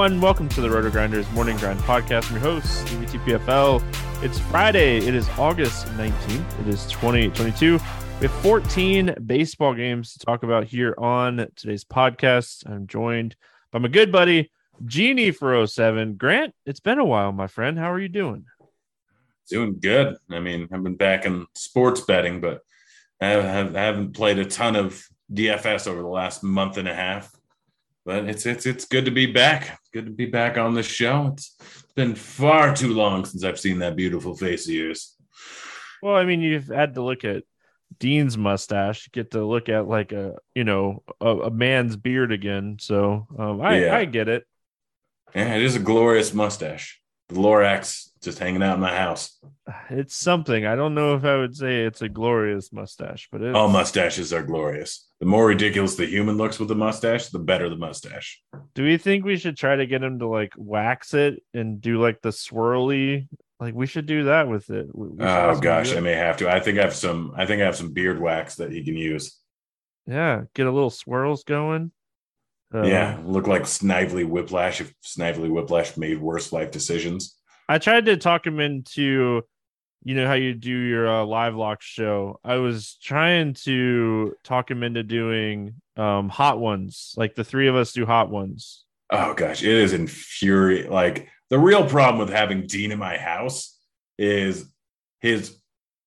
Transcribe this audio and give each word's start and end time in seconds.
Everyone, 0.00 0.22
welcome 0.22 0.48
to 0.48 0.62
the 0.62 0.70
Roto 0.70 0.88
Grinders 0.88 1.30
Morning 1.32 1.58
Grind 1.58 1.78
Podcast. 1.80 2.28
I'm 2.28 2.36
your 2.36 2.40
host, 2.40 2.86
EVTPFL. 2.86 4.24
It's 4.24 4.38
Friday. 4.38 4.96
It 4.96 5.14
is 5.14 5.28
August 5.36 5.88
19th. 5.88 6.60
It 6.60 6.68
is 6.68 6.86
2022. 6.86 7.74
We 7.74 8.26
have 8.26 8.32
14 8.40 9.16
baseball 9.26 9.74
games 9.74 10.14
to 10.14 10.20
talk 10.20 10.42
about 10.42 10.64
here 10.64 10.94
on 10.96 11.48
today's 11.54 11.84
podcast. 11.84 12.66
I'm 12.66 12.86
joined 12.86 13.36
by 13.72 13.78
my 13.78 13.88
good 13.88 14.10
buddy, 14.10 14.50
Genie 14.86 15.32
for 15.32 15.66
07. 15.66 16.16
Grant, 16.16 16.54
it's 16.64 16.80
been 16.80 16.98
a 16.98 17.04
while, 17.04 17.32
my 17.32 17.46
friend. 17.46 17.78
How 17.78 17.92
are 17.92 18.00
you 18.00 18.08
doing? 18.08 18.46
Doing 19.50 19.80
good. 19.80 20.16
I 20.30 20.40
mean, 20.40 20.66
I've 20.72 20.82
been 20.82 20.96
back 20.96 21.26
in 21.26 21.46
sports 21.54 22.00
betting, 22.00 22.40
but 22.40 22.62
I 23.20 23.28
haven't 23.28 24.14
played 24.14 24.38
a 24.38 24.46
ton 24.46 24.76
of 24.76 25.04
DFS 25.30 25.86
over 25.86 26.00
the 26.00 26.08
last 26.08 26.42
month 26.42 26.78
and 26.78 26.88
a 26.88 26.94
half. 26.94 27.30
But 28.04 28.24
it's 28.24 28.46
it's 28.46 28.66
it's 28.66 28.86
good 28.86 29.04
to 29.04 29.10
be 29.10 29.26
back. 29.26 29.78
Good 29.92 30.06
to 30.06 30.12
be 30.12 30.26
back 30.26 30.56
on 30.56 30.74
the 30.74 30.82
show. 30.82 31.28
It's 31.34 31.56
been 31.94 32.14
far 32.14 32.74
too 32.74 32.94
long 32.94 33.24
since 33.24 33.44
I've 33.44 33.60
seen 33.60 33.78
that 33.80 33.96
beautiful 33.96 34.34
face 34.34 34.66
of 34.66 34.74
yours. 34.74 35.16
Well, 36.02 36.16
I 36.16 36.24
mean, 36.24 36.40
you've 36.40 36.68
had 36.68 36.94
to 36.94 37.02
look 37.02 37.24
at 37.24 37.42
Dean's 37.98 38.38
mustache, 38.38 39.06
you 39.06 39.10
get 39.12 39.32
to 39.32 39.44
look 39.44 39.68
at 39.68 39.86
like 39.86 40.12
a, 40.12 40.36
you 40.54 40.64
know, 40.64 41.02
a, 41.20 41.28
a 41.28 41.50
man's 41.50 41.96
beard 41.96 42.32
again. 42.32 42.76
So 42.80 43.26
um, 43.38 43.60
I, 43.60 43.84
Yeah. 43.84 43.96
I 43.96 44.04
get 44.06 44.28
it. 44.28 44.44
Yeah, 45.34 45.56
it 45.56 45.62
is 45.62 45.76
a 45.76 45.80
glorious 45.80 46.32
mustache. 46.32 46.99
The 47.30 47.36
Lorax 47.40 48.10
just 48.22 48.38
hanging 48.38 48.62
out 48.62 48.74
in 48.74 48.80
my 48.80 48.94
house. 48.94 49.38
It's 49.88 50.16
something. 50.16 50.66
I 50.66 50.74
don't 50.74 50.94
know 50.94 51.14
if 51.14 51.24
I 51.24 51.36
would 51.36 51.56
say 51.56 51.82
it's 51.84 52.02
a 52.02 52.08
glorious 52.08 52.72
mustache, 52.72 53.28
but 53.30 53.40
it's, 53.40 53.56
All 53.56 53.68
mustaches 53.68 54.32
are 54.32 54.42
glorious. 54.42 55.06
The 55.20 55.26
more 55.26 55.46
ridiculous 55.46 55.94
the 55.94 56.06
human 56.06 56.36
looks 56.36 56.58
with 56.58 56.68
the 56.68 56.74
mustache, 56.74 57.28
the 57.28 57.38
better 57.38 57.68
the 57.68 57.76
mustache. 57.76 58.42
do 58.74 58.82
we 58.84 58.96
think 58.98 59.24
we 59.24 59.36
should 59.36 59.56
try 59.56 59.76
to 59.76 59.86
get 59.86 60.02
him 60.02 60.18
to 60.18 60.26
like 60.26 60.52
wax 60.56 61.14
it 61.14 61.42
and 61.54 61.80
do 61.80 62.00
like 62.00 62.20
the 62.20 62.30
swirly? 62.30 63.28
Like 63.60 63.74
we 63.74 63.86
should 63.86 64.06
do 64.06 64.24
that 64.24 64.48
with 64.48 64.70
it. 64.70 64.86
We- 64.92 65.08
we 65.08 65.18
should 65.18 65.28
Oh 65.28 65.58
gosh, 65.60 65.94
I 65.94 66.00
may 66.00 66.14
have 66.14 66.38
to. 66.38 66.50
I 66.52 66.60
think 66.60 66.78
I 66.78 66.82
have 66.82 66.94
some. 66.94 67.32
I 67.36 67.46
think 67.46 67.62
I 67.62 67.64
have 67.66 67.76
some 67.76 67.92
beard 67.92 68.20
wax 68.20 68.56
that 68.56 68.72
he 68.72 68.82
can 68.84 68.96
use. 68.96 69.38
yeah, 70.06 70.42
get 70.54 70.66
a 70.66 70.72
little 70.72 70.90
swirls 70.90 71.44
going. 71.44 71.92
Uh, 72.72 72.82
yeah, 72.82 73.18
look 73.24 73.46
like 73.46 73.62
Snidely 73.62 74.26
Whiplash 74.26 74.80
if 74.80 74.94
Snidely 75.02 75.50
Whiplash 75.50 75.96
made 75.96 76.20
worse 76.20 76.52
life 76.52 76.70
decisions. 76.70 77.36
I 77.68 77.78
tried 77.78 78.06
to 78.06 78.16
talk 78.16 78.46
him 78.46 78.60
into, 78.60 79.42
you 80.04 80.14
know, 80.14 80.26
how 80.26 80.34
you 80.34 80.54
do 80.54 80.70
your 80.70 81.08
uh, 81.08 81.24
live 81.24 81.56
lock 81.56 81.82
show. 81.82 82.38
I 82.44 82.56
was 82.56 82.96
trying 83.02 83.54
to 83.64 84.34
talk 84.44 84.70
him 84.70 84.82
into 84.82 85.02
doing 85.02 85.74
um 85.96 86.28
hot 86.28 86.60
ones, 86.60 87.14
like 87.16 87.34
the 87.34 87.44
three 87.44 87.68
of 87.68 87.76
us 87.76 87.92
do 87.92 88.06
hot 88.06 88.30
ones. 88.30 88.84
Oh 89.10 89.34
gosh, 89.34 89.62
it 89.62 89.74
is 89.74 89.92
infuriating. 89.92 90.92
Like 90.92 91.28
the 91.50 91.58
real 91.58 91.86
problem 91.86 92.18
with 92.18 92.34
having 92.34 92.66
Dean 92.66 92.92
in 92.92 92.98
my 92.98 93.18
house 93.18 93.76
is 94.16 94.70
his 95.20 95.56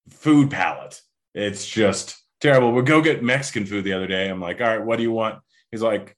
food 0.10 0.50
palate. 0.50 1.02
It's 1.36 1.68
just 1.68 2.18
terrible. 2.40 2.72
We'll 2.72 2.84
go 2.84 3.02
get 3.02 3.24
Mexican 3.24 3.66
food 3.66 3.84
the 3.84 3.94
other 3.94 4.08
day. 4.08 4.30
I'm 4.30 4.40
like, 4.40 4.62
all 4.62 4.68
right, 4.68 4.84
what 4.84 4.98
do 4.98 5.04
you 5.04 5.12
want? 5.12 5.40
He's 5.72 5.82
like, 5.82 6.16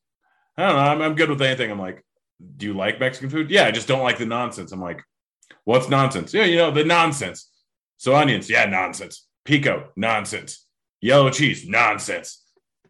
I 0.58 0.68
don't 0.68 0.76
know. 0.76 0.82
I'm, 0.82 1.02
I'm 1.02 1.16
good 1.16 1.30
with 1.30 1.42
anything. 1.42 1.72
I'm 1.72 1.80
like, 1.80 2.04
do 2.58 2.66
you 2.66 2.74
like 2.74 3.00
Mexican 3.00 3.30
food? 3.30 3.50
Yeah, 3.50 3.66
I 3.66 3.72
just 3.72 3.88
don't 3.88 4.04
like 4.04 4.18
the 4.18 4.26
nonsense. 4.26 4.72
I'm 4.72 4.82
like, 4.82 5.02
what's 5.64 5.90
nonsense? 5.90 6.34
Yeah, 6.34 6.46
you 6.46 6.58
know, 6.58 6.72
the 6.72 6.84
nonsense. 6.84 7.50
So 7.98 8.16
onions, 8.16 8.50
yeah, 8.50 8.66
nonsense. 8.66 9.28
Pico, 9.44 9.90
nonsense. 9.96 10.66
Yellow 11.02 11.30
cheese, 11.30 11.68
nonsense. 11.68 12.44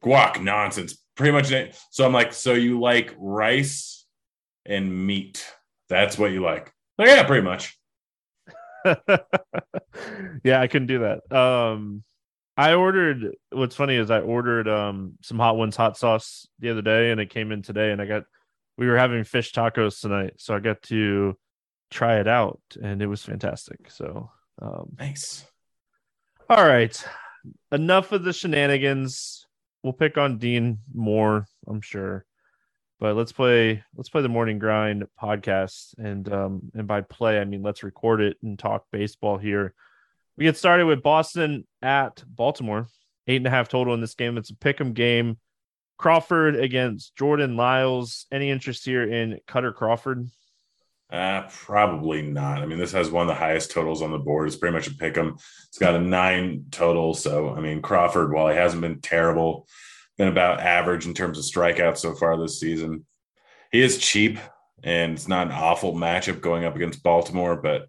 Guac, 0.04 0.42
nonsense. 0.42 0.98
Pretty 1.16 1.32
much. 1.32 1.52
it. 1.52 1.78
So 1.92 2.06
I'm 2.06 2.14
like, 2.14 2.34
so 2.34 2.54
you 2.54 2.80
like 2.80 3.14
rice 3.18 4.06
and 4.66 5.06
meat? 5.06 5.46
That's 5.90 6.18
what 6.18 6.32
you 6.32 6.42
like? 6.42 6.72
Like, 6.98 7.10
yeah, 7.10 7.24
pretty 7.24 7.44
much. 7.44 7.78
yeah, 10.44 10.62
I 10.62 10.68
couldn't 10.68 10.88
do 10.88 11.00
that. 11.00 11.36
Um 11.36 12.04
I 12.58 12.74
ordered 12.74 13.36
what's 13.52 13.76
funny 13.76 13.96
is 13.96 14.10
I 14.10 14.22
ordered 14.22 14.68
um 14.68 15.14
some 15.22 15.40
hot 15.40 15.58
ones 15.58 15.76
hot 15.76 15.98
sauce 15.98 16.48
the 16.60 16.70
other 16.70 16.82
day 16.82 17.12
and 17.12 17.20
it 17.20 17.30
came 17.30 17.52
in 17.52 17.62
today 17.62 17.92
and 17.92 18.02
I 18.02 18.06
got 18.06 18.24
we 18.78 18.88
were 18.88 18.98
having 18.98 19.24
fish 19.24 19.54
tacos 19.54 20.00
tonight, 20.02 20.34
so 20.38 20.56
I 20.56 20.60
got 20.60 20.82
to 20.84 21.38
try 21.92 22.20
it 22.20 22.28
out 22.28 22.60
and 22.82 23.02
it 23.02 23.08
was 23.08 23.24
fantastic. 23.24 23.90
So 23.90 24.30
um 24.62 24.96
Nice. 24.98 25.46
all 26.50 26.66
right. 26.66 27.04
Enough 27.72 28.12
of 28.12 28.24
the 28.24 28.34
shenanigans. 28.34 29.46
We'll 29.84 29.94
pick 29.94 30.18
on 30.18 30.38
Dean 30.40 30.80
more, 30.94 31.46
I'm 31.68 31.82
sure. 31.82 32.26
But 33.00 33.16
let's 33.18 33.34
play 33.34 33.84
let's 33.96 34.10
play 34.10 34.22
the 34.22 34.30
morning 34.30 34.60
grind 34.60 35.04
podcast. 35.22 35.94
And 35.98 36.32
um 36.32 36.72
and 36.74 36.88
by 36.88 37.02
play 37.02 37.40
I 37.40 37.44
mean 37.44 37.64
let's 37.64 37.84
record 37.84 38.22
it 38.22 38.38
and 38.42 38.58
talk 38.58 38.86
baseball 38.92 39.38
here. 39.38 39.74
We 40.38 40.46
get 40.46 40.58
started 40.58 40.86
with 40.86 41.04
Boston 41.04 41.66
at 41.82 42.24
Baltimore. 42.28 42.88
Eight 43.28 43.38
and 43.38 43.48
a 43.48 43.50
half 43.50 43.70
total 43.70 43.94
in 43.94 44.02
this 44.02 44.16
game. 44.16 44.38
It's 44.38 44.52
a 44.52 44.56
pick 44.56 44.80
'em 44.80 44.94
game. 44.94 45.40
Crawford 45.98 46.56
against 46.56 47.16
Jordan 47.16 47.56
Lyles. 47.56 48.28
Any 48.32 48.50
interest 48.52 48.86
here 48.86 49.04
in 49.04 49.40
Kutter 49.48 49.74
Crawford? 49.74 50.28
Uh, 51.10 51.44
probably 51.50 52.22
not. 52.22 52.62
I 52.62 52.66
mean, 52.66 52.78
this 52.78 52.92
has 52.92 53.10
one 53.10 53.22
of 53.22 53.28
the 53.28 53.40
highest 53.40 53.72
totals 53.72 54.02
on 54.02 54.12
the 54.12 54.18
board. 54.18 54.48
It's 54.48 54.58
pretty 54.58 54.74
much 54.74 54.88
a 54.88 54.94
pick 54.96 55.18
'em. 55.18 55.38
It's 55.68 55.78
got 55.80 55.96
a 55.96 56.00
nine 56.00 56.66
total. 56.72 57.14
So, 57.14 57.56
I 57.56 57.62
mean, 57.62 57.82
Crawford, 57.82 58.34
while 58.34 58.50
he 58.50 58.56
hasn't 58.56 58.82
been 58.82 59.02
terrible, 59.02 59.68
been 60.18 60.28
about 60.28 60.60
average 60.60 61.06
in 61.06 61.14
terms 61.14 61.38
of 61.38 61.46
strikeouts 61.46 61.98
so 61.98 62.14
far 62.14 62.38
this 62.38 62.60
season. 62.60 63.06
He 63.72 63.82
is 63.82 63.98
cheap, 63.98 64.40
and 64.84 65.14
it's 65.14 65.28
not 65.28 65.48
an 65.48 65.54
awful 65.54 65.94
matchup 65.94 66.42
going 66.42 66.66
up 66.66 66.76
against 66.76 67.04
Baltimore, 67.04 67.56
but 67.56 67.88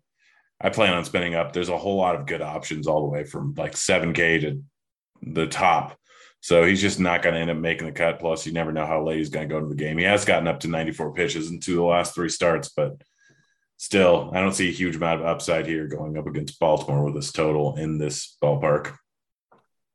I 0.60 0.70
plan 0.70 0.94
on 0.94 1.04
spinning 1.04 1.34
up. 1.34 1.52
There's 1.52 1.68
a 1.68 1.78
whole 1.78 1.96
lot 1.96 2.14
of 2.14 2.26
good 2.26 2.42
options 2.42 2.86
all 2.86 3.02
the 3.02 3.08
way 3.08 3.24
from 3.24 3.54
like 3.56 3.72
7K 3.72 4.40
to 4.42 4.62
the 5.22 5.46
top. 5.46 5.98
So 6.40 6.64
he's 6.64 6.80
just 6.80 7.00
not 7.00 7.22
going 7.22 7.34
to 7.34 7.40
end 7.40 7.50
up 7.50 7.56
making 7.56 7.86
the 7.86 7.92
cut. 7.92 8.20
Plus, 8.20 8.46
you 8.46 8.52
never 8.52 8.72
know 8.72 8.86
how 8.86 9.02
late 9.02 9.18
he's 9.18 9.30
going 9.30 9.48
to 9.48 9.52
go 9.52 9.58
into 9.58 9.70
the 9.70 9.74
game. 9.74 9.98
He 9.98 10.04
has 10.04 10.24
gotten 10.24 10.48
up 10.48 10.60
to 10.60 10.68
94 10.68 11.12
pitches 11.12 11.50
in 11.50 11.60
two 11.60 11.72
of 11.72 11.76
the 11.78 11.82
last 11.82 12.14
three 12.14 12.28
starts, 12.28 12.68
but 12.68 13.02
still, 13.76 14.30
I 14.32 14.40
don't 14.40 14.54
see 14.54 14.68
a 14.68 14.72
huge 14.72 14.96
amount 14.96 15.20
of 15.20 15.26
upside 15.26 15.66
here 15.66 15.88
going 15.88 16.16
up 16.16 16.26
against 16.26 16.58
Baltimore 16.58 17.04
with 17.04 17.14
this 17.14 17.32
total 17.32 17.76
in 17.76 17.98
this 17.98 18.36
ballpark. 18.42 18.96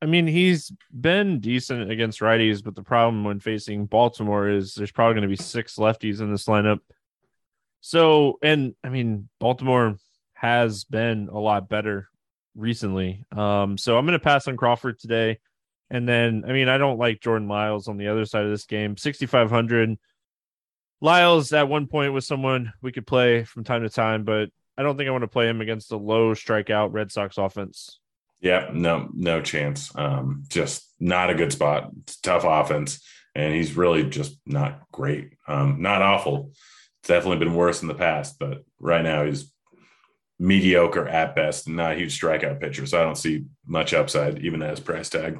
I 0.01 0.07
mean, 0.07 0.25
he's 0.25 0.71
been 0.91 1.39
decent 1.39 1.91
against 1.91 2.21
righties, 2.21 2.63
but 2.63 2.75
the 2.75 2.83
problem 2.83 3.23
when 3.23 3.39
facing 3.39 3.85
Baltimore 3.85 4.49
is 4.49 4.73
there's 4.73 4.91
probably 4.91 5.13
going 5.13 5.29
to 5.29 5.35
be 5.35 5.41
six 5.41 5.75
lefties 5.75 6.21
in 6.21 6.31
this 6.31 6.45
lineup. 6.45 6.79
So, 7.81 8.39
and 8.41 8.75
I 8.83 8.89
mean, 8.89 9.29
Baltimore 9.39 9.97
has 10.41 10.85
been 10.85 11.29
a 11.31 11.37
lot 11.37 11.69
better 11.69 12.09
recently. 12.55 13.23
Um, 13.31 13.77
so 13.77 13.95
I'm 13.95 14.07
going 14.07 14.17
to 14.17 14.23
pass 14.23 14.47
on 14.47 14.57
Crawford 14.57 14.97
today. 14.97 15.37
And 15.91 16.09
then, 16.09 16.45
I 16.47 16.51
mean, 16.51 16.67
I 16.67 16.79
don't 16.79 16.97
like 16.97 17.21
Jordan 17.21 17.47
Lyles 17.47 17.87
on 17.87 17.97
the 17.97 18.07
other 18.07 18.25
side 18.25 18.45
of 18.45 18.49
this 18.49 18.65
game. 18.65 18.97
6,500. 18.97 19.99
Lyles 20.99 21.53
at 21.53 21.69
one 21.69 21.85
point 21.85 22.13
was 22.13 22.25
someone 22.25 22.73
we 22.81 22.91
could 22.91 23.05
play 23.05 23.43
from 23.43 23.63
time 23.63 23.83
to 23.83 23.89
time, 23.89 24.23
but 24.23 24.49
I 24.75 24.81
don't 24.81 24.97
think 24.97 25.07
I 25.07 25.11
want 25.11 25.21
to 25.23 25.27
play 25.27 25.47
him 25.47 25.61
against 25.61 25.91
a 25.91 25.97
low 25.97 26.33
strikeout 26.33 26.91
Red 26.91 27.11
Sox 27.11 27.37
offense. 27.37 27.99
Yeah, 28.39 28.71
no, 28.73 29.09
no 29.13 29.41
chance. 29.41 29.95
Um, 29.95 30.43
just 30.47 30.91
not 30.99 31.29
a 31.29 31.35
good 31.35 31.51
spot. 31.51 31.91
Tough 32.23 32.45
offense, 32.47 33.05
and 33.35 33.53
he's 33.53 33.77
really 33.77 34.05
just 34.05 34.39
not 34.47 34.81
great. 34.91 35.33
Um, 35.47 35.83
not 35.83 36.01
awful. 36.01 36.49
It's 37.01 37.09
definitely 37.09 37.45
been 37.45 37.53
worse 37.53 37.83
in 37.83 37.87
the 37.87 37.93
past, 37.93 38.39
but 38.39 38.63
right 38.79 39.03
now 39.03 39.25
he's 39.25 39.51
mediocre 40.41 41.07
at 41.07 41.35
best, 41.35 41.69
not 41.69 41.91
a 41.91 41.95
huge 41.95 42.19
strikeout 42.19 42.59
pitcher. 42.59 42.87
So 42.87 42.99
I 42.99 43.03
don't 43.03 43.17
see 43.17 43.45
much 43.65 43.93
upside, 43.93 44.39
even 44.39 44.63
at 44.63 44.71
his 44.71 44.79
price 44.79 45.07
tag. 45.07 45.39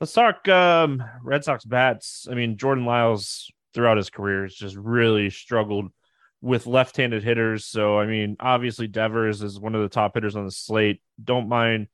Let's 0.00 0.12
talk 0.12 0.48
um, 0.48 1.02
Red 1.22 1.44
Sox 1.44 1.64
bats. 1.64 2.26
I 2.28 2.34
mean, 2.34 2.56
Jordan 2.56 2.84
Lyles 2.84 3.52
throughout 3.72 3.98
his 3.98 4.10
career 4.10 4.42
has 4.42 4.54
just 4.54 4.74
really 4.74 5.30
struggled 5.30 5.92
with 6.40 6.66
left-handed 6.66 7.22
hitters. 7.22 7.64
So 7.66 8.00
I 8.00 8.06
mean, 8.06 8.36
obviously 8.40 8.88
Devers 8.88 9.42
is 9.42 9.60
one 9.60 9.76
of 9.76 9.82
the 9.82 9.88
top 9.88 10.14
hitters 10.14 10.34
on 10.34 10.44
the 10.44 10.50
slate. 10.50 11.00
Don't 11.22 11.48
mind 11.48 11.86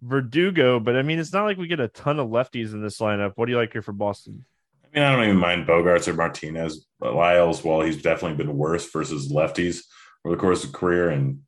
Verdugo, 0.00 0.80
but 0.80 0.96
I 0.96 1.02
mean, 1.02 1.20
it's 1.20 1.32
not 1.32 1.44
like 1.44 1.56
we 1.56 1.68
get 1.68 1.78
a 1.78 1.86
ton 1.86 2.18
of 2.18 2.28
lefties 2.30 2.72
in 2.72 2.82
this 2.82 2.98
lineup. 2.98 3.34
What 3.36 3.46
do 3.46 3.52
you 3.52 3.58
like 3.58 3.72
here 3.72 3.80
for 3.82 3.92
Boston? 3.92 4.44
I 4.84 4.98
mean, 4.98 5.04
I 5.04 5.12
don't 5.12 5.24
even 5.24 5.36
mind 5.36 5.68
Bogaerts 5.68 6.08
or 6.08 6.14
Martinez, 6.14 6.84
but 6.98 7.14
Lyles, 7.14 7.62
while 7.62 7.82
he's 7.82 8.02
definitely 8.02 8.44
been 8.44 8.58
worse 8.58 8.90
versus 8.90 9.32
lefties 9.32 9.84
over 10.24 10.36
the 10.36 10.40
course 10.40 10.64
of 10.64 10.72
career 10.72 11.10
and 11.10 11.40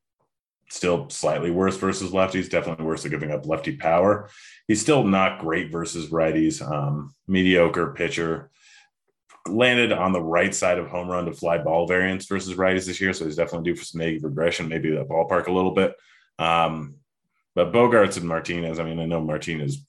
still 0.68 1.08
slightly 1.10 1.50
worse 1.50 1.76
versus 1.76 2.10
lefties, 2.10 2.50
definitely 2.50 2.84
worse 2.84 3.04
at 3.04 3.10
giving 3.10 3.30
up 3.30 3.46
lefty 3.46 3.76
power. 3.76 4.28
He's 4.66 4.80
still 4.80 5.04
not 5.04 5.40
great 5.40 5.70
versus 5.70 6.10
righties. 6.10 6.66
Um, 6.66 7.14
mediocre 7.26 7.92
pitcher. 7.92 8.50
Landed 9.46 9.92
on 9.92 10.12
the 10.12 10.22
right 10.22 10.54
side 10.54 10.78
of 10.78 10.88
home 10.88 11.08
run 11.08 11.26
to 11.26 11.32
fly 11.32 11.58
ball 11.58 11.86
variance 11.86 12.24
versus 12.26 12.54
righties 12.54 12.86
this 12.86 13.00
year, 13.00 13.12
so 13.12 13.26
he's 13.26 13.36
definitely 13.36 13.70
due 13.70 13.76
for 13.76 13.84
some 13.84 14.00
negative 14.00 14.24
regression, 14.24 14.68
maybe 14.68 14.90
the 14.90 15.04
ballpark 15.04 15.48
a 15.48 15.52
little 15.52 15.72
bit. 15.72 15.94
Um, 16.38 16.94
but 17.54 17.72
Bogaerts 17.72 18.16
and 18.16 18.26
Martinez, 18.26 18.78
I 18.78 18.84
mean, 18.84 18.98
I 18.98 19.04
know 19.04 19.20
Martinez 19.20 19.84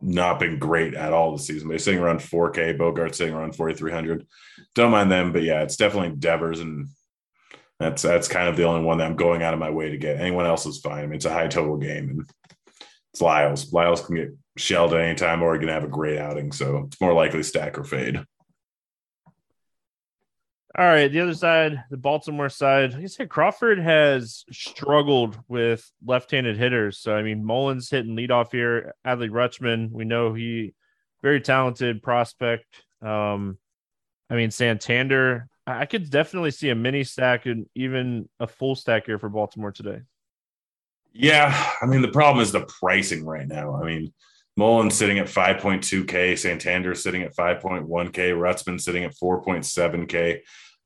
not 0.00 0.38
been 0.38 0.58
great 0.58 0.94
at 0.94 1.12
all 1.12 1.32
this 1.32 1.46
season. 1.46 1.68
They're 1.68 1.78
sitting 1.78 2.00
around 2.00 2.20
4K, 2.20 2.78
Bogaerts 2.78 3.16
sitting 3.16 3.34
around 3.34 3.56
4,300. 3.56 4.26
Don't 4.74 4.90
mind 4.92 5.10
them, 5.10 5.32
but 5.32 5.42
yeah, 5.42 5.62
it's 5.62 5.76
definitely 5.76 6.16
Devers 6.16 6.60
and 6.60 6.88
that's 7.82 8.02
that's 8.02 8.28
kind 8.28 8.48
of 8.48 8.56
the 8.56 8.64
only 8.64 8.84
one 8.84 8.98
that 8.98 9.06
I'm 9.06 9.16
going 9.16 9.42
out 9.42 9.54
of 9.54 9.60
my 9.60 9.70
way 9.70 9.90
to 9.90 9.98
get. 9.98 10.20
Anyone 10.20 10.46
else 10.46 10.66
is 10.66 10.80
fine. 10.80 11.04
I 11.04 11.06
mean, 11.06 11.16
it's 11.16 11.24
a 11.24 11.32
high 11.32 11.48
total 11.48 11.76
game, 11.76 12.10
and 12.10 12.30
it's 13.12 13.20
Lyles. 13.20 13.72
Lyles 13.72 14.04
can 14.04 14.16
get 14.16 14.36
shelled 14.56 14.94
at 14.94 15.00
any 15.00 15.14
time, 15.14 15.42
or 15.42 15.54
he 15.54 15.60
can 15.60 15.68
have 15.68 15.84
a 15.84 15.88
great 15.88 16.18
outing. 16.18 16.52
So 16.52 16.84
it's 16.86 17.00
more 17.00 17.12
likely 17.12 17.42
stack 17.42 17.78
or 17.78 17.84
fade. 17.84 18.24
All 20.74 20.86
right, 20.86 21.12
the 21.12 21.20
other 21.20 21.34
side, 21.34 21.84
the 21.90 21.98
Baltimore 21.98 22.48
side. 22.48 22.94
Like 22.94 23.02
I 23.02 23.06
said, 23.06 23.28
Crawford 23.28 23.78
has 23.78 24.46
struggled 24.50 25.38
with 25.46 25.90
left-handed 26.04 26.56
hitters. 26.56 26.98
So 26.98 27.14
I 27.14 27.22
mean, 27.22 27.44
Mullins 27.44 27.90
hitting 27.90 28.16
leadoff 28.16 28.52
here. 28.52 28.94
Adley 29.06 29.28
Rutschman, 29.28 29.90
we 29.90 30.06
know 30.06 30.32
he 30.32 30.74
very 31.22 31.40
talented 31.40 32.02
prospect. 32.02 32.64
Um, 33.02 33.58
I 34.30 34.34
mean, 34.34 34.50
Santander 34.50 35.48
I 35.66 35.86
could 35.86 36.10
definitely 36.10 36.50
see 36.50 36.70
a 36.70 36.74
mini 36.74 37.04
stack 37.04 37.46
and 37.46 37.66
even 37.74 38.28
a 38.40 38.46
full 38.46 38.74
stack 38.74 39.06
here 39.06 39.18
for 39.18 39.28
Baltimore 39.28 39.72
today. 39.72 40.00
Yeah, 41.12 41.70
I 41.80 41.86
mean 41.86 42.02
the 42.02 42.08
problem 42.08 42.42
is 42.42 42.52
the 42.52 42.66
pricing 42.66 43.24
right 43.24 43.46
now. 43.46 43.76
I 43.80 43.84
mean, 43.84 44.12
Mullins 44.56 44.94
sitting 44.94 45.18
at 45.18 45.26
5.2k, 45.26 46.38
Santander 46.38 46.94
sitting 46.94 47.22
at 47.22 47.34
5.1k, 47.34 47.86
Rutschman 48.12 48.80
sitting 48.80 49.04
at 49.04 49.14
4.7k. 49.14 50.40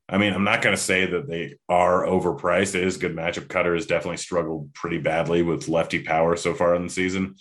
I 0.09 0.17
mean, 0.17 0.33
I'm 0.33 0.45
not 0.45 0.61
going 0.61 0.75
to 0.75 0.81
say 0.81 1.05
that 1.05 1.27
they 1.27 1.55
are 1.67 2.05
overpriced. 2.05 2.75
It 2.75 2.83
is 2.83 2.95
good 2.95 3.15
matchup. 3.15 3.47
Kutter 3.47 3.75
has 3.75 3.85
definitely 3.85 4.17
struggled 4.17 4.73
pretty 4.73 4.99
badly 4.99 5.41
with 5.41 5.67
lefty 5.67 6.01
power 6.01 6.37
so 6.37 6.53
far 6.53 6.75
in 6.75 6.83
the 6.83 6.89
season, 6.89 7.35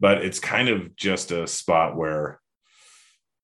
but 0.00 0.22
it's 0.22 0.38
kind 0.38 0.68
of 0.68 0.94
just 0.96 1.30
a 1.30 1.46
spot 1.46 1.96
where 1.96 2.40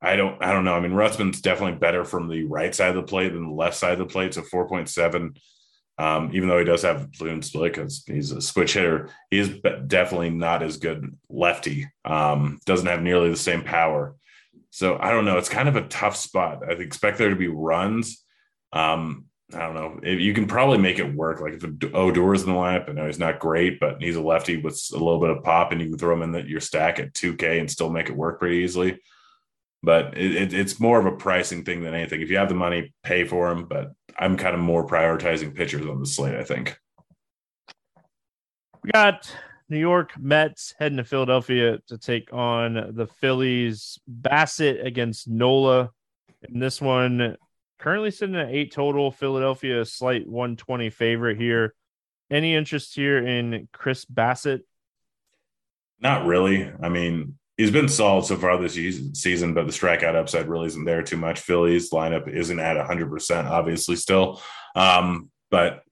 I 0.02 0.17
don't 0.17 0.43
I 0.43 0.52
don't 0.52 0.64
know. 0.64 0.75
I 0.75 0.81
mean, 0.81 0.93
Rutschman's 0.93 1.41
definitely 1.41 1.79
better 1.79 2.05
from 2.05 2.29
the 2.29 2.44
right 2.44 2.75
side 2.75 2.91
of 2.91 2.97
the 2.97 3.02
plate 3.02 3.32
than 3.32 3.49
the 3.49 3.55
left 3.55 3.76
side 3.76 3.93
of 3.93 3.99
the 3.99 4.06
plate. 4.06 4.35
So 4.35 4.43
4.7. 4.43 5.37
Um, 5.99 6.31
even 6.32 6.49
though 6.49 6.58
he 6.58 6.64
does 6.64 6.82
have 6.82 7.12
balloon 7.12 7.43
split 7.43 7.75
because 7.75 8.05
he's 8.06 8.32
a 8.32 8.41
switch 8.41 8.73
hitter, 8.73 9.11
he 9.31 9.38
is 9.38 9.58
definitely 9.87 10.31
not 10.31 10.62
as 10.62 10.79
good 10.79 11.14
lefty. 11.29 11.91
Um, 12.06 12.58
doesn't 12.64 12.87
have 12.87 13.02
nearly 13.02 13.29
the 13.29 13.37
same 13.37 13.62
power. 13.62 14.14
So 14.70 14.97
I 14.99 15.11
don't 15.11 15.26
know. 15.26 15.37
It's 15.37 15.50
kind 15.50 15.69
of 15.69 15.76
a 15.76 15.87
tough 15.88 16.17
spot. 16.17 16.62
I 16.67 16.73
expect 16.73 17.19
there 17.19 17.29
to 17.29 17.37
be 17.37 17.49
runs. 17.49 18.25
Um, 18.73 19.26
I 19.52 19.58
don't 19.58 19.75
know. 19.75 20.08
You 20.08 20.32
can 20.32 20.47
probably 20.47 20.79
make 20.79 20.99
it 20.99 21.14
work. 21.14 21.41
Like 21.43 21.55
if 21.55 21.62
Odor's 21.62 22.44
in 22.44 22.49
the 22.49 22.55
lineup, 22.55 22.88
I 22.88 22.93
know 22.93 23.06
he's 23.06 23.19
not 23.19 23.41
great, 23.41 23.79
but 23.79 24.00
he's 24.00 24.17
a 24.17 24.23
lefty 24.23 24.56
with 24.56 24.81
a 24.93 24.97
little 24.97 25.20
bit 25.20 25.31
of 25.31 25.43
pop, 25.43 25.73
and 25.73 25.82
you 25.82 25.88
can 25.88 25.99
throw 25.99 26.14
him 26.14 26.23
in 26.23 26.32
the, 26.32 26.49
your 26.49 26.61
stack 26.61 26.99
at 26.99 27.12
2K 27.12 27.61
and 27.61 27.70
still 27.70 27.91
make 27.91 28.08
it 28.08 28.17
work 28.17 28.38
pretty 28.38 28.58
easily 28.58 28.99
but 29.82 30.16
it, 30.16 30.34
it, 30.34 30.54
it's 30.54 30.80
more 30.80 30.98
of 30.98 31.06
a 31.06 31.16
pricing 31.16 31.64
thing 31.64 31.82
than 31.82 31.94
anything. 31.94 32.20
If 32.20 32.30
you 32.30 32.36
have 32.36 32.48
the 32.48 32.54
money, 32.54 32.92
pay 33.02 33.24
for 33.24 33.48
them. 33.48 33.66
But 33.66 33.92
I'm 34.18 34.36
kind 34.36 34.54
of 34.54 34.60
more 34.60 34.86
prioritizing 34.86 35.54
pitchers 35.54 35.86
on 35.86 36.00
the 36.00 36.06
slate. 36.06 36.34
I 36.34 36.44
think 36.44 36.78
we 38.82 38.90
got 38.92 39.34
New 39.68 39.78
York 39.78 40.12
Mets 40.18 40.74
heading 40.78 40.98
to 40.98 41.04
Philadelphia 41.04 41.78
to 41.88 41.98
take 41.98 42.32
on 42.32 42.92
the 42.94 43.06
Phillies. 43.20 43.98
Bassitt 44.10 44.84
against 44.84 45.28
Nola. 45.28 45.90
In 46.48 46.58
this 46.58 46.80
one, 46.80 47.36
currently 47.78 48.10
sitting 48.10 48.36
at 48.36 48.50
eight 48.50 48.72
total. 48.72 49.10
Philadelphia, 49.10 49.80
a 49.80 49.86
slight 49.86 50.26
120 50.26 50.90
favorite 50.90 51.38
here. 51.38 51.74
Any 52.30 52.54
interest 52.54 52.94
here 52.94 53.18
in 53.18 53.68
Chris 53.72 54.04
Bassitt? 54.04 54.60
Not 56.00 56.26
really. 56.26 56.70
I 56.82 56.88
mean, 56.88 57.38
he's 57.60 57.70
been 57.70 57.88
solid 57.88 58.24
so 58.24 58.36
far 58.36 58.56
this 58.56 58.74
season, 59.12 59.52
but 59.52 59.66
the 59.66 59.72
strikeout 59.72 60.14
upside 60.14 60.48
really 60.48 60.66
isn't 60.68 60.86
there 60.86 61.02
too 61.02 61.18
much. 61.18 61.40
Phillies 61.40 61.90
lineup 61.90 62.26
isn't 62.26 62.58
at 62.58 62.78
100%, 62.78 63.44
obviously, 63.44 63.96
still. 63.96 64.40
Um, 64.74 65.30
but 65.50 65.82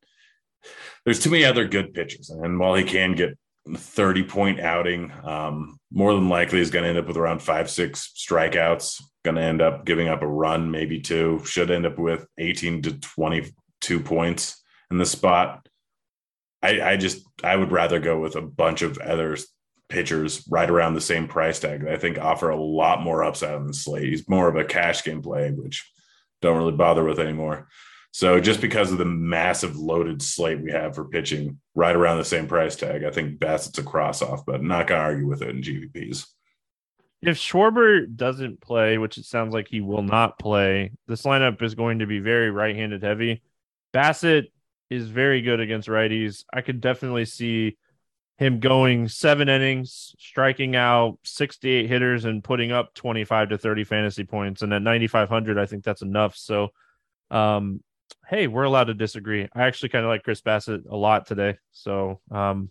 there's 1.04 1.20
too 1.20 1.30
many 1.30 1.44
other 1.44 1.68
good 1.68 1.92
pitchers. 1.92 2.30
And 2.30 2.58
while 2.58 2.74
he 2.74 2.84
can 2.84 3.12
get 3.12 3.36
30 3.70 4.22
point 4.22 4.60
outing, 4.60 5.12
um, 5.22 5.78
more 5.92 6.14
than 6.14 6.30
likely 6.30 6.60
he's 6.60 6.70
going 6.70 6.84
to 6.84 6.88
end 6.88 6.98
up 6.98 7.06
with 7.06 7.18
around 7.18 7.42
five, 7.42 7.68
six 7.68 8.14
strikeouts, 8.16 9.02
going 9.22 9.36
to 9.36 9.42
end 9.42 9.60
up 9.60 9.84
giving 9.84 10.08
up 10.08 10.22
a 10.22 10.26
run, 10.26 10.70
maybe 10.70 11.00
two, 11.00 11.42
should 11.44 11.70
end 11.70 11.84
up 11.84 11.98
with 11.98 12.26
18 12.38 12.80
to 12.80 12.98
22 12.98 14.00
points 14.00 14.62
in 14.90 14.96
the 14.96 15.04
spot. 15.04 15.68
I, 16.62 16.80
I 16.80 16.96
just, 16.96 17.26
I 17.44 17.54
would 17.54 17.72
rather 17.72 18.00
go 18.00 18.18
with 18.18 18.36
a 18.36 18.42
bunch 18.42 18.80
of 18.80 18.96
others 18.96 19.46
pitchers 19.88 20.46
right 20.50 20.68
around 20.68 20.94
the 20.94 21.00
same 21.00 21.28
price 21.28 21.60
tag 21.60 21.82
that 21.82 21.92
I 21.92 21.98
think 21.98 22.18
offer 22.18 22.50
a 22.50 22.60
lot 22.60 23.02
more 23.02 23.24
upside 23.24 23.54
on 23.54 23.66
the 23.66 23.74
slate. 23.74 24.08
He's 24.08 24.28
more 24.28 24.48
of 24.48 24.56
a 24.56 24.64
cash 24.64 25.04
game 25.04 25.22
play, 25.22 25.50
which 25.50 25.90
don't 26.40 26.56
really 26.56 26.72
bother 26.72 27.04
with 27.04 27.18
anymore. 27.18 27.68
So 28.12 28.40
just 28.40 28.60
because 28.60 28.90
of 28.90 28.98
the 28.98 29.04
massive 29.04 29.76
loaded 29.76 30.22
slate 30.22 30.60
we 30.60 30.72
have 30.72 30.94
for 30.94 31.04
pitching 31.04 31.60
right 31.74 31.94
around 31.94 32.18
the 32.18 32.24
same 32.24 32.46
price 32.46 32.74
tag, 32.76 33.04
I 33.04 33.10
think 33.10 33.38
Bassitt's 33.38 33.78
a 33.78 33.82
cross 33.82 34.22
off, 34.22 34.46
but 34.46 34.62
not 34.62 34.88
to 34.88 34.94
argue 34.94 35.26
with 35.26 35.42
it 35.42 35.50
in 35.50 35.62
GPPs. 35.62 36.26
If 37.20 37.36
Schwarber 37.36 38.06
doesn't 38.14 38.60
play, 38.60 38.96
which 38.96 39.18
it 39.18 39.24
sounds 39.24 39.52
like 39.52 39.68
he 39.68 39.80
will 39.80 40.02
not 40.02 40.38
play, 40.38 40.92
this 41.06 41.22
lineup 41.22 41.60
is 41.62 41.74
going 41.74 41.98
to 41.98 42.06
be 42.06 42.20
very 42.20 42.50
right 42.50 42.76
handed 42.76 43.02
heavy. 43.02 43.42
Bassitt 43.92 44.46
is 44.88 45.08
very 45.08 45.42
good 45.42 45.60
against 45.60 45.88
righties. 45.88 46.44
I 46.52 46.60
could 46.60 46.80
definitely 46.80 47.24
see 47.24 47.76
him 48.38 48.60
going 48.60 49.08
seven 49.08 49.48
innings, 49.48 50.14
striking 50.18 50.76
out 50.76 51.18
68 51.24 51.88
hitters, 51.88 52.24
and 52.24 52.42
putting 52.42 52.70
up 52.70 52.94
25 52.94 53.50
to 53.50 53.58
30 53.58 53.84
fantasy 53.84 54.24
points. 54.24 54.62
And 54.62 54.72
at 54.72 54.80
9,500, 54.80 55.58
I 55.58 55.66
think 55.66 55.82
that's 55.82 56.02
enough. 56.02 56.36
So, 56.36 56.68
um, 57.32 57.82
hey, 58.28 58.46
we're 58.46 58.62
allowed 58.62 58.84
to 58.84 58.94
disagree. 58.94 59.48
I 59.52 59.64
actually 59.64 59.88
kind 59.88 60.04
of 60.04 60.08
like 60.08 60.22
Chris 60.22 60.40
Bassitt 60.40 60.88
a 60.88 60.96
lot 60.96 61.26
today. 61.26 61.58
So, 61.72 62.20
um, 62.30 62.70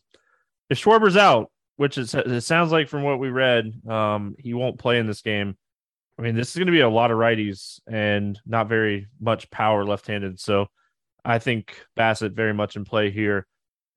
if 0.69 0.77
Schwarber's 0.77 1.17
out, 1.17 1.51
which 1.75 1.97
is, 1.97 2.15
it 2.15 2.41
sounds 2.41 2.71
like 2.71 2.88
from 2.88 3.03
what 3.03 3.19
we 3.19 3.29
read, 3.29 3.74
um, 3.88 4.36
he 4.39 4.53
won't 4.53 4.79
play 4.79 5.00
in 5.00 5.07
this 5.07 5.21
game. 5.21 5.57
I 6.17 6.21
mean, 6.21 6.36
this 6.36 6.50
is 6.50 6.55
going 6.55 6.67
to 6.67 6.71
be 6.71 6.79
a 6.79 6.89
lot 6.89 7.12
of 7.12 7.17
righties 7.17 7.81
and 7.86 8.39
not 8.45 8.69
very 8.69 9.07
much 9.19 9.51
power 9.51 9.83
left 9.83 10.07
handed. 10.07 10.39
So, 10.39 10.67
I 11.25 11.39
think 11.39 11.77
Bassitt 11.97 12.31
very 12.31 12.53
much 12.53 12.77
in 12.77 12.86
play 12.86 13.12
here. 13.12 13.45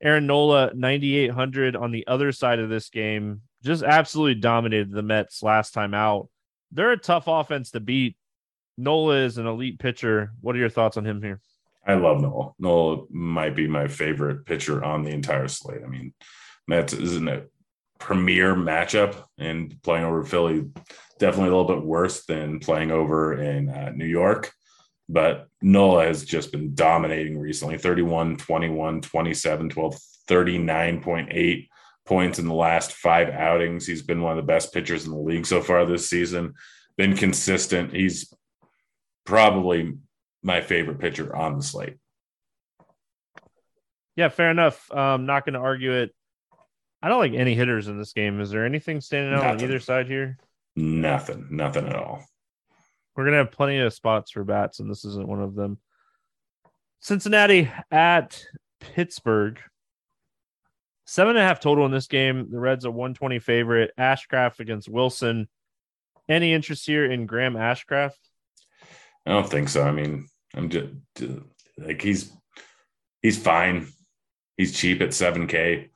Aaron 0.02 0.26
Nola, 0.26 0.72
9,800 0.74 1.76
on 1.76 1.92
the 1.92 2.06
other 2.06 2.32
side 2.32 2.58
of 2.58 2.70
this 2.70 2.88
game, 2.88 3.42
just 3.62 3.82
absolutely 3.82 4.40
dominated 4.40 4.90
the 4.90 5.02
Mets 5.02 5.42
last 5.42 5.72
time 5.72 5.94
out. 5.94 6.28
They're 6.72 6.92
a 6.92 6.96
tough 6.96 7.24
offense 7.26 7.70
to 7.72 7.80
beat. 7.80 8.16
Nola 8.78 9.16
is 9.16 9.36
an 9.36 9.46
elite 9.46 9.78
pitcher. 9.78 10.32
What 10.40 10.56
are 10.56 10.58
your 10.58 10.70
thoughts 10.70 10.96
on 10.96 11.04
him 11.04 11.22
here? 11.22 11.40
I 11.86 11.94
love 11.94 12.20
Nola. 12.20 12.52
Nola 12.58 13.04
might 13.10 13.54
be 13.54 13.66
my 13.66 13.88
favorite 13.88 14.46
pitcher 14.46 14.82
on 14.82 15.02
the 15.02 15.10
entire 15.10 15.48
slate. 15.48 15.82
I 15.84 15.88
mean, 15.88 16.14
Mets 16.66 16.92
isn't 16.92 17.28
a 17.28 17.44
premier 17.98 18.54
matchup, 18.54 19.22
and 19.38 19.80
playing 19.82 20.04
over 20.04 20.24
Philly 20.24 20.64
definitely 21.18 21.50
a 21.50 21.56
little 21.56 21.76
bit 21.76 21.84
worse 21.84 22.24
than 22.24 22.58
playing 22.58 22.90
over 22.90 23.40
in 23.40 23.68
uh, 23.68 23.92
New 23.94 24.06
York. 24.06 24.52
But 25.10 25.48
Nola 25.60 26.04
has 26.06 26.24
just 26.24 26.52
been 26.52 26.76
dominating 26.76 27.36
recently 27.36 27.76
31, 27.78 28.36
21, 28.36 29.00
27, 29.00 29.68
12, 29.68 29.98
39.8 30.28 31.68
points 32.06 32.38
in 32.38 32.46
the 32.46 32.54
last 32.54 32.92
five 32.92 33.28
outings. 33.28 33.88
He's 33.88 34.02
been 34.02 34.22
one 34.22 34.30
of 34.30 34.36
the 34.36 34.52
best 34.52 34.72
pitchers 34.72 35.06
in 35.06 35.10
the 35.10 35.18
league 35.18 35.46
so 35.46 35.62
far 35.62 35.84
this 35.84 36.08
season, 36.08 36.54
been 36.96 37.16
consistent. 37.16 37.92
He's 37.92 38.32
probably 39.24 39.94
my 40.44 40.60
favorite 40.60 41.00
pitcher 41.00 41.34
on 41.34 41.56
the 41.56 41.62
slate. 41.64 41.96
Yeah, 44.14 44.28
fair 44.28 44.52
enough. 44.52 44.92
I'm 44.92 45.26
not 45.26 45.44
going 45.44 45.54
to 45.54 45.60
argue 45.60 45.92
it. 45.92 46.14
I 47.02 47.08
don't 47.08 47.18
like 47.18 47.34
any 47.34 47.56
hitters 47.56 47.88
in 47.88 47.98
this 47.98 48.12
game. 48.12 48.40
Is 48.40 48.50
there 48.50 48.64
anything 48.64 49.00
standing 49.00 49.34
out 49.34 49.42
nothing. 49.42 49.58
on 49.58 49.64
either 49.64 49.80
side 49.80 50.06
here? 50.06 50.38
Nothing. 50.76 51.48
Nothing 51.50 51.88
at 51.88 51.96
all. 51.96 52.24
We're 53.20 53.26
to 53.32 53.44
have 53.44 53.50
plenty 53.50 53.76
of 53.76 53.92
spots 53.92 54.30
for 54.30 54.44
bats, 54.44 54.80
and 54.80 54.90
this 54.90 55.04
isn't 55.04 55.28
one 55.28 55.42
of 55.42 55.54
them. 55.54 55.76
Cincinnati 57.00 57.70
at 57.90 58.42
Pittsburgh. 58.80 59.60
Seven 61.04 61.36
and 61.36 61.38
a 61.38 61.46
half 61.46 61.60
total 61.60 61.84
in 61.84 61.92
this 61.92 62.06
game. 62.06 62.50
The 62.50 62.58
Reds 62.58 62.86
are 62.86 62.90
120 62.90 63.38
favorite. 63.40 63.90
Ashcraft 64.00 64.60
against 64.60 64.88
Wilson. 64.88 65.48
Any 66.30 66.54
interest 66.54 66.86
here 66.86 67.12
in 67.12 67.26
Graham 67.26 67.56
Ashcraft? 67.56 68.16
I 69.26 69.32
don't 69.32 69.50
think 69.50 69.68
so. 69.68 69.82
I 69.82 69.92
mean, 69.92 70.26
I'm 70.54 70.70
just 70.70 70.94
like 71.76 72.00
he's 72.00 72.32
he's 73.20 73.36
fine. 73.36 73.88
He's 74.56 74.72
cheap 74.72 75.02
at 75.02 75.10
7K, 75.10 75.90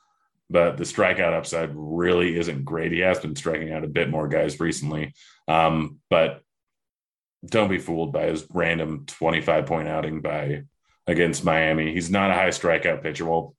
but 0.50 0.76
the 0.76 0.84
strikeout 0.84 1.32
upside 1.32 1.70
really 1.72 2.36
isn't 2.38 2.66
great. 2.66 2.92
He 2.92 2.98
has 2.98 3.18
been 3.18 3.34
striking 3.34 3.72
out 3.72 3.82
a 3.82 3.88
bit 3.88 4.10
more 4.10 4.28
guys 4.28 4.60
recently. 4.60 5.14
Um, 5.48 6.00
but 6.10 6.43
don't 7.44 7.68
be 7.68 7.78
fooled 7.78 8.12
by 8.12 8.26
his 8.26 8.46
random 8.50 9.04
25 9.06 9.66
point 9.66 9.88
outing 9.88 10.20
by 10.20 10.62
against 11.06 11.44
Miami. 11.44 11.92
He's 11.92 12.10
not 12.10 12.30
a 12.30 12.34
high 12.34 12.48
strikeout 12.48 13.02
pitcher. 13.02 13.24
Well, 13.24 13.54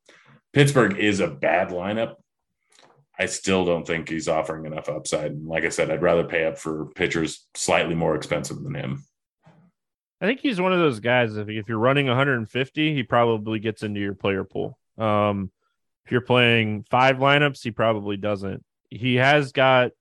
Pittsburgh 0.53 0.97
is 0.97 1.19
a 1.19 1.27
bad 1.27 1.69
lineup. 1.69 2.15
I 3.17 3.27
still 3.27 3.65
don't 3.65 3.87
think 3.87 4.09
he's 4.09 4.27
offering 4.27 4.65
enough 4.65 4.89
upside. 4.89 5.31
And 5.31 5.47
like 5.47 5.63
I 5.63 5.69
said, 5.69 5.89
I'd 5.89 6.01
rather 6.01 6.25
pay 6.25 6.45
up 6.45 6.57
for 6.57 6.87
pitchers 6.95 7.47
slightly 7.55 7.95
more 7.95 8.15
expensive 8.15 8.61
than 8.61 8.75
him. 8.75 9.05
I 10.21 10.25
think 10.25 10.39
he's 10.39 10.59
one 10.59 10.73
of 10.73 10.79
those 10.79 10.99
guys. 10.99 11.37
If 11.37 11.49
if 11.49 11.67
you're 11.69 11.77
running 11.77 12.07
150, 12.07 12.93
he 12.93 13.03
probably 13.03 13.59
gets 13.59 13.83
into 13.83 13.99
your 13.99 14.15
player 14.15 14.43
pool. 14.43 14.77
Um, 14.97 15.51
if 16.05 16.11
you're 16.11 16.21
playing 16.21 16.85
five 16.89 17.17
lineups, 17.17 17.63
he 17.63 17.71
probably 17.71 18.17
doesn't. 18.17 18.63
He 18.89 19.15
has 19.15 19.51
got 19.51 19.91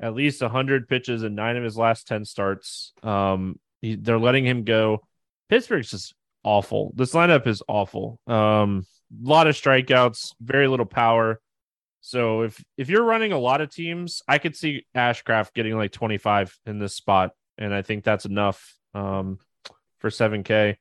at 0.00 0.14
least 0.14 0.42
100 0.42 0.88
pitches 0.88 1.22
in 1.22 1.34
nine 1.34 1.56
of 1.56 1.64
his 1.64 1.76
last 1.76 2.06
10 2.06 2.24
starts. 2.24 2.92
Um, 3.02 3.58
he, 3.80 3.96
they're 3.96 4.18
letting 4.18 4.44
him 4.44 4.64
go. 4.64 5.00
Pittsburgh's 5.48 5.90
just 5.90 6.14
awful. 6.44 6.92
This 6.94 7.12
lineup 7.12 7.46
is 7.46 7.62
awful. 7.68 8.18
Um, 8.26 8.86
a 9.12 9.28
lot 9.28 9.46
of 9.46 9.54
strikeouts, 9.54 10.34
very 10.40 10.68
little 10.68 10.86
power. 10.86 11.40
So 12.00 12.42
if 12.42 12.62
if 12.76 12.88
you're 12.88 13.02
running 13.02 13.32
a 13.32 13.38
lot 13.38 13.60
of 13.60 13.70
teams, 13.70 14.22
I 14.28 14.38
could 14.38 14.54
see 14.54 14.86
Ashcraft 14.94 15.54
getting 15.54 15.76
like 15.76 15.90
25 15.90 16.56
in 16.64 16.78
this 16.78 16.94
spot, 16.94 17.32
and 17.58 17.74
I 17.74 17.82
think 17.82 18.04
that's 18.04 18.24
enough. 18.24 18.74
Um, 18.94 19.40
for 19.98 20.10
7K. 20.10 20.76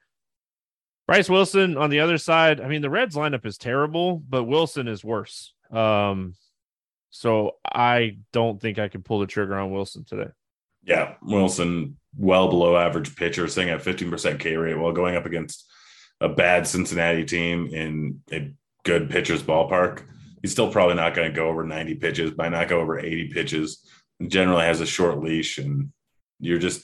Bryce 1.08 1.30
Wilson 1.30 1.78
on 1.78 1.90
the 1.90 2.00
other 2.00 2.18
side, 2.18 2.60
I 2.60 2.68
mean, 2.68 2.82
the 2.82 2.90
Reds 2.90 3.16
lineup 3.16 3.46
is 3.46 3.58
terrible, 3.58 4.18
but 4.28 4.46
Wilson 4.46 4.88
is 4.88 5.04
worse. 5.04 5.54
Um, 5.72 6.36
so 7.16 7.56
I 7.64 8.18
don't 8.34 8.60
think 8.60 8.78
I 8.78 8.90
can 8.90 9.02
pull 9.02 9.22
the 9.22 9.26
trigger 9.26 9.56
on 9.56 9.72
Wilson 9.72 10.04
today. 10.04 10.32
Yeah, 10.84 11.14
Wilson, 11.22 11.96
well 12.18 12.50
below 12.50 12.76
average 12.76 13.16
pitcher, 13.16 13.48
sitting 13.48 13.70
at 13.70 13.82
15% 13.82 14.38
K 14.38 14.58
rate 14.58 14.78
while 14.78 14.92
going 14.92 15.16
up 15.16 15.26
against 15.26 15.66
a 16.20 16.28
bad 16.28 16.68
Cincinnati 16.68 17.24
team 17.24 17.68
in 17.68 18.22
a 18.34 18.54
good 18.84 19.10
pitcher's 19.10 19.42
ballpark. 19.42 20.04
He's 20.42 20.52
still 20.52 20.70
probably 20.70 20.96
not 20.96 21.16
going 21.16 21.32
to 21.32 21.36
go 21.36 21.48
over 21.48 21.64
90 21.64 21.96
pitches, 21.96 22.36
might 22.36 22.50
not 22.50 22.68
go 22.68 22.82
over 22.82 23.00
80 23.00 23.30
pitches. 23.30 23.90
Generally 24.28 24.66
has 24.66 24.82
a 24.82 24.86
short 24.86 25.24
leash, 25.24 25.58
and 25.58 25.94
you're 26.42 26.60
just 26.60 26.84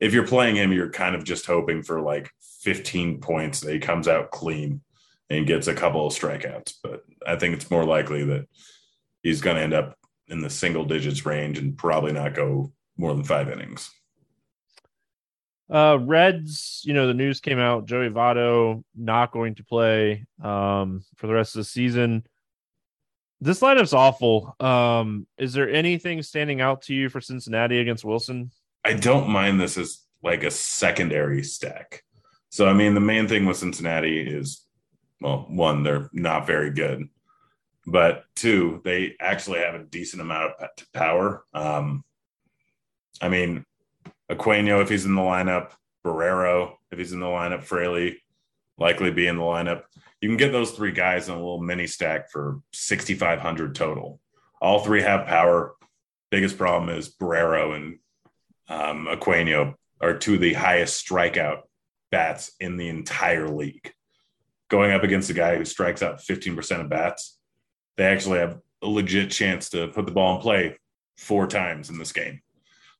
if 0.00 0.14
you're 0.14 0.26
playing 0.26 0.56
him, 0.56 0.72
you're 0.72 0.90
kind 0.90 1.14
of 1.14 1.22
just 1.22 1.44
hoping 1.44 1.82
for 1.82 2.00
like 2.00 2.30
15 2.62 3.20
points 3.20 3.60
that 3.60 3.74
he 3.74 3.78
comes 3.78 4.08
out 4.08 4.30
clean 4.30 4.80
and 5.28 5.46
gets 5.46 5.66
a 5.66 5.74
couple 5.74 6.06
of 6.06 6.14
strikeouts. 6.14 6.76
But 6.82 7.02
I 7.26 7.36
think 7.36 7.54
it's 7.54 7.70
more 7.70 7.84
likely 7.84 8.24
that 8.24 8.46
he's 9.24 9.40
going 9.40 9.56
to 9.56 9.62
end 9.62 9.74
up 9.74 9.98
in 10.28 10.40
the 10.40 10.50
single 10.50 10.84
digits 10.84 11.26
range 11.26 11.58
and 11.58 11.76
probably 11.76 12.12
not 12.12 12.34
go 12.34 12.72
more 12.96 13.12
than 13.12 13.24
five 13.24 13.50
innings. 13.50 13.90
Uh, 15.68 15.98
Reds, 16.00 16.82
you 16.84 16.92
know, 16.92 17.06
the 17.06 17.14
news 17.14 17.40
came 17.40 17.58
out 17.58 17.86
Joey 17.86 18.10
Votto 18.10 18.84
not 18.94 19.32
going 19.32 19.56
to 19.56 19.64
play 19.64 20.26
um, 20.42 21.02
for 21.16 21.26
the 21.26 21.32
rest 21.32 21.56
of 21.56 21.60
the 21.60 21.64
season. 21.64 22.24
This 23.40 23.60
lineup's 23.60 23.92
awful. 23.92 24.54
Um, 24.60 25.26
is 25.38 25.52
there 25.54 25.68
anything 25.68 26.22
standing 26.22 26.60
out 26.60 26.82
to 26.82 26.94
you 26.94 27.08
for 27.08 27.20
Cincinnati 27.20 27.80
against 27.80 28.04
Wilson? 28.04 28.50
I 28.84 28.92
don't 28.92 29.28
mind 29.28 29.60
this 29.60 29.76
as 29.76 30.02
like 30.22 30.44
a 30.44 30.50
secondary 30.50 31.42
stack. 31.42 32.04
So, 32.50 32.68
I 32.68 32.72
mean, 32.72 32.94
the 32.94 33.00
main 33.00 33.26
thing 33.26 33.46
with 33.46 33.56
Cincinnati 33.56 34.20
is, 34.20 34.64
well, 35.20 35.46
one, 35.48 35.82
they're 35.82 36.08
not 36.12 36.46
very 36.46 36.70
good, 36.70 37.08
but 37.86 38.24
two, 38.34 38.80
they 38.84 39.16
actually 39.20 39.60
have 39.60 39.74
a 39.74 39.84
decent 39.84 40.22
amount 40.22 40.52
of 40.60 40.68
power. 40.92 41.44
Um, 41.52 42.04
I 43.20 43.28
mean, 43.28 43.64
Aquino, 44.30 44.82
if 44.82 44.88
he's 44.88 45.04
in 45.04 45.14
the 45.14 45.22
lineup, 45.22 45.72
Barrero, 46.04 46.76
if 46.90 46.98
he's 46.98 47.12
in 47.12 47.20
the 47.20 47.26
lineup, 47.26 47.62
Fraley 47.62 48.22
likely 48.78 49.10
be 49.10 49.26
in 49.26 49.36
the 49.36 49.42
lineup. 49.42 49.82
You 50.20 50.28
can 50.28 50.36
get 50.36 50.52
those 50.52 50.72
three 50.72 50.92
guys 50.92 51.28
in 51.28 51.34
a 51.34 51.38
little 51.38 51.60
mini 51.60 51.86
stack 51.86 52.30
for 52.30 52.60
6,500 52.72 53.74
total. 53.74 54.20
All 54.60 54.80
three 54.80 55.02
have 55.02 55.26
power. 55.26 55.74
Biggest 56.30 56.56
problem 56.56 56.96
is 56.96 57.14
Barrero 57.14 57.76
and 57.76 57.98
um, 58.68 59.06
Aquino 59.10 59.74
are 60.00 60.16
two 60.16 60.34
of 60.34 60.40
the 60.40 60.54
highest 60.54 61.06
strikeout 61.06 61.62
bats 62.10 62.52
in 62.60 62.76
the 62.76 62.88
entire 62.88 63.48
league. 63.48 63.92
Going 64.70 64.92
up 64.92 65.04
against 65.04 65.30
a 65.30 65.34
guy 65.34 65.56
who 65.56 65.64
strikes 65.64 66.02
out 66.02 66.20
15% 66.20 66.80
of 66.80 66.88
bats, 66.88 67.38
they 67.96 68.04
actually 68.04 68.38
have 68.38 68.58
a 68.82 68.86
legit 68.86 69.30
chance 69.30 69.70
to 69.70 69.88
put 69.88 70.06
the 70.06 70.12
ball 70.12 70.36
in 70.36 70.40
play 70.40 70.78
four 71.16 71.46
times 71.46 71.90
in 71.90 71.98
this 71.98 72.12
game. 72.12 72.40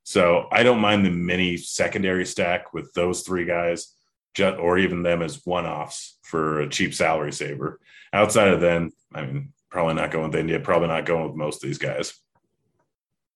So 0.03 0.49
I 0.53 0.63
don't 0.63 0.81
mind 0.81 1.05
the 1.05 1.11
mini 1.11 1.57
secondary 1.57 2.27
stack 2.27 2.73
with 2.73 2.93
those 2.93 3.23
three 3.23 3.45
guys, 3.45 3.95
or 4.39 4.79
even 4.79 5.03
them 5.03 5.23
as 5.23 5.45
one 5.45 5.67
offs 5.67 6.19
for 6.23 6.61
a 6.61 6.69
cheap 6.69 6.95
salary 6.95 7.33
saver. 7.33 7.81
Outside 8.13 8.49
of 8.49 8.61
then, 8.61 8.91
I 9.15 9.25
mean, 9.25 9.53
probably 9.71 9.95
not 9.95 10.11
going 10.11 10.31
with 10.31 10.39
India, 10.39 10.61
probably 10.61 10.89
not 10.89 11.07
going 11.07 11.27
with 11.27 11.37
most 11.37 11.63
of 11.63 11.69
these 11.69 11.79
guys. 11.79 12.15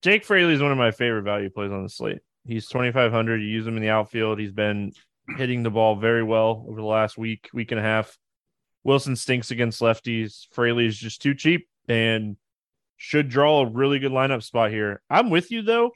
Jake 0.01 0.23
Fraley 0.23 0.53
is 0.53 0.61
one 0.61 0.71
of 0.71 0.77
my 0.77 0.91
favorite 0.91 1.23
value 1.23 1.49
plays 1.49 1.71
on 1.71 1.83
the 1.83 1.89
slate. 1.89 2.19
He's 2.47 2.67
2,500. 2.67 3.41
You 3.41 3.47
use 3.47 3.67
him 3.67 3.75
in 3.75 3.81
the 3.81 3.89
outfield. 3.89 4.39
He's 4.39 4.51
been 4.51 4.93
hitting 5.37 5.63
the 5.63 5.69
ball 5.69 5.95
very 5.95 6.23
well 6.23 6.65
over 6.67 6.79
the 6.79 6.87
last 6.87 7.17
week, 7.17 7.49
week 7.53 7.71
and 7.71 7.79
a 7.79 7.83
half. 7.83 8.17
Wilson 8.83 9.15
stinks 9.15 9.51
against 9.51 9.81
lefties. 9.81 10.47
Fraley 10.51 10.85
is 10.85 10.97
just 10.97 11.21
too 11.21 11.35
cheap 11.35 11.67
and 11.87 12.37
should 12.97 13.29
draw 13.29 13.61
a 13.61 13.69
really 13.69 13.99
good 13.99 14.11
lineup 14.11 14.43
spot 14.43 14.71
here. 14.71 15.01
I'm 15.09 15.29
with 15.29 15.51
you 15.51 15.61
though. 15.61 15.91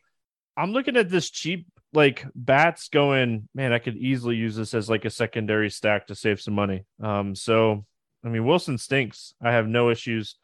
I'm 0.55 0.71
looking 0.71 0.97
at 0.97 1.09
this 1.09 1.29
cheap 1.29 1.67
like 1.93 2.25
bats 2.33 2.89
going, 2.89 3.47
man, 3.53 3.71
I 3.71 3.79
could 3.79 3.97
easily 3.97 4.35
use 4.35 4.55
this 4.55 4.73
as 4.73 4.89
like 4.89 5.05
a 5.05 5.09
secondary 5.09 5.69
stack 5.69 6.07
to 6.07 6.15
save 6.15 6.41
some 6.41 6.55
money. 6.55 6.85
Um, 7.01 7.35
so 7.35 7.85
I 8.23 8.29
mean 8.29 8.45
Wilson 8.45 8.77
stinks. 8.77 9.33
I 9.41 9.51
have 9.51 9.67
no 9.67 9.89
issues 9.89 10.35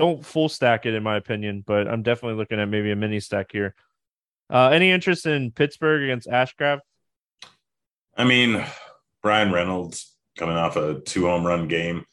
don't 0.00 0.24
full 0.24 0.48
stack 0.48 0.86
it 0.86 0.94
in 0.94 1.02
my 1.02 1.16
opinion, 1.16 1.62
but 1.66 1.86
I'm 1.86 2.02
definitely 2.02 2.38
looking 2.38 2.58
at 2.58 2.68
maybe 2.68 2.90
a 2.90 2.96
mini 2.96 3.20
stack 3.20 3.52
here. 3.52 3.74
Uh, 4.48 4.68
any 4.68 4.90
interest 4.90 5.26
in 5.26 5.50
Pittsburgh 5.50 6.04
against 6.04 6.26
Ashcraft? 6.26 6.80
I 8.16 8.24
mean, 8.24 8.64
Bryan 9.22 9.52
Reynolds 9.52 10.16
coming 10.40 10.56
off 10.56 10.76
a 10.76 11.00
two 11.00 11.26
home 11.26 11.46
run 11.46 11.68
game, 11.68 12.04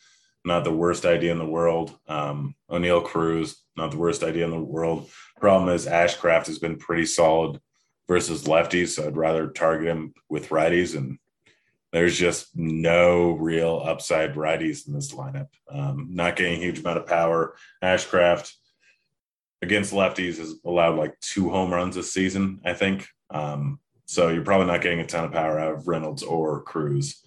not 0.45 0.63
the 0.63 0.71
worst 0.71 1.05
idea 1.05 1.31
in 1.31 1.39
the 1.39 1.45
world. 1.45 1.97
Um, 2.07 2.53
Oneil 2.69 3.03
Cruz, 3.03 3.63
not 3.75 3.91
the 3.91 3.97
worst 3.97 4.21
idea 4.21 4.45
in 4.45 4.51
the 4.51 4.59
world. 4.59 5.09
Problem 5.39 5.73
is, 5.73 5.87
Ashcraft 5.87 6.47
has 6.47 6.59
been 6.59 6.77
pretty 6.77 7.05
solid 7.05 7.59
versus 8.07 8.43
lefties, 8.43 8.89
so 8.89 9.07
I'd 9.07 9.17
rather 9.17 9.47
target 9.47 9.87
him 9.87 10.13
with 10.29 10.49
righties 10.49 10.95
and 10.95 11.17
there's 11.93 12.17
just 12.17 12.55
no 12.55 13.31
real 13.31 13.81
upside 13.83 14.35
righties 14.35 14.87
in 14.87 14.93
this 14.93 15.13
lineup. 15.13 15.47
Um, 15.71 16.09
not 16.11 16.35
getting 16.35 16.59
a 16.59 16.63
huge 16.63 16.79
amount 16.79 16.97
of 16.97 17.07
power. 17.07 17.55
Ashcraft 17.81 18.51
against 19.61 19.93
lefties 19.93 20.37
has 20.37 20.55
allowed 20.65 20.97
like 20.97 21.17
two 21.21 21.49
home 21.49 21.73
runs 21.73 21.95
this 21.95 22.13
season, 22.13 22.59
I 22.65 22.73
think. 22.73 23.07
Um, 23.29 23.79
so 24.05 24.27
you're 24.29 24.43
probably 24.43 24.67
not 24.67 24.81
getting 24.81 24.99
a 24.99 25.05
ton 25.05 25.25
of 25.25 25.31
power 25.31 25.57
out 25.57 25.73
of 25.73 25.87
Reynolds 25.87 26.23
or 26.23 26.61
Cruz. 26.63 27.23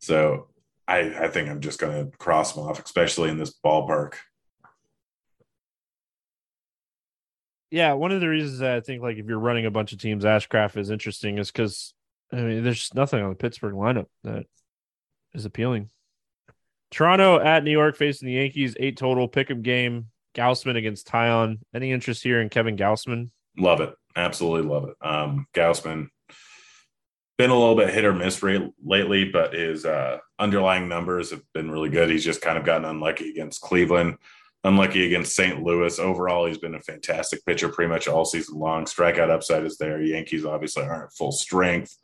So 0.00 0.48
I, 0.86 1.24
I 1.24 1.28
think 1.28 1.48
I'm 1.48 1.60
just 1.60 1.78
going 1.78 2.10
to 2.10 2.16
cross 2.16 2.54
them 2.54 2.64
off, 2.64 2.82
especially 2.82 3.30
in 3.30 3.38
this 3.38 3.54
ballpark. 3.64 4.14
Yeah, 7.70 7.92
one 7.92 8.12
of 8.12 8.20
the 8.20 8.28
reasons 8.28 8.60
that 8.60 8.76
I 8.76 8.80
think 8.80 9.02
like 9.02 9.18
if 9.18 9.26
you're 9.26 9.38
running 9.38 9.66
a 9.66 9.70
bunch 9.70 9.92
of 9.92 9.98
teams, 9.98 10.24
Ashcraft 10.24 10.78
is 10.78 10.90
interesting 10.90 11.36
is 11.36 11.50
because 11.50 11.92
I 12.32 12.36
mean 12.36 12.64
there's 12.64 12.90
nothing 12.94 13.22
on 13.22 13.28
the 13.28 13.36
Pittsburgh 13.36 13.74
lineup 13.74 14.06
that 14.24 14.46
is 15.34 15.44
appealing. 15.44 15.90
Toronto 16.90 17.38
at 17.38 17.64
New 17.64 17.70
York 17.70 17.96
facing 17.96 18.26
the 18.26 18.34
Yankees, 18.34 18.74
eight 18.80 18.96
total 18.96 19.28
pick'em 19.28 19.62
game. 19.62 20.06
Gausman 20.34 20.76
against 20.76 21.08
Taillon. 21.08 21.58
Any 21.74 21.90
interest 21.92 22.22
here 22.22 22.40
in 22.40 22.48
Kevin 22.48 22.76
Gausman? 22.76 23.30
Love 23.58 23.80
it, 23.80 23.94
absolutely 24.16 24.70
love 24.70 24.88
it. 24.88 24.94
Um, 25.06 25.46
Gausman 25.52 26.08
been 27.38 27.50
a 27.50 27.58
little 27.58 27.76
bit 27.76 27.94
hit 27.94 28.04
or 28.04 28.12
miss 28.12 28.42
rate 28.42 28.62
lately, 28.84 29.24
but 29.24 29.54
his 29.54 29.86
uh, 29.86 30.18
underlying 30.40 30.88
numbers 30.88 31.30
have 31.30 31.42
been 31.54 31.70
really 31.70 31.88
good. 31.88 32.10
He's 32.10 32.24
just 32.24 32.42
kind 32.42 32.58
of 32.58 32.64
gotten 32.64 32.84
unlucky 32.84 33.30
against 33.30 33.60
Cleveland, 33.60 34.18
unlucky 34.64 35.06
against 35.06 35.36
St. 35.36 35.62
Louis. 35.62 36.00
Overall, 36.00 36.46
he's 36.46 36.58
been 36.58 36.74
a 36.74 36.80
fantastic 36.80 37.46
pitcher 37.46 37.68
pretty 37.68 37.88
much 37.88 38.08
all 38.08 38.24
season 38.24 38.58
long. 38.58 38.84
Strikeout 38.86 39.30
upside 39.30 39.64
is 39.64 39.78
there. 39.78 40.02
Yankees 40.02 40.44
obviously 40.44 40.82
aren't 40.82 41.12
full 41.12 41.30
strength. 41.30 41.96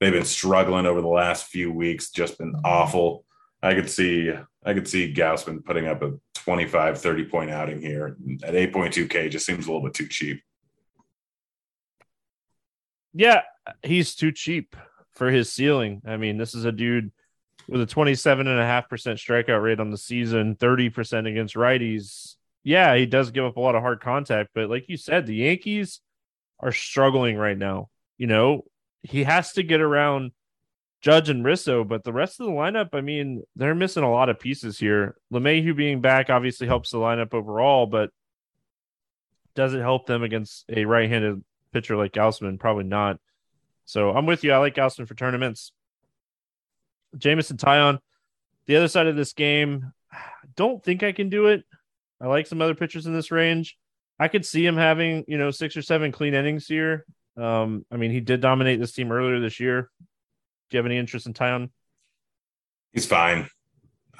They've 0.00 0.12
been 0.12 0.24
struggling 0.24 0.86
over 0.86 1.00
the 1.00 1.06
last 1.06 1.46
few 1.46 1.72
weeks, 1.72 2.10
just 2.10 2.36
been 2.36 2.54
awful. 2.64 3.24
I 3.62 3.74
could 3.74 3.88
see 3.88 4.32
I 4.64 4.74
could 4.74 4.88
see 4.88 5.14
Gausman 5.14 5.64
putting 5.64 5.86
up 5.86 6.02
a 6.02 6.14
25, 6.34 7.00
30 7.00 7.24
point 7.26 7.50
outing 7.52 7.80
here 7.80 8.16
at 8.42 8.54
8.2K 8.54 9.30
just 9.30 9.46
seems 9.46 9.66
a 9.66 9.72
little 9.72 9.86
bit 9.86 9.94
too 9.94 10.08
cheap. 10.08 10.42
Yeah, 13.14 13.42
he's 13.82 14.14
too 14.14 14.32
cheap 14.32 14.76
for 15.12 15.30
his 15.30 15.52
ceiling. 15.52 16.02
I 16.06 16.16
mean, 16.16 16.38
this 16.38 16.54
is 16.54 16.64
a 16.64 16.72
dude 16.72 17.12
with 17.68 17.80
a 17.80 17.86
27.5% 17.86 18.88
strikeout 18.88 19.62
rate 19.62 19.80
on 19.80 19.90
the 19.90 19.98
season, 19.98 20.56
30% 20.56 21.28
against 21.28 21.54
righties. 21.54 22.36
Yeah, 22.64 22.96
he 22.96 23.06
does 23.06 23.30
give 23.30 23.44
up 23.44 23.56
a 23.56 23.60
lot 23.60 23.74
of 23.74 23.82
hard 23.82 24.00
contact, 24.00 24.50
but 24.54 24.70
like 24.70 24.88
you 24.88 24.96
said, 24.96 25.26
the 25.26 25.36
Yankees 25.36 26.00
are 26.60 26.72
struggling 26.72 27.36
right 27.36 27.58
now. 27.58 27.88
You 28.18 28.26
know, 28.28 28.64
he 29.02 29.24
has 29.24 29.52
to 29.52 29.62
get 29.62 29.80
around 29.80 30.32
Judge 31.00 31.28
and 31.28 31.44
Rizzo, 31.44 31.82
but 31.82 32.04
the 32.04 32.12
rest 32.12 32.38
of 32.38 32.46
the 32.46 32.52
lineup, 32.52 32.90
I 32.92 33.00
mean, 33.00 33.42
they're 33.56 33.74
missing 33.74 34.04
a 34.04 34.10
lot 34.10 34.28
of 34.28 34.38
pieces 34.38 34.78
here. 34.78 35.16
LeMahieu 35.32 35.76
being 35.76 36.00
back 36.00 36.30
obviously 36.30 36.68
helps 36.68 36.90
the 36.90 36.98
lineup 36.98 37.34
overall, 37.34 37.86
but 37.86 38.10
does 39.54 39.74
it 39.74 39.80
help 39.80 40.06
them 40.06 40.22
against 40.22 40.64
a 40.68 40.84
right-handed 40.84 41.42
pitcher 41.72 41.96
like 41.96 42.12
Gausman? 42.12 42.60
Probably 42.60 42.84
not. 42.84 43.18
So 43.84 44.10
I'm 44.10 44.26
with 44.26 44.44
you. 44.44 44.52
I 44.52 44.58
like 44.58 44.74
Gausman 44.74 45.08
for 45.08 45.14
tournaments. 45.14 45.72
Jameson 47.16 47.56
Taillon, 47.56 47.98
the 48.66 48.76
other 48.76 48.88
side 48.88 49.06
of 49.06 49.16
this 49.16 49.32
game, 49.32 49.92
I 50.10 50.18
don't 50.56 50.82
think 50.82 51.02
I 51.02 51.12
can 51.12 51.28
do 51.28 51.46
it. 51.46 51.64
I 52.20 52.26
like 52.26 52.46
some 52.46 52.62
other 52.62 52.74
pitchers 52.74 53.06
in 53.06 53.12
this 53.12 53.30
range. 53.30 53.76
I 54.18 54.28
could 54.28 54.46
see 54.46 54.64
him 54.64 54.76
having, 54.76 55.24
you 55.26 55.38
know, 55.38 55.50
six 55.50 55.76
or 55.76 55.82
seven 55.82 56.12
clean 56.12 56.34
innings 56.34 56.66
here. 56.66 57.04
Um, 57.36 57.84
I 57.90 57.96
mean, 57.96 58.10
he 58.10 58.20
did 58.20 58.40
dominate 58.40 58.78
this 58.78 58.92
team 58.92 59.10
earlier 59.10 59.40
this 59.40 59.58
year. 59.58 59.90
Do 60.70 60.76
you 60.76 60.78
have 60.78 60.86
any 60.86 60.98
interest 60.98 61.26
in 61.26 61.34
Taillon? 61.34 61.70
He's 62.92 63.06
fine. 63.06 63.48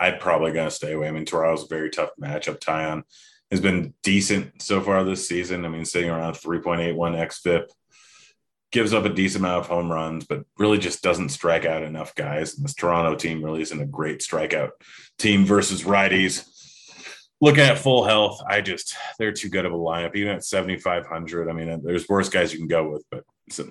I'm 0.00 0.18
probably 0.18 0.52
going 0.52 0.68
to 0.68 0.74
stay 0.74 0.92
away. 0.92 1.08
I 1.08 1.12
mean, 1.12 1.24
Toronto's 1.24 1.64
a 1.64 1.68
very 1.68 1.90
tough 1.90 2.10
matchup. 2.20 2.58
Taillon 2.58 3.02
has 3.50 3.60
been 3.60 3.94
decent 4.02 4.60
so 4.62 4.80
far 4.80 5.04
this 5.04 5.28
season. 5.28 5.64
I 5.64 5.68
mean, 5.68 5.84
sitting 5.84 6.10
around 6.10 6.34
3.81 6.34 6.94
xFIP 6.96 7.66
gives 8.72 8.94
up 8.94 9.04
a 9.04 9.10
decent 9.10 9.44
amount 9.44 9.60
of 9.60 9.68
home 9.68 9.92
runs, 9.92 10.24
but 10.24 10.44
really 10.58 10.78
just 10.78 11.02
doesn't 11.02 11.28
strike 11.28 11.66
out 11.66 11.82
enough 11.82 12.14
guys. 12.14 12.56
And 12.56 12.64
this 12.64 12.74
Toronto 12.74 13.14
team 13.14 13.44
really 13.44 13.62
isn't 13.62 13.80
a 13.80 13.86
great 13.86 14.20
strikeout 14.20 14.70
team 15.18 15.44
versus 15.44 15.84
righties. 15.84 16.48
Looking 17.40 17.64
at 17.64 17.78
full 17.78 18.04
health, 18.04 18.40
I 18.48 18.60
just 18.60 18.96
they're 19.18 19.32
too 19.32 19.50
good 19.50 19.66
of 19.66 19.72
a 19.72 19.76
lineup. 19.76 20.16
Even 20.16 20.32
at 20.32 20.44
7,500, 20.44 21.48
I 21.48 21.52
mean, 21.52 21.82
there's 21.84 22.08
worse 22.08 22.28
guys 22.28 22.52
you 22.52 22.58
can 22.58 22.68
go 22.68 22.90
with, 22.90 23.04
but 23.10 23.24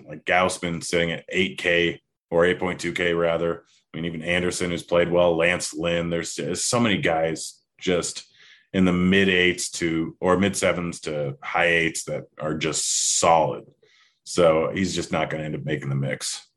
like 0.08 0.24
Gausman 0.26 0.84
sitting 0.84 1.12
at 1.12 1.30
8K 1.34 2.00
or 2.30 2.44
8.2K 2.44 3.20
rather. 3.20 3.64
I 3.94 3.98
mean, 3.98 4.06
even 4.06 4.22
Anderson 4.22 4.72
who's 4.72 4.84
played 4.84 5.12
well. 5.12 5.36
Lance 5.36 5.74
Lynn, 5.74 6.10
there's, 6.10 6.36
there's 6.36 6.64
so 6.64 6.80
many 6.80 7.00
guys 7.00 7.60
just 7.80 8.26
in 8.72 8.86
the 8.86 8.94
mid 8.94 9.30
eights 9.30 9.70
to 9.70 10.16
or 10.20 10.38
mid 10.38 10.56
sevens 10.56 11.02
to 11.02 11.38
high 11.42 11.68
eights 11.68 12.04
that 12.06 12.26
are 12.40 12.54
just 12.54 13.20
solid 13.20 13.66
so 14.24 14.72
he's 14.74 14.96
just 14.96 15.12
not 15.12 15.30
going 15.30 15.42
to 15.42 15.46
end 15.46 15.56
up 15.56 15.66
making 15.66 15.90
the 15.90 15.96
mix. 15.96 16.48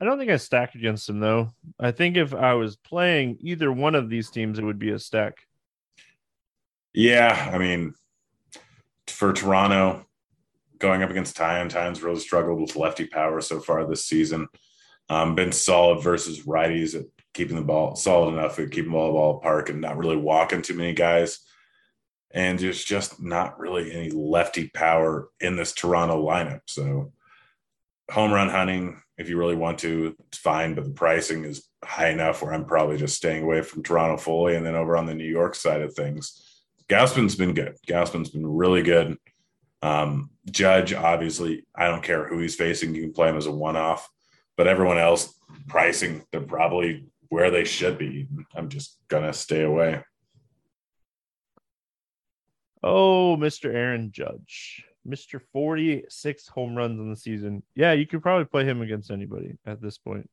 I 0.00 0.04
don't 0.04 0.18
think 0.18 0.30
I 0.30 0.36
stacked 0.36 0.74
against 0.74 1.08
him 1.08 1.20
though. 1.20 1.54
I 1.80 1.90
think 1.90 2.16
if 2.16 2.34
I 2.34 2.54
was 2.54 2.76
playing 2.76 3.38
either 3.40 3.72
one 3.72 3.94
of 3.94 4.10
these 4.10 4.30
teams, 4.30 4.58
it 4.58 4.64
would 4.64 4.78
be 4.78 4.90
a 4.90 4.98
stack. 4.98 5.38
Yeah, 6.92 7.50
I 7.52 7.58
mean, 7.58 7.94
for 9.06 9.32
Toronto, 9.32 10.06
going 10.78 11.02
up 11.02 11.10
against 11.10 11.36
Taillon, 11.36 11.70
Taillon's 11.70 12.02
really 12.02 12.20
struggled 12.20 12.60
with 12.60 12.76
lefty 12.76 13.06
power 13.06 13.40
so 13.40 13.60
far 13.60 13.86
this 13.86 14.04
season. 14.04 14.48
Um, 15.08 15.34
been 15.34 15.52
solid 15.52 16.02
versus 16.02 16.42
righties 16.42 16.94
at 16.98 17.06
keeping 17.32 17.56
the 17.56 17.62
ball 17.62 17.94
solid 17.94 18.32
enough 18.32 18.58
at 18.58 18.70
keeping 18.70 18.90
the 18.90 18.96
ball 18.98 19.40
park 19.40 19.68
and 19.68 19.80
not 19.80 19.98
really 19.98 20.16
walking 20.16 20.62
too 20.62 20.74
many 20.74 20.94
guys 20.94 21.40
and 22.32 22.58
there's 22.58 22.84
just 22.84 23.20
not 23.20 23.58
really 23.58 23.92
any 23.92 24.10
lefty 24.10 24.68
power 24.68 25.28
in 25.40 25.56
this 25.56 25.72
Toronto 25.72 26.24
lineup. 26.24 26.60
So 26.66 27.12
home 28.10 28.32
run 28.32 28.48
hunting, 28.48 29.00
if 29.18 29.28
you 29.28 29.38
really 29.38 29.56
want 29.56 29.78
to, 29.80 30.14
it's 30.28 30.38
fine, 30.38 30.74
but 30.74 30.84
the 30.84 30.90
pricing 30.90 31.44
is 31.44 31.68
high 31.84 32.10
enough 32.10 32.42
where 32.42 32.52
I'm 32.52 32.64
probably 32.64 32.98
just 32.98 33.16
staying 33.16 33.42
away 33.42 33.62
from 33.62 33.82
Toronto 33.82 34.16
fully. 34.16 34.56
And 34.56 34.64
then 34.64 34.74
over 34.74 34.96
on 34.96 35.06
the 35.06 35.14
New 35.14 35.24
York 35.24 35.54
side 35.54 35.80
of 35.80 35.94
things, 35.94 36.62
Gausman's 36.88 37.36
been 37.36 37.54
good. 37.54 37.76
Gausman's 37.86 38.30
been 38.30 38.46
really 38.46 38.82
good. 38.82 39.16
Um, 39.82 40.30
Judge, 40.50 40.92
obviously, 40.92 41.64
I 41.74 41.88
don't 41.88 42.02
care 42.02 42.26
who 42.26 42.38
he's 42.38 42.54
facing. 42.54 42.94
You 42.94 43.02
can 43.02 43.12
play 43.12 43.28
him 43.28 43.36
as 43.36 43.46
a 43.46 43.52
one-off, 43.52 44.08
but 44.56 44.66
everyone 44.66 44.98
else 44.98 45.34
pricing, 45.68 46.24
they're 46.30 46.40
probably 46.40 47.06
where 47.28 47.50
they 47.50 47.64
should 47.64 47.98
be. 47.98 48.28
I'm 48.54 48.68
just 48.68 48.98
gonna 49.08 49.32
stay 49.32 49.62
away. 49.62 50.02
Oh, 52.82 53.36
Mr. 53.36 53.72
Aaron 53.74 54.10
Judge. 54.12 54.84
Mr. 55.06 55.40
46 55.52 56.48
home 56.48 56.74
runs 56.74 56.98
in 56.98 57.10
the 57.10 57.16
season. 57.16 57.62
Yeah, 57.74 57.92
you 57.92 58.06
could 58.06 58.22
probably 58.22 58.44
play 58.44 58.64
him 58.64 58.82
against 58.82 59.10
anybody 59.10 59.56
at 59.64 59.80
this 59.80 59.98
point. 59.98 60.28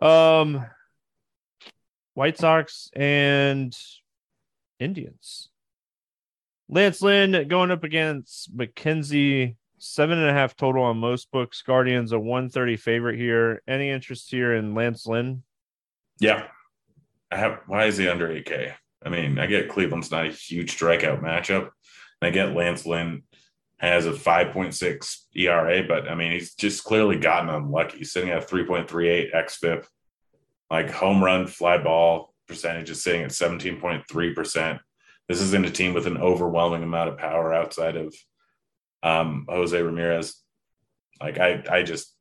Um 0.00 0.64
White 2.14 2.38
Sox 2.38 2.90
and 2.94 3.76
Indians. 4.78 5.48
Lance 6.68 7.02
Lynn 7.02 7.48
going 7.48 7.70
up 7.70 7.84
against 7.84 8.56
McKenzie, 8.56 9.56
seven 9.78 10.18
and 10.18 10.28
a 10.28 10.32
half 10.32 10.56
total 10.56 10.84
on 10.84 10.98
most 10.98 11.30
books. 11.30 11.62
Guardians 11.62 12.12
a 12.12 12.18
130 12.18 12.76
favorite 12.76 13.18
here. 13.18 13.62
Any 13.66 13.90
interest 13.90 14.30
here 14.30 14.54
in 14.54 14.74
Lance 14.74 15.06
Lynn? 15.06 15.42
Yeah. 16.18 16.46
I 17.30 17.36
have 17.36 17.60
why 17.66 17.86
is 17.86 17.96
he 17.96 18.08
under 18.08 18.28
8K? 18.28 18.74
I 19.04 19.08
mean, 19.08 19.38
I 19.38 19.46
get 19.46 19.68
Cleveland's 19.68 20.10
not 20.10 20.26
a 20.26 20.30
huge 20.30 20.76
strikeout 20.76 21.22
matchup. 21.22 21.70
I 22.20 22.30
get 22.30 22.54
Lance 22.54 22.86
Lynn 22.86 23.22
has 23.78 24.06
a 24.06 24.12
5.6 24.12 25.16
ERA, 25.34 25.82
but 25.82 26.08
I 26.08 26.14
mean, 26.14 26.32
he's 26.32 26.54
just 26.54 26.84
clearly 26.84 27.16
gotten 27.18 27.50
unlucky. 27.50 27.98
He's 27.98 28.12
sitting 28.12 28.30
at 28.30 28.48
3.38 28.48 29.34
xFIP. 29.34 29.84
Like 30.70 30.90
home 30.90 31.22
run, 31.22 31.46
fly 31.48 31.78
ball 31.78 32.32
percentage 32.46 32.90
is 32.90 33.02
sitting 33.02 33.22
at 33.22 33.30
17.3%. 33.30 34.80
This 35.28 35.40
isn't 35.40 35.66
a 35.66 35.70
team 35.70 35.94
with 35.94 36.06
an 36.06 36.18
overwhelming 36.18 36.82
amount 36.82 37.08
of 37.08 37.18
power 37.18 37.52
outside 37.52 37.96
of 37.96 38.14
um, 39.02 39.46
Jose 39.48 39.80
Ramirez. 39.80 40.36
Like 41.20 41.38
I, 41.38 41.62
I 41.68 41.82
just, 41.82 42.14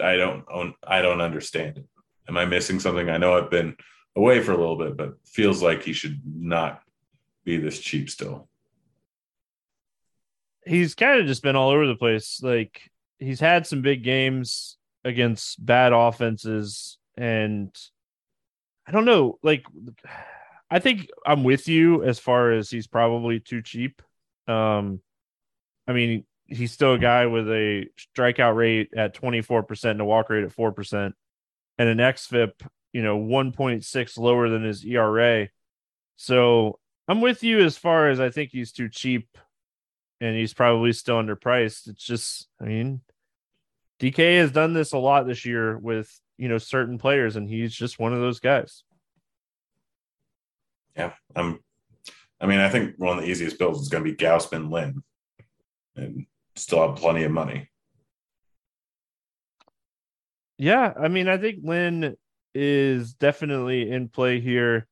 I 0.00 0.16
don't 0.16 0.44
own, 0.50 0.74
I 0.86 1.00
don't 1.00 1.20
understand 1.20 1.78
it. 1.78 1.84
Am 2.28 2.36
I 2.36 2.44
missing 2.44 2.80
something? 2.80 3.08
I 3.08 3.18
know 3.18 3.36
I've 3.36 3.50
been 3.50 3.76
away 4.16 4.42
for 4.42 4.52
a 4.52 4.56
little 4.56 4.78
bit, 4.78 4.96
but 4.96 5.14
feels 5.24 5.62
like 5.62 5.82
he 5.82 5.92
should 5.92 6.20
not 6.24 6.82
be 7.44 7.58
this 7.58 7.78
cheap 7.78 8.10
still. 8.10 8.48
He's 10.64 10.94
kind 10.94 11.20
of 11.20 11.26
just 11.26 11.42
been 11.42 11.54
all 11.54 11.70
over 11.70 11.86
the 11.86 11.94
place. 11.94 12.40
Like 12.42 12.90
he's 13.18 13.38
had 13.38 13.66
some 13.66 13.82
big 13.82 14.02
games 14.02 14.78
against 15.04 15.64
bad 15.64 15.92
offenses 15.92 16.98
and 17.16 17.70
I 18.86 18.92
don't 18.92 19.04
know, 19.04 19.38
like 19.42 19.64
I 20.70 20.80
think 20.80 21.08
I'm 21.24 21.44
with 21.44 21.68
you 21.68 22.02
as 22.02 22.18
far 22.18 22.52
as 22.52 22.70
he's 22.70 22.86
probably 22.88 23.38
too 23.38 23.62
cheap. 23.62 24.02
Um 24.48 25.00
I 25.86 25.92
mean, 25.92 26.24
he's 26.46 26.72
still 26.72 26.94
a 26.94 26.98
guy 26.98 27.26
with 27.26 27.48
a 27.48 27.86
strikeout 28.16 28.56
rate 28.56 28.90
at 28.96 29.14
24% 29.14 29.90
and 29.92 30.00
a 30.00 30.04
walk 30.04 30.30
rate 30.30 30.42
at 30.42 30.56
4% 30.56 31.12
and 31.78 31.88
an 31.88 31.98
xFIP 31.98 32.52
you 32.96 33.02
know 33.02 33.18
1.6 33.18 34.18
lower 34.18 34.48
than 34.48 34.64
his 34.64 34.82
ERA. 34.82 35.48
So 36.16 36.78
I'm 37.06 37.20
with 37.20 37.42
you 37.42 37.60
as 37.60 37.76
far 37.76 38.08
as 38.08 38.20
I 38.20 38.30
think 38.30 38.52
he's 38.52 38.72
too 38.72 38.88
cheap 38.88 39.36
and 40.18 40.34
he's 40.34 40.54
probably 40.54 40.94
still 40.94 41.22
underpriced. 41.22 41.88
It's 41.88 42.02
just, 42.02 42.48
I 42.58 42.64
mean, 42.64 43.02
DK 44.00 44.38
has 44.38 44.50
done 44.50 44.72
this 44.72 44.94
a 44.94 44.98
lot 44.98 45.26
this 45.26 45.44
year 45.44 45.76
with 45.76 46.10
you 46.38 46.48
know 46.48 46.56
certain 46.56 46.96
players, 46.96 47.36
and 47.36 47.46
he's 47.46 47.74
just 47.74 47.98
one 47.98 48.14
of 48.14 48.20
those 48.20 48.40
guys. 48.40 48.82
Yeah, 50.96 51.12
I'm. 51.34 51.60
I 52.40 52.46
mean, 52.46 52.60
I 52.60 52.70
think 52.70 52.94
one 52.96 53.18
of 53.18 53.24
the 53.24 53.30
easiest 53.30 53.58
builds 53.58 53.82
is 53.82 53.90
going 53.90 54.04
to 54.04 54.10
be 54.10 54.16
Gausman 54.16 54.70
Lynn, 54.70 55.02
and 55.96 56.24
still 56.54 56.88
have 56.88 56.96
plenty 56.96 57.24
of 57.24 57.30
money. 57.30 57.68
Yeah, 60.56 60.94
I 60.98 61.08
mean, 61.08 61.28
I 61.28 61.36
think 61.36 61.58
Lynn 61.62 62.16
is 62.56 63.12
definitely 63.12 63.90
in 63.90 64.08
play 64.08 64.40
here. 64.40 64.88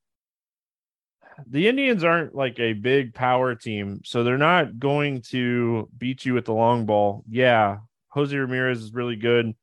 The 1.48 1.66
Indians 1.66 2.04
aren't 2.04 2.34
like 2.34 2.60
a 2.60 2.74
big 2.74 3.14
power 3.14 3.54
team, 3.54 4.02
so 4.04 4.22
they're 4.22 4.38
not 4.38 4.78
going 4.78 5.22
to 5.30 5.88
beat 5.96 6.24
you 6.24 6.34
with 6.34 6.44
the 6.44 6.52
long 6.52 6.84
ball. 6.86 7.24
Yeah, 7.28 7.78
Jose 8.08 8.36
Ramirez 8.36 8.82
is 8.82 8.92
really 8.92 9.16
good. 9.16 9.54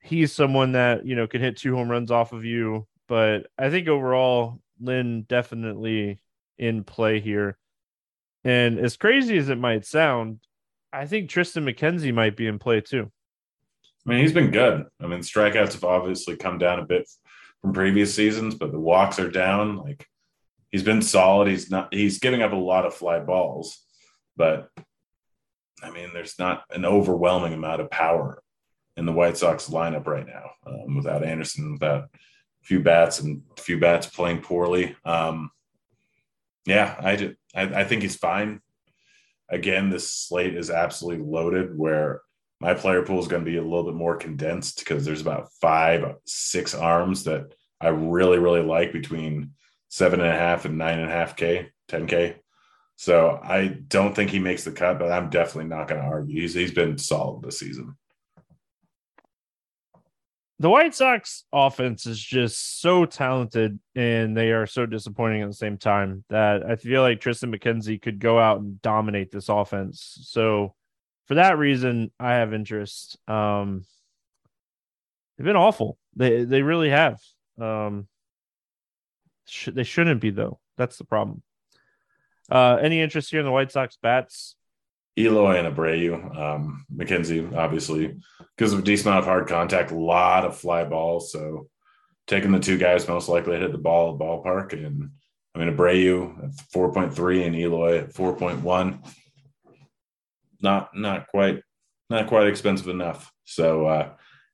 He's 0.00 0.32
someone 0.32 0.72
that, 0.72 1.04
you 1.04 1.14
know, 1.14 1.26
can 1.26 1.40
hit 1.40 1.56
two 1.56 1.74
home 1.74 1.90
runs 1.90 2.10
off 2.10 2.32
of 2.32 2.44
you, 2.44 2.86
but 3.08 3.48
I 3.58 3.68
think 3.68 3.88
overall 3.88 4.60
Lynn 4.80 5.22
definitely 5.28 6.20
in 6.56 6.84
play 6.84 7.20
here. 7.20 7.58
And 8.44 8.78
as 8.78 8.96
crazy 8.96 9.36
as 9.36 9.48
it 9.48 9.58
might 9.58 9.84
sound, 9.84 10.40
I 10.92 11.06
think 11.06 11.30
Triston 11.30 11.68
McKenzie 11.68 12.14
might 12.14 12.36
be 12.36 12.46
in 12.46 12.58
play 12.58 12.80
too. 12.80 13.10
I 14.04 14.10
mean, 14.10 14.20
he's 14.20 14.32
been 14.32 14.50
good. 14.50 14.86
I 15.00 15.06
mean, 15.06 15.20
strikeouts 15.20 15.74
have 15.74 15.84
obviously 15.84 16.36
come 16.36 16.58
down 16.58 16.80
a 16.80 16.84
bit 16.84 17.08
from 17.60 17.72
previous 17.72 18.14
seasons, 18.14 18.54
but 18.54 18.72
the 18.72 18.80
walks 18.80 19.18
are 19.18 19.30
down. 19.30 19.76
Like 19.76 20.06
he's 20.70 20.82
been 20.82 21.02
solid. 21.02 21.48
He's 21.48 21.70
not. 21.70 21.94
He's 21.94 22.18
giving 22.18 22.42
up 22.42 22.52
a 22.52 22.56
lot 22.56 22.84
of 22.84 22.94
fly 22.94 23.20
balls, 23.20 23.84
but 24.36 24.70
I 25.82 25.90
mean, 25.90 26.10
there's 26.12 26.38
not 26.38 26.64
an 26.70 26.84
overwhelming 26.84 27.52
amount 27.52 27.80
of 27.80 27.90
power 27.90 28.42
in 28.96 29.06
the 29.06 29.12
White 29.12 29.36
Sox 29.36 29.68
lineup 29.68 30.06
right 30.06 30.26
now 30.26 30.50
um, 30.66 30.96
without 30.96 31.24
Anderson, 31.24 31.72
without 31.72 32.04
a 32.04 32.08
few 32.62 32.80
bats 32.80 33.20
and 33.20 33.42
a 33.56 33.60
few 33.60 33.78
bats 33.78 34.06
playing 34.06 34.42
poorly. 34.42 34.96
Um, 35.04 35.50
yeah, 36.66 36.94
I, 36.98 37.16
did, 37.16 37.36
I 37.54 37.62
I 37.62 37.84
think 37.84 38.02
he's 38.02 38.16
fine. 38.16 38.60
Again, 39.48 39.90
this 39.90 40.10
slate 40.10 40.56
is 40.56 40.70
absolutely 40.70 41.24
loaded. 41.24 41.76
Where 41.76 42.22
my 42.62 42.74
player 42.74 43.02
pool 43.02 43.18
is 43.18 43.26
going 43.26 43.44
to 43.44 43.50
be 43.50 43.56
a 43.56 43.62
little 43.62 43.82
bit 43.82 43.94
more 43.94 44.16
condensed 44.16 44.78
because 44.78 45.04
there's 45.04 45.20
about 45.20 45.50
five, 45.60 46.14
six 46.26 46.76
arms 46.76 47.24
that 47.24 47.52
I 47.80 47.88
really, 47.88 48.38
really 48.38 48.62
like 48.62 48.92
between 48.92 49.54
seven 49.88 50.20
and 50.20 50.28
a 50.28 50.38
half 50.38 50.64
and 50.64 50.78
nine 50.78 51.00
and 51.00 51.10
a 51.10 51.12
half 51.12 51.34
K, 51.34 51.70
10 51.88 52.06
K. 52.06 52.36
So 52.94 53.40
I 53.42 53.66
don't 53.66 54.14
think 54.14 54.30
he 54.30 54.38
makes 54.38 54.62
the 54.62 54.70
cut, 54.70 55.00
but 55.00 55.10
I'm 55.10 55.28
definitely 55.28 55.70
not 55.70 55.88
going 55.88 56.00
to 56.00 56.06
argue. 56.06 56.40
He's 56.40 56.54
he's 56.54 56.70
been 56.70 56.98
solid 56.98 57.42
this 57.42 57.58
season. 57.58 57.96
The 60.60 60.70
White 60.70 60.94
Sox 60.94 61.42
offense 61.52 62.06
is 62.06 62.22
just 62.22 62.80
so 62.80 63.06
talented 63.06 63.80
and 63.96 64.36
they 64.36 64.52
are 64.52 64.66
so 64.66 64.86
disappointing 64.86 65.42
at 65.42 65.48
the 65.48 65.54
same 65.54 65.78
time 65.78 66.24
that 66.30 66.64
I 66.64 66.76
feel 66.76 67.02
like 67.02 67.20
Triston 67.20 67.52
McKenzie 67.52 68.00
could 68.00 68.20
go 68.20 68.38
out 68.38 68.60
and 68.60 68.80
dominate 68.82 69.32
this 69.32 69.48
offense. 69.48 70.18
So 70.28 70.76
for 71.26 71.34
that 71.34 71.58
reason, 71.58 72.10
I 72.18 72.34
have 72.34 72.52
interest. 72.52 73.18
Um, 73.28 73.84
they've 75.36 75.44
been 75.44 75.56
awful. 75.56 75.98
They 76.16 76.44
they 76.44 76.62
really 76.62 76.90
have. 76.90 77.20
Um, 77.60 78.08
sh- 79.46 79.70
they 79.72 79.84
shouldn't 79.84 80.20
be 80.20 80.30
though. 80.30 80.58
That's 80.76 80.98
the 80.98 81.04
problem. 81.04 81.42
Uh, 82.50 82.78
any 82.80 83.00
interest 83.00 83.30
here 83.30 83.40
in 83.40 83.46
the 83.46 83.52
White 83.52 83.72
Sox 83.72 83.96
bats? 84.02 84.56
Eloy 85.18 85.58
and 85.58 85.74
Abreu, 85.74 86.38
um, 86.38 86.86
McKenzie, 86.94 87.54
obviously, 87.54 88.16
because 88.56 88.72
of 88.72 88.78
a 88.78 88.82
decent 88.82 89.08
amount 89.08 89.20
of 89.20 89.24
hard 89.26 89.46
contact, 89.46 89.90
a 89.90 89.98
lot 89.98 90.44
of 90.44 90.56
fly 90.56 90.84
balls. 90.84 91.30
So 91.30 91.68
taking 92.26 92.52
the 92.52 92.58
two 92.58 92.78
guys 92.78 93.06
most 93.06 93.28
likely 93.28 93.58
hit 93.58 93.72
the 93.72 93.78
ball 93.78 94.12
at 94.12 94.18
the 94.18 94.24
ballpark. 94.24 94.72
And 94.72 95.10
I 95.54 95.58
mean, 95.58 95.76
Abreu 95.76 96.44
at 96.44 96.50
4.3 96.74 97.46
and 97.46 97.54
Eloy 97.54 97.98
at 97.98 98.14
4.1 98.14 99.14
not 100.62 100.96
not 100.96 101.26
quite 101.28 101.62
not 102.08 102.26
quite 102.26 102.46
expensive 102.46 102.88
enough. 102.88 103.30
So 103.44 103.86
uh, 103.86 104.10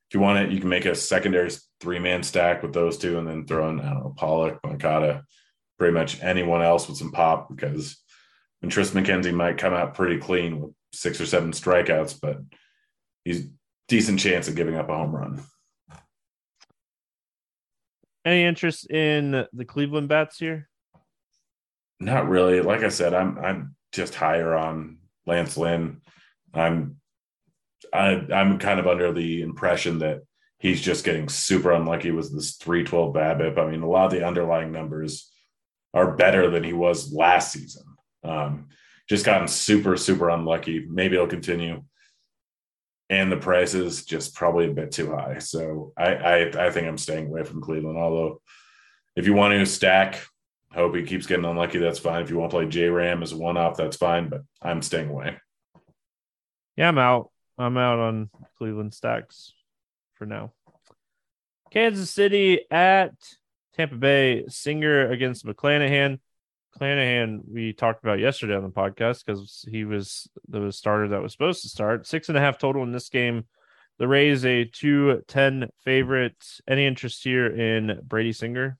if 0.09 0.15
you 0.15 0.21
want 0.21 0.39
it, 0.39 0.53
you 0.53 0.61
can 0.61 0.69
make 0.69 0.87
a 0.87 0.95
secondary 0.95 1.51
three 1.81 1.99
man 1.99 2.23
stack 2.23 2.63
with 2.63 2.73
those 2.73 2.99
two, 2.99 3.19
and 3.19 3.29
then 3.29 3.47
throw 3.47 3.69
in 3.69 3.81
I 3.81 3.91
don't 3.91 4.01
know 4.01 4.15
Pollock, 4.17 4.61
Moncada, 4.65 5.25
pretty 5.79 5.95
much 5.95 6.23
anyone 6.23 6.63
else 6.63 6.89
with 6.89 6.99
some 6.99 7.13
pop 7.13 7.49
because 7.49 8.03
and 8.63 8.73
Triston 8.73 9.05
McKenzie 9.05 9.35
might 9.35 9.59
come 9.59 9.73
out 9.73 9.95
pretty 9.95 10.19
clean 10.19 10.61
with 10.61 10.73
six 10.93 11.21
or 11.21 11.27
seven 11.27 11.53
strikeouts, 11.53 12.19
but 12.21 12.39
he's 13.25 13.47
decent 13.87 14.19
chance 14.19 14.49
of 14.49 14.57
giving 14.57 14.77
up 14.77 14.89
a 14.89 14.97
home 14.97 15.15
run. 15.15 15.43
Any 18.25 18.45
interest 18.45 18.91
in 18.91 19.47
the 19.53 19.65
Cleveland 19.65 20.09
bats 20.09 20.39
here? 20.39 20.69
Not 22.01 22.29
really. 22.29 22.61
Like 22.61 22.83
I 22.83 22.89
said, 22.89 23.15
I'm 23.15 23.39
I'm 23.39 23.77
just 23.93 24.15
higher 24.15 24.55
on 24.55 24.99
Lance 25.29 25.57
Lynn. 25.57 26.01
I'm 26.53 26.97
I, 27.93 28.27
I'm 28.33 28.59
kind 28.59 28.81
of 28.81 28.87
under 28.87 29.13
the 29.13 29.43
impression 29.43 30.01
that 30.01 30.23
he's 30.59 30.81
just 30.81 31.05
getting 31.05 31.29
super 31.29 31.71
unlucky 31.71 32.11
with 32.11 32.35
this 32.35 32.57
312 32.57 33.15
BABIP. 33.15 33.59
I 33.59 33.71
mean, 33.71 33.83
a 33.83 33.89
lot 33.89 34.07
of 34.07 34.11
the 34.11 34.27
underlying 34.27 34.73
numbers 34.73 35.31
are 35.95 36.17
better 36.17 36.51
than 36.51 36.65
he 36.65 36.73
was 36.73 37.13
last 37.13 37.53
season. 37.53 37.85
Um, 38.25 38.69
just 39.09 39.25
gotten 39.25 39.49
super, 39.49 39.97
super 39.97 40.29
unlucky. 40.29 40.85
Maybe 40.89 41.15
it'll 41.15 41.29
continue. 41.29 41.85
And 43.09 43.33
the 43.33 43.39
price 43.39 43.73
is 43.73 44.05
just 44.05 44.35
probably 44.35 44.67
a 44.67 44.75
bit 44.75 44.93
too 44.93 45.13
high. 45.13 45.39
So 45.39 45.93
I, 45.97 46.15
I, 46.15 46.67
I 46.67 46.71
think 46.71 46.87
I'm 46.87 46.99
staying 46.99 47.29
away 47.29 47.45
from 47.45 47.63
Cleveland. 47.63 47.97
Although, 47.97 48.43
if 49.17 49.27
you 49.27 49.33
want 49.33 49.55
to 49.55 49.65
stack 49.65 50.21
Hope 50.73 50.95
he 50.95 51.03
keeps 51.03 51.27
getting 51.27 51.45
unlucky. 51.45 51.79
That's 51.79 51.99
fine. 51.99 52.23
If 52.23 52.31
you 52.31 52.37
want 52.39 52.51
to 52.51 52.57
play 52.59 52.67
J 52.67 52.89
Ram 52.89 53.23
as 53.23 53.33
a 53.33 53.37
one 53.37 53.57
off, 53.57 53.77
that's 53.77 53.97
fine. 53.97 54.29
But 54.29 54.43
I'm 54.61 54.83
staying 54.83 55.09
away. 55.09 55.37
Yeah, 56.77 56.89
I'm 56.89 56.99
out. 56.99 57.31
I'm 57.57 57.77
out 57.77 57.99
on 57.99 58.31
Cleveland 58.59 58.95
stacks 58.95 59.53
for 60.15 60.27
now. 60.27 60.53
Kansas 61.71 62.11
City 62.11 62.61
at 62.71 63.15
Tampa 63.77 63.97
Bay. 63.97 64.45
Singer 64.49 65.11
against 65.11 65.47
McClanahan. 65.47 66.21
McClanahan, 66.79 67.41
we 67.51 67.73
talked 67.73 68.05
about 68.05 68.19
yesterday 68.19 68.55
on 68.55 68.63
the 68.63 68.69
podcast 68.69 69.25
because 69.25 69.65
he 69.69 69.85
was 69.85 70.29
the 70.49 70.71
starter 70.71 71.09
that 71.09 71.23
was 71.23 71.33
supposed 71.33 71.63
to 71.63 71.69
start. 71.69 72.07
Six 72.07 72.29
and 72.29 72.39
a 72.39 72.41
half 72.41 72.59
total 72.59 72.83
in 72.83 72.93
this 72.93 73.09
game. 73.09 73.45
The 73.99 74.07
Rays 74.07 74.45
a 74.45 74.65
210 74.65 75.71
favorite. 75.85 76.37
Any 76.69 76.87
interest 76.87 77.25
here 77.25 77.47
in 77.47 78.01
Brady 78.05 78.33
Singer? 78.33 78.79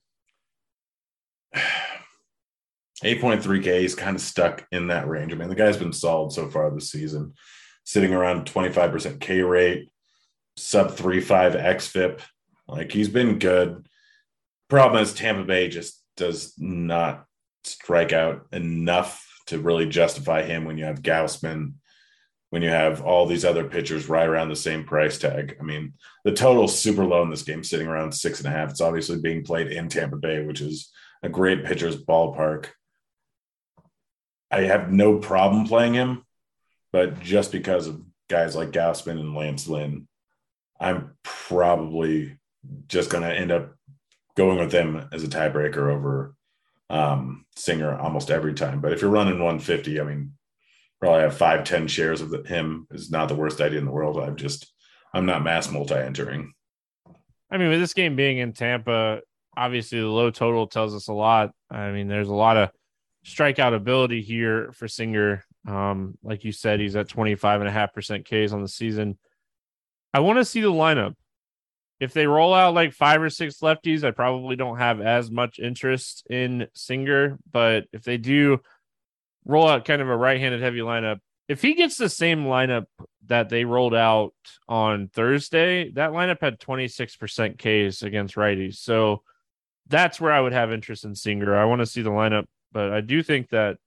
8.3K 3.03 3.65
is 3.67 3.95
kind 3.95 4.15
of 4.15 4.21
stuck 4.21 4.67
in 4.71 4.87
that 4.87 5.07
range. 5.07 5.31
I 5.31 5.35
mean, 5.35 5.49
the 5.49 5.55
guy's 5.55 5.77
been 5.77 5.93
solid 5.93 6.31
so 6.31 6.49
far 6.49 6.69
this 6.69 6.91
season, 6.91 7.33
sitting 7.85 8.13
around 8.13 8.45
25% 8.45 9.19
K 9.19 9.41
rate, 9.41 9.89
sub 10.57 10.91
3.5 10.91 11.61
XFIP. 11.61 12.21
Like 12.67 12.91
he's 12.91 13.09
been 13.09 13.39
good. 13.39 13.87
Problem 14.69 15.01
is, 15.01 15.13
Tampa 15.13 15.43
Bay 15.43 15.69
just 15.69 16.03
does 16.17 16.53
not 16.57 17.25
strike 17.63 18.13
out 18.13 18.47
enough 18.51 19.25
to 19.47 19.59
really 19.59 19.87
justify 19.87 20.43
him 20.43 20.65
when 20.65 20.77
you 20.77 20.85
have 20.85 21.01
Gausman, 21.01 21.73
when 22.51 22.61
you 22.61 22.69
have 22.69 23.01
all 23.01 23.25
these 23.25 23.45
other 23.45 23.63
pitchers 23.63 24.09
right 24.09 24.27
around 24.27 24.49
the 24.49 24.55
same 24.55 24.83
price 24.83 25.17
tag. 25.17 25.57
I 25.59 25.63
mean, 25.63 25.93
the 26.23 26.33
total's 26.33 26.79
super 26.79 27.05
low 27.05 27.23
in 27.23 27.29
this 27.29 27.43
game, 27.43 27.63
sitting 27.63 27.87
around 27.87 28.11
six 28.11 28.39
and 28.39 28.47
a 28.47 28.51
half. 28.51 28.71
It's 28.71 28.81
obviously 28.81 29.19
being 29.19 29.43
played 29.43 29.71
in 29.71 29.87
Tampa 29.87 30.17
Bay, 30.17 30.45
which 30.45 30.61
is 30.61 30.91
a 31.23 31.29
great 31.29 31.65
pitcher's 31.65 31.97
ballpark. 31.97 32.67
I 34.51 34.61
have 34.61 34.91
no 34.91 35.17
problem 35.17 35.67
playing 35.67 35.93
him, 35.93 36.25
but 36.91 37.19
just 37.19 37.51
because 37.51 37.87
of 37.87 38.01
guys 38.29 38.55
like 38.55 38.71
Gausman 38.71 39.19
and 39.19 39.35
Lance 39.35 39.67
Lynn, 39.67 40.07
I'm 40.79 41.17
probably 41.23 42.37
just 42.87 43.09
going 43.09 43.23
to 43.23 43.33
end 43.33 43.51
up 43.51 43.75
going 44.35 44.57
with 44.57 44.71
them 44.71 45.09
as 45.11 45.23
a 45.23 45.27
tiebreaker 45.27 45.91
over 45.91 46.35
um, 46.89 47.45
Singer 47.55 47.97
almost 47.97 48.31
every 48.31 48.53
time. 48.53 48.81
But 48.81 48.93
if 48.93 49.01
you're 49.01 49.11
running 49.11 49.33
150, 49.33 49.99
I 49.99 50.03
mean, 50.03 50.33
probably 50.99 51.21
have 51.21 51.37
five, 51.37 51.63
10 51.63 51.87
shares 51.87 52.21
of 52.21 52.45
him 52.45 52.87
is 52.91 53.11
not 53.11 53.27
the 53.27 53.35
worst 53.35 53.61
idea 53.61 53.79
in 53.79 53.85
the 53.85 53.91
world. 53.91 54.17
I'm 54.17 54.35
just, 54.35 54.73
I'm 55.13 55.25
not 55.25 55.43
mass 55.43 55.69
multi 55.71 55.95
entering. 55.95 56.53
I 57.51 57.57
mean, 57.57 57.69
with 57.69 57.79
this 57.79 57.93
game 57.93 58.15
being 58.15 58.37
in 58.37 58.53
Tampa, 58.53 59.21
obviously 59.59 59.99
the 59.99 60.07
low 60.07 60.31
total 60.31 60.67
tells 60.67 60.95
us 60.95 61.09
a 61.09 61.13
lot. 61.13 61.51
I 61.69 61.91
mean, 61.91 62.07
there's 62.07 62.29
a 62.29 62.33
lot 62.33 62.55
of 62.55 62.69
strikeout 63.25 63.75
ability 63.75 64.21
here 64.21 64.71
for 64.73 64.87
Singer. 64.87 65.43
Um, 65.67 66.17
like 66.23 66.45
you 66.45 66.53
said, 66.53 66.79
he's 66.79 66.95
at 66.95 67.09
25 67.09 67.59
and 67.61 67.67
a 67.67 67.71
half 67.71 67.93
percent 67.93 68.25
Ks 68.25 68.53
on 68.53 68.61
the 68.61 68.69
season. 68.69 69.17
I 70.13 70.21
want 70.21 70.39
to 70.39 70.45
see 70.45 70.61
the 70.61 70.71
lineup. 70.71 71.15
If 71.99 72.13
they 72.13 72.27
roll 72.27 72.53
out 72.53 72.73
like 72.73 72.93
five 72.93 73.21
or 73.21 73.29
six 73.29 73.59
lefties, 73.59 74.05
I 74.05 74.11
probably 74.11 74.55
don't 74.55 74.77
have 74.77 75.01
as 75.01 75.29
much 75.29 75.59
interest 75.59 76.25
in 76.29 76.67
Singer. 76.73 77.37
But 77.51 77.87
if 77.91 78.03
they 78.03 78.15
do 78.15 78.61
roll 79.43 79.67
out 79.67 79.83
kind 79.83 80.01
of 80.01 80.07
a 80.07 80.15
right 80.15 80.39
handed 80.39 80.61
heavy 80.61 80.79
lineup, 80.79 81.17
if 81.49 81.61
he 81.61 81.73
gets 81.73 81.97
the 81.97 82.07
same 82.07 82.45
lineup 82.45 82.85
that 83.25 83.49
they 83.49 83.65
rolled 83.65 83.95
out 83.95 84.33
on 84.69 85.09
Thursday, 85.09 85.91
that 85.91 86.11
lineup 86.11 86.39
had 86.39 86.59
26% 86.59 87.57
Ks 87.57 88.01
against 88.01 88.35
righties. 88.35 88.75
So 88.75 89.23
that's 89.89 90.21
where 90.21 90.31
I 90.31 90.39
would 90.39 90.53
have 90.53 90.71
interest 90.71 91.03
in 91.03 91.15
Singer. 91.15 91.55
I 91.55 91.65
want 91.65 91.79
to 91.79 91.85
see 91.85 92.01
the 92.01 92.11
lineup, 92.11 92.45
but 92.71 92.91
I 92.91 93.01
do 93.01 93.21
think 93.23 93.49
that 93.49 93.77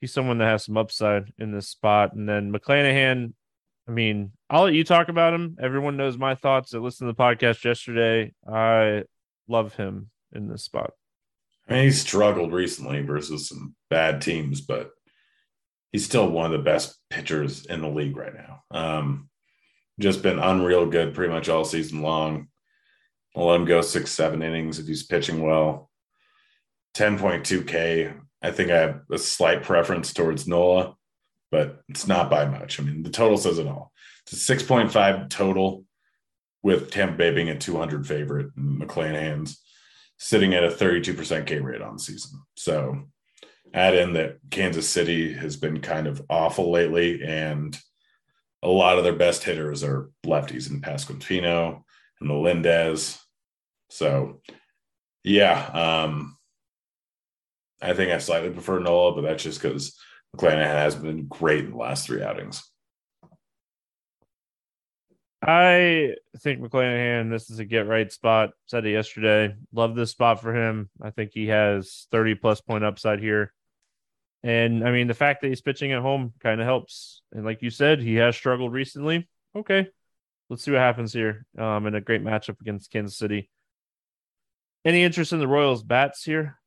he's 0.00 0.12
someone 0.12 0.38
that 0.38 0.46
has 0.46 0.64
some 0.64 0.76
upside 0.76 1.32
in 1.38 1.52
this 1.52 1.68
spot. 1.68 2.14
And 2.14 2.28
then 2.28 2.52
McClanahan, 2.52 3.32
I 3.88 3.90
mean, 3.90 4.32
I'll 4.50 4.64
let 4.64 4.74
you 4.74 4.84
talk 4.84 5.08
about 5.08 5.34
him. 5.34 5.56
Everyone 5.60 5.96
knows 5.96 6.18
my 6.18 6.34
thoughts 6.34 6.70
that 6.70 6.80
listened 6.80 7.08
to 7.08 7.12
the 7.12 7.22
podcast 7.22 7.64
yesterday. 7.64 8.32
I 8.46 9.04
love 9.48 9.74
him 9.74 10.10
in 10.32 10.48
this 10.48 10.64
spot. 10.64 10.92
I 11.68 11.74
mean, 11.74 11.84
he's 11.84 12.00
struggled 12.00 12.52
recently 12.52 13.02
versus 13.02 13.48
some 13.48 13.74
bad 13.90 14.22
teams, 14.22 14.60
but 14.60 14.90
he's 15.92 16.04
still 16.04 16.28
one 16.28 16.46
of 16.46 16.52
the 16.52 16.58
best 16.58 16.96
pitchers 17.10 17.66
in 17.66 17.80
the 17.80 17.88
league 17.88 18.16
right 18.16 18.34
now. 18.34 18.62
Um, 18.70 19.28
just 19.98 20.22
been 20.22 20.38
unreal 20.38 20.86
good 20.86 21.14
pretty 21.14 21.32
much 21.32 21.48
all 21.48 21.64
season 21.64 22.02
long. 22.02 22.48
I'll 23.36 23.46
let 23.46 23.56
him 23.56 23.66
go 23.66 23.82
six, 23.82 24.10
seven 24.12 24.42
innings 24.42 24.78
if 24.78 24.86
he's 24.86 25.02
pitching 25.02 25.42
well. 25.42 25.90
10.2K. 26.94 28.18
I 28.42 28.50
think 28.50 28.70
I 28.70 28.78
have 28.78 29.00
a 29.10 29.18
slight 29.18 29.62
preference 29.62 30.14
towards 30.14 30.48
Nola, 30.48 30.94
but 31.50 31.82
it's 31.88 32.06
not 32.06 32.30
by 32.30 32.46
much. 32.46 32.80
I 32.80 32.82
mean, 32.82 33.02
the 33.02 33.10
total 33.10 33.36
says 33.36 33.58
it 33.58 33.66
all. 33.66 33.92
It's 34.22 34.48
a 34.48 34.56
6.5 34.56 35.28
total 35.28 35.84
with 36.62 36.90
Tampa 36.90 37.16
Bay 37.16 37.30
being 37.32 37.50
a 37.50 37.58
200 37.58 38.06
favorite 38.06 38.50
and 38.56 38.80
McClanahan's 38.80 39.60
sitting 40.18 40.54
at 40.54 40.64
a 40.64 40.68
32% 40.68 41.46
K 41.46 41.58
rate 41.60 41.82
on 41.82 41.94
the 41.94 42.02
season. 42.02 42.40
So 42.56 43.02
add 43.74 43.94
in 43.94 44.14
that 44.14 44.38
Kansas 44.50 44.88
City 44.88 45.34
has 45.34 45.56
been 45.56 45.80
kind 45.80 46.06
of 46.06 46.22
awful 46.30 46.70
lately, 46.70 47.22
and 47.22 47.78
a 48.62 48.68
lot 48.68 48.96
of 48.98 49.04
their 49.04 49.14
best 49.14 49.44
hitters 49.44 49.84
are 49.84 50.10
lefties 50.24 50.70
in 50.70 50.80
Pasquantino 50.80 51.82
and 52.20 52.28
Melendez. 52.28 53.18
So, 53.88 54.40
yeah, 55.24 55.66
um, 55.66 56.36
I 57.80 57.92
think 57.94 58.12
I 58.12 58.18
slightly 58.18 58.50
prefer 58.50 58.78
Nola, 58.78 59.14
but 59.14 59.22
that's 59.22 59.42
just 59.42 59.60
because 59.60 59.96
McClanahan 60.34 60.66
has 60.66 60.94
been 60.94 61.26
great 61.26 61.64
in 61.64 61.70
the 61.72 61.76
last 61.76 62.06
three 62.06 62.22
outings. 62.22 62.62
I 65.42 66.14
think 66.38 66.60
McClanahan, 66.60 67.30
this 67.30 67.50
is 67.50 67.58
a 67.58 67.64
get 67.64 67.86
right 67.86 68.10
spot. 68.10 68.50
Said 68.66 68.84
it 68.86 68.92
yesterday. 68.92 69.54
Love 69.72 69.94
this 69.94 70.10
spot 70.10 70.40
for 70.40 70.54
him. 70.54 70.90
I 71.00 71.10
think 71.10 71.30
he 71.32 71.46
has 71.48 72.08
30 72.10 72.34
plus 72.36 72.60
point 72.60 72.84
upside 72.84 73.20
here. 73.20 73.52
And 74.42 74.86
I 74.86 74.90
mean, 74.90 75.06
the 75.06 75.14
fact 75.14 75.42
that 75.42 75.48
he's 75.48 75.60
pitching 75.60 75.92
at 75.92 76.02
home 76.02 76.32
kind 76.40 76.60
of 76.60 76.66
helps. 76.66 77.22
And 77.32 77.44
like 77.44 77.62
you 77.62 77.70
said, 77.70 78.00
he 78.00 78.16
has 78.16 78.36
struggled 78.36 78.72
recently. 78.72 79.28
Okay. 79.54 79.88
Let's 80.48 80.64
see 80.64 80.70
what 80.70 80.80
happens 80.80 81.12
here. 81.12 81.46
Um, 81.58 81.86
in 81.86 81.94
a 81.94 82.00
great 82.00 82.24
matchup 82.24 82.60
against 82.60 82.90
Kansas 82.90 83.18
City. 83.18 83.50
Any 84.86 85.02
interest 85.02 85.32
in 85.32 85.40
the 85.40 85.48
Royals 85.48 85.82
bats 85.82 86.22
here? 86.22 86.60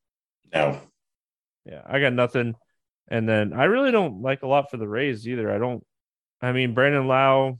No. 0.53 0.81
Yeah, 1.65 1.81
I 1.85 2.01
got 2.01 2.11
nothing. 2.11 2.55
And 3.07 3.27
then 3.27 3.53
I 3.53 3.63
really 3.63 3.91
don't 3.91 4.21
like 4.21 4.43
a 4.43 4.47
lot 4.47 4.69
for 4.69 4.75
the 4.75 4.89
Rays 4.89 5.25
either. 5.25 5.49
I 5.49 5.57
don't 5.57 5.85
I 6.41 6.51
mean 6.51 6.73
Brandon 6.73 7.07
Lowe, 7.07 7.59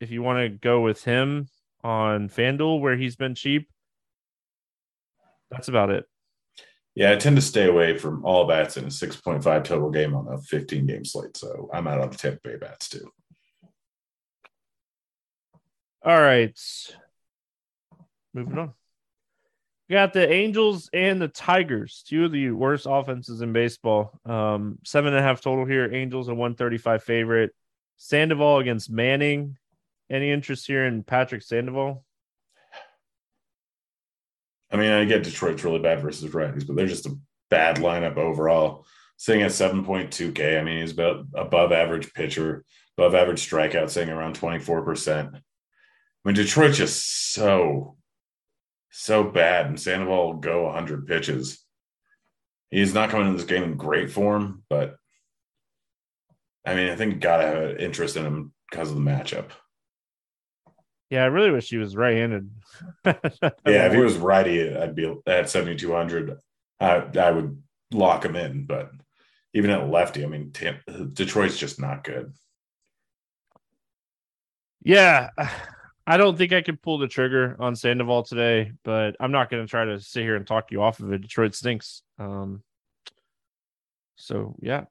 if 0.00 0.10
you 0.10 0.20
want 0.20 0.40
to 0.40 0.48
go 0.48 0.80
with 0.80 1.04
him 1.04 1.46
on 1.84 2.28
FanDuel 2.28 2.80
where 2.80 2.96
he's 2.96 3.14
been 3.14 3.36
cheap, 3.36 3.68
that's 5.48 5.68
about 5.68 5.90
it. 5.90 6.06
Yeah, 6.96 7.12
I 7.12 7.16
tend 7.16 7.36
to 7.36 7.42
stay 7.42 7.68
away 7.68 7.96
from 7.96 8.24
all 8.24 8.48
bats 8.48 8.76
in 8.76 8.84
a 8.84 8.88
6.5 8.88 9.64
total 9.64 9.90
game 9.90 10.14
on 10.14 10.26
a 10.26 10.38
15 10.38 10.86
game 10.86 11.04
slate. 11.04 11.36
So 11.36 11.70
I'm 11.72 11.86
out 11.86 12.00
on 12.00 12.10
the 12.10 12.16
Tampa 12.16 12.40
Bay 12.42 12.56
bats 12.56 12.88
too. 12.88 13.12
All 16.04 16.20
right. 16.20 16.58
Moving 18.32 18.58
on. 18.58 18.72
We 19.88 19.94
got 19.94 20.14
the 20.14 20.30
Angels 20.30 20.88
and 20.94 21.20
the 21.20 21.28
Tigers, 21.28 22.04
two 22.08 22.24
of 22.24 22.32
the 22.32 22.50
worst 22.50 22.86
offenses 22.88 23.42
in 23.42 23.52
baseball. 23.52 24.18
Um, 24.24 24.78
seven 24.84 25.12
and 25.12 25.18
a 25.18 25.22
half 25.22 25.42
total 25.42 25.66
here. 25.66 25.92
Angels 25.92 26.28
a 26.28 26.34
135 26.34 27.02
favorite. 27.02 27.54
Sandoval 27.98 28.58
against 28.58 28.90
Manning. 28.90 29.58
Any 30.10 30.30
interest 30.30 30.66
here 30.66 30.86
in 30.86 31.02
Patrick 31.02 31.42
Sandoval? 31.42 32.04
I 34.70 34.76
mean, 34.76 34.90
I 34.90 35.04
get 35.04 35.22
Detroit's 35.22 35.64
really 35.64 35.78
bad 35.78 36.00
versus 36.00 36.30
righties, 36.32 36.66
but 36.66 36.76
they're 36.76 36.86
just 36.86 37.06
a 37.06 37.16
bad 37.50 37.76
lineup 37.76 38.16
overall. 38.16 38.86
Sitting 39.16 39.42
at 39.42 39.52
7.2K. 39.52 40.58
I 40.58 40.64
mean, 40.64 40.80
he's 40.80 40.92
about 40.92 41.26
above 41.34 41.72
average 41.72 42.12
pitcher, 42.12 42.64
above 42.98 43.14
average 43.14 43.48
strikeout, 43.48 43.90
sitting 43.90 44.12
around 44.12 44.38
24%. 44.38 45.34
I 45.34 45.40
mean, 46.24 46.34
Detroit's 46.34 46.78
just 46.78 47.32
so, 47.32 47.96
so 48.96 49.24
bad, 49.24 49.66
and 49.66 49.80
Sandoval 49.80 50.26
will 50.26 50.38
go 50.38 50.64
100 50.66 51.08
pitches. 51.08 51.58
He's 52.70 52.94
not 52.94 53.10
coming 53.10 53.26
in 53.26 53.36
this 53.36 53.44
game 53.44 53.64
in 53.64 53.76
great 53.76 54.10
form, 54.10 54.62
but 54.70 54.96
I 56.64 56.76
mean, 56.76 56.88
I 56.88 56.94
think 56.94 57.14
you 57.14 57.20
got 57.20 57.38
to 57.38 57.46
have 57.46 57.56
an 57.56 57.76
interest 57.78 58.16
in 58.16 58.24
him 58.24 58.52
because 58.70 58.90
of 58.90 58.96
the 58.96 59.02
matchup. 59.02 59.50
Yeah, 61.10 61.24
I 61.24 61.26
really 61.26 61.50
wish 61.50 61.68
he 61.68 61.76
was 61.76 61.96
right-handed. 61.96 62.48
yeah, 63.04 63.14
if 63.64 63.92
he 63.92 63.98
was 63.98 64.16
righty, 64.16 64.74
I'd 64.74 64.94
be 64.94 65.12
at 65.26 65.50
7,200. 65.50 66.38
I, 66.80 66.86
I 66.86 67.30
would 67.32 67.62
lock 67.92 68.24
him 68.24 68.36
in, 68.36 68.64
but 68.64 68.92
even 69.54 69.70
at 69.70 69.88
lefty, 69.90 70.24
I 70.24 70.28
mean, 70.28 70.52
Detroit's 71.12 71.58
just 71.58 71.80
not 71.80 72.04
good. 72.04 72.32
Yeah, 74.84 75.30
I 76.06 76.16
don't 76.16 76.36
think 76.36 76.52
I 76.52 76.62
could 76.62 76.82
pull 76.82 76.98
the 76.98 77.08
trigger 77.08 77.56
on 77.58 77.76
Sandoval 77.76 78.24
today, 78.24 78.72
but 78.84 79.16
I'm 79.20 79.32
not 79.32 79.50
going 79.50 79.64
to 79.64 79.70
try 79.70 79.86
to 79.86 80.00
sit 80.00 80.22
here 80.22 80.36
and 80.36 80.46
talk 80.46 80.70
you 80.70 80.82
off 80.82 81.00
of 81.00 81.12
it. 81.12 81.22
Detroit 81.22 81.54
stinks. 81.54 82.02
Um, 82.18 82.62
so 84.16 84.54
yeah, 84.60 84.84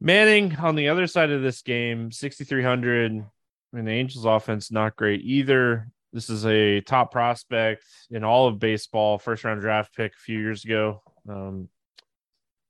Manning 0.00 0.56
on 0.56 0.76
the 0.76 0.88
other 0.88 1.06
side 1.06 1.30
of 1.30 1.42
this 1.42 1.60
game, 1.60 2.10
6,300. 2.10 3.12
I 3.12 3.76
mean, 3.76 3.84
the 3.84 3.90
Angels 3.90 4.24
offense 4.24 4.72
not 4.72 4.96
great 4.96 5.20
either. 5.22 5.88
This 6.12 6.30
is 6.30 6.46
a 6.46 6.80
top 6.80 7.12
prospect 7.12 7.84
in 8.10 8.24
all 8.24 8.48
of 8.48 8.58
baseball, 8.58 9.18
first 9.18 9.44
round 9.44 9.60
draft 9.60 9.94
pick 9.94 10.14
a 10.14 10.18
few 10.18 10.38
years 10.38 10.64
ago. 10.64 11.02
Um, 11.28 11.68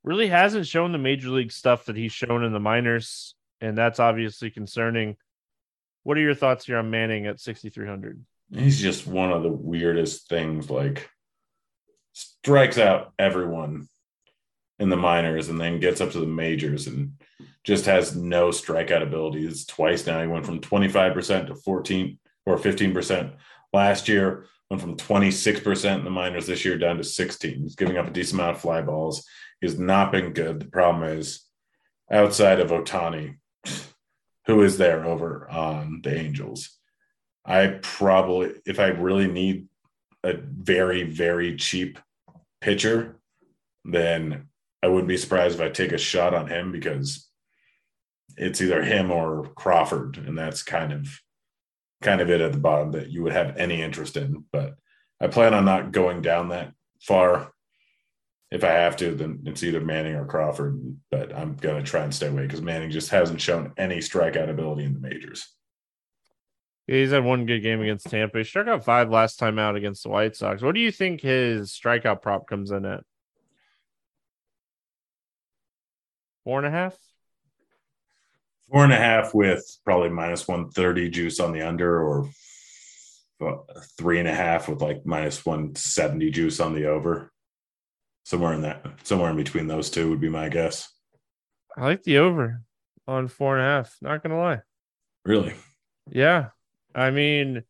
really 0.02 0.26
hasn't 0.26 0.66
shown 0.66 0.90
the 0.90 0.98
major 0.98 1.28
league 1.28 1.52
stuff 1.52 1.84
that 1.84 1.96
he's 1.96 2.12
shown 2.12 2.42
in 2.42 2.52
the 2.52 2.58
minors, 2.58 3.36
and 3.60 3.78
that's 3.78 4.00
obviously 4.00 4.50
concerning. 4.50 5.16
What 6.02 6.16
are 6.16 6.20
your 6.20 6.34
thoughts 6.34 6.66
here 6.66 6.78
on 6.78 6.90
Manning 6.90 7.26
at 7.26 7.40
6,300? 7.40 8.24
He's 8.52 8.80
just 8.80 9.06
one 9.06 9.32
of 9.32 9.42
the 9.42 9.52
weirdest 9.52 10.28
things. 10.28 10.70
Like, 10.70 11.08
strikes 12.12 12.78
out 12.78 13.12
everyone 13.18 13.88
in 14.78 14.88
the 14.88 14.96
minors 14.96 15.48
and 15.48 15.60
then 15.60 15.78
gets 15.78 16.00
up 16.00 16.10
to 16.12 16.20
the 16.20 16.26
majors 16.26 16.86
and 16.86 17.12
just 17.64 17.84
has 17.86 18.16
no 18.16 18.48
strikeout 18.48 19.02
abilities. 19.02 19.66
Twice 19.66 20.06
now 20.06 20.20
he 20.20 20.26
went 20.26 20.46
from 20.46 20.60
25% 20.60 21.48
to 21.48 21.54
14 21.54 22.18
or 22.46 22.56
15% 22.56 23.32
last 23.72 24.08
year, 24.08 24.46
went 24.70 24.80
from 24.80 24.96
26% 24.96 25.98
in 25.98 26.04
the 26.04 26.10
minors 26.10 26.46
this 26.46 26.64
year 26.64 26.78
down 26.78 26.96
to 26.96 27.04
16. 27.04 27.62
He's 27.62 27.76
giving 27.76 27.98
up 27.98 28.08
a 28.08 28.10
decent 28.10 28.40
amount 28.40 28.56
of 28.56 28.62
fly 28.62 28.80
balls. 28.80 29.26
He's 29.60 29.78
not 29.78 30.10
been 30.10 30.32
good. 30.32 30.60
The 30.60 30.66
problem 30.66 31.04
is 31.04 31.44
outside 32.10 32.60
of 32.60 32.70
Ohtani, 32.70 33.36
who 34.46 34.62
is 34.62 34.78
there 34.78 35.04
over 35.04 35.48
on 35.50 36.00
the 36.02 36.14
Angels? 36.16 36.70
I 37.44 37.78
probably, 37.82 38.52
if 38.66 38.78
I 38.78 38.88
really 38.88 39.26
need 39.26 39.68
a 40.22 40.34
very, 40.34 41.04
very 41.04 41.56
cheap 41.56 41.98
pitcher, 42.60 43.18
then 43.84 44.48
I 44.82 44.88
wouldn't 44.88 45.08
be 45.08 45.16
surprised 45.16 45.56
if 45.56 45.60
I 45.60 45.70
take 45.70 45.92
a 45.92 45.98
shot 45.98 46.34
on 46.34 46.48
him 46.48 46.72
because 46.72 47.28
it's 48.36 48.60
either 48.60 48.82
him 48.82 49.10
or 49.10 49.50
Crawford, 49.56 50.18
and 50.18 50.36
that's 50.36 50.62
kind 50.62 50.92
of 50.92 51.08
kind 52.02 52.20
of 52.20 52.30
it 52.30 52.40
at 52.40 52.52
the 52.52 52.58
bottom 52.58 52.92
that 52.92 53.10
you 53.10 53.22
would 53.22 53.32
have 53.32 53.56
any 53.56 53.82
interest 53.82 54.16
in. 54.16 54.44
But 54.52 54.76
I 55.20 55.26
plan 55.26 55.52
on 55.52 55.64
not 55.64 55.92
going 55.92 56.22
down 56.22 56.48
that 56.48 56.72
far. 57.02 57.52
If 58.50 58.64
I 58.64 58.70
have 58.70 58.96
to, 58.96 59.14
then 59.14 59.44
it's 59.46 59.62
either 59.62 59.80
Manning 59.80 60.14
or 60.14 60.24
Crawford. 60.24 60.96
But 61.10 61.34
I'm 61.34 61.54
going 61.54 61.84
to 61.84 61.88
try 61.88 62.02
and 62.02 62.14
stay 62.14 62.26
away 62.26 62.42
because 62.42 62.62
Manning 62.62 62.90
just 62.90 63.10
hasn't 63.10 63.40
shown 63.40 63.72
any 63.76 63.98
strikeout 63.98 64.50
ability 64.50 64.84
in 64.84 64.94
the 64.94 65.00
majors. 65.00 65.48
He's 66.86 67.12
had 67.12 67.22
one 67.22 67.46
good 67.46 67.60
game 67.60 67.80
against 67.80 68.10
Tampa. 68.10 68.38
He 68.38 68.44
struck 68.44 68.66
out 68.66 68.84
five 68.84 69.10
last 69.10 69.38
time 69.38 69.60
out 69.60 69.76
against 69.76 70.02
the 70.02 70.08
White 70.08 70.34
Sox. 70.34 70.60
What 70.60 70.74
do 70.74 70.80
you 70.80 70.90
think 70.90 71.20
his 71.20 71.70
strikeout 71.70 72.22
prop 72.22 72.48
comes 72.48 72.72
in 72.72 72.84
at? 72.84 73.04
Four 76.42 76.58
and 76.58 76.66
a 76.66 76.70
half? 76.70 76.96
Four 78.68 78.82
and 78.82 78.92
a 78.92 78.96
half 78.96 79.32
with 79.34 79.64
probably 79.84 80.08
minus 80.08 80.48
130 80.48 81.10
juice 81.10 81.38
on 81.38 81.52
the 81.52 81.62
under, 81.62 82.02
or 82.02 82.28
three 83.96 84.18
and 84.18 84.28
a 84.28 84.34
half 84.34 84.68
with 84.68 84.82
like 84.82 85.06
minus 85.06 85.46
170 85.46 86.30
juice 86.30 86.60
on 86.60 86.74
the 86.74 86.86
over. 86.86 87.32
Somewhere 88.24 88.52
in 88.52 88.62
that, 88.62 88.84
somewhere 89.02 89.30
in 89.30 89.36
between 89.36 89.66
those 89.66 89.90
two 89.90 90.10
would 90.10 90.20
be 90.20 90.28
my 90.28 90.48
guess. 90.48 90.92
I 91.76 91.82
like 91.84 92.02
the 92.02 92.18
over. 92.18 92.62
on 93.08 93.28
four 93.28 93.56
and 93.58 93.66
a 93.66 93.68
half. 93.68 93.96
Not 94.00 94.22
gonna 94.22 94.38
lie. 94.38 94.60
Really? 95.24 95.54
Yeah. 96.10 96.48
I 96.94 97.10
mean, 97.10 97.64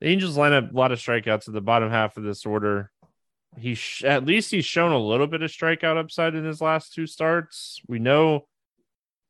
the 0.00 0.06
Angels 0.06 0.36
line 0.36 0.52
up 0.52 0.72
a 0.72 0.76
lot 0.76 0.92
of 0.92 0.98
strikeouts 0.98 1.48
at 1.48 1.54
the 1.54 1.60
bottom 1.60 1.90
half 1.90 2.16
of 2.16 2.24
this 2.24 2.44
order. 2.44 2.90
He 3.58 3.74
sh- 3.74 4.04
at 4.04 4.26
least 4.26 4.50
he's 4.50 4.66
shown 4.66 4.92
a 4.92 4.98
little 4.98 5.26
bit 5.26 5.42
of 5.42 5.50
strikeout 5.50 5.96
upside 5.96 6.34
in 6.34 6.44
his 6.44 6.60
last 6.60 6.92
two 6.92 7.06
starts. 7.06 7.80
We 7.88 7.98
know 7.98 8.46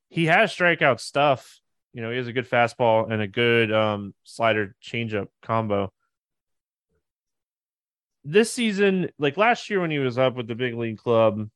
he 0.08 0.26
has 0.26 0.52
strikeout 0.52 0.98
stuff. 1.00 1.60
You 1.92 2.02
know, 2.02 2.10
he 2.10 2.16
has 2.16 2.26
a 2.26 2.32
good 2.32 2.48
fastball 2.48 3.10
and 3.10 3.22
a 3.22 3.28
good 3.28 3.72
um, 3.72 4.14
slider 4.24 4.74
changeup 4.82 5.28
combo. 5.42 5.92
This 8.28 8.52
season, 8.52 9.10
like 9.18 9.36
last 9.36 9.70
year 9.70 9.80
when 9.80 9.92
he 9.92 10.00
was 10.00 10.18
up 10.18 10.34
with 10.34 10.48
the 10.48 10.56
big 10.56 10.74
league 10.74 10.98
club, 10.98 11.48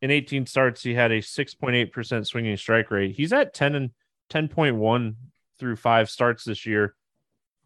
in 0.00 0.10
18 0.10 0.46
starts, 0.46 0.82
he 0.82 0.94
had 0.94 1.12
a 1.12 1.20
6.8% 1.20 2.26
swinging 2.26 2.56
strike 2.56 2.90
rate. 2.90 3.14
He's 3.14 3.32
at 3.32 3.52
10 3.52 3.74
and 3.74 3.90
10.1 4.30 5.16
through 5.58 5.76
five 5.76 6.08
starts 6.08 6.44
this 6.44 6.64
year. 6.64 6.94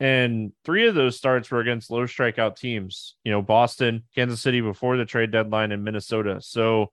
And 0.00 0.52
three 0.64 0.88
of 0.88 0.96
those 0.96 1.16
starts 1.16 1.50
were 1.50 1.60
against 1.60 1.90
low 1.90 2.04
strikeout 2.04 2.56
teams, 2.56 3.16
you 3.24 3.32
know, 3.32 3.42
Boston, 3.42 4.04
Kansas 4.14 4.40
City 4.40 4.60
before 4.60 4.96
the 4.96 5.04
trade 5.04 5.30
deadline, 5.30 5.72
and 5.72 5.84
Minnesota. 5.84 6.40
So 6.40 6.92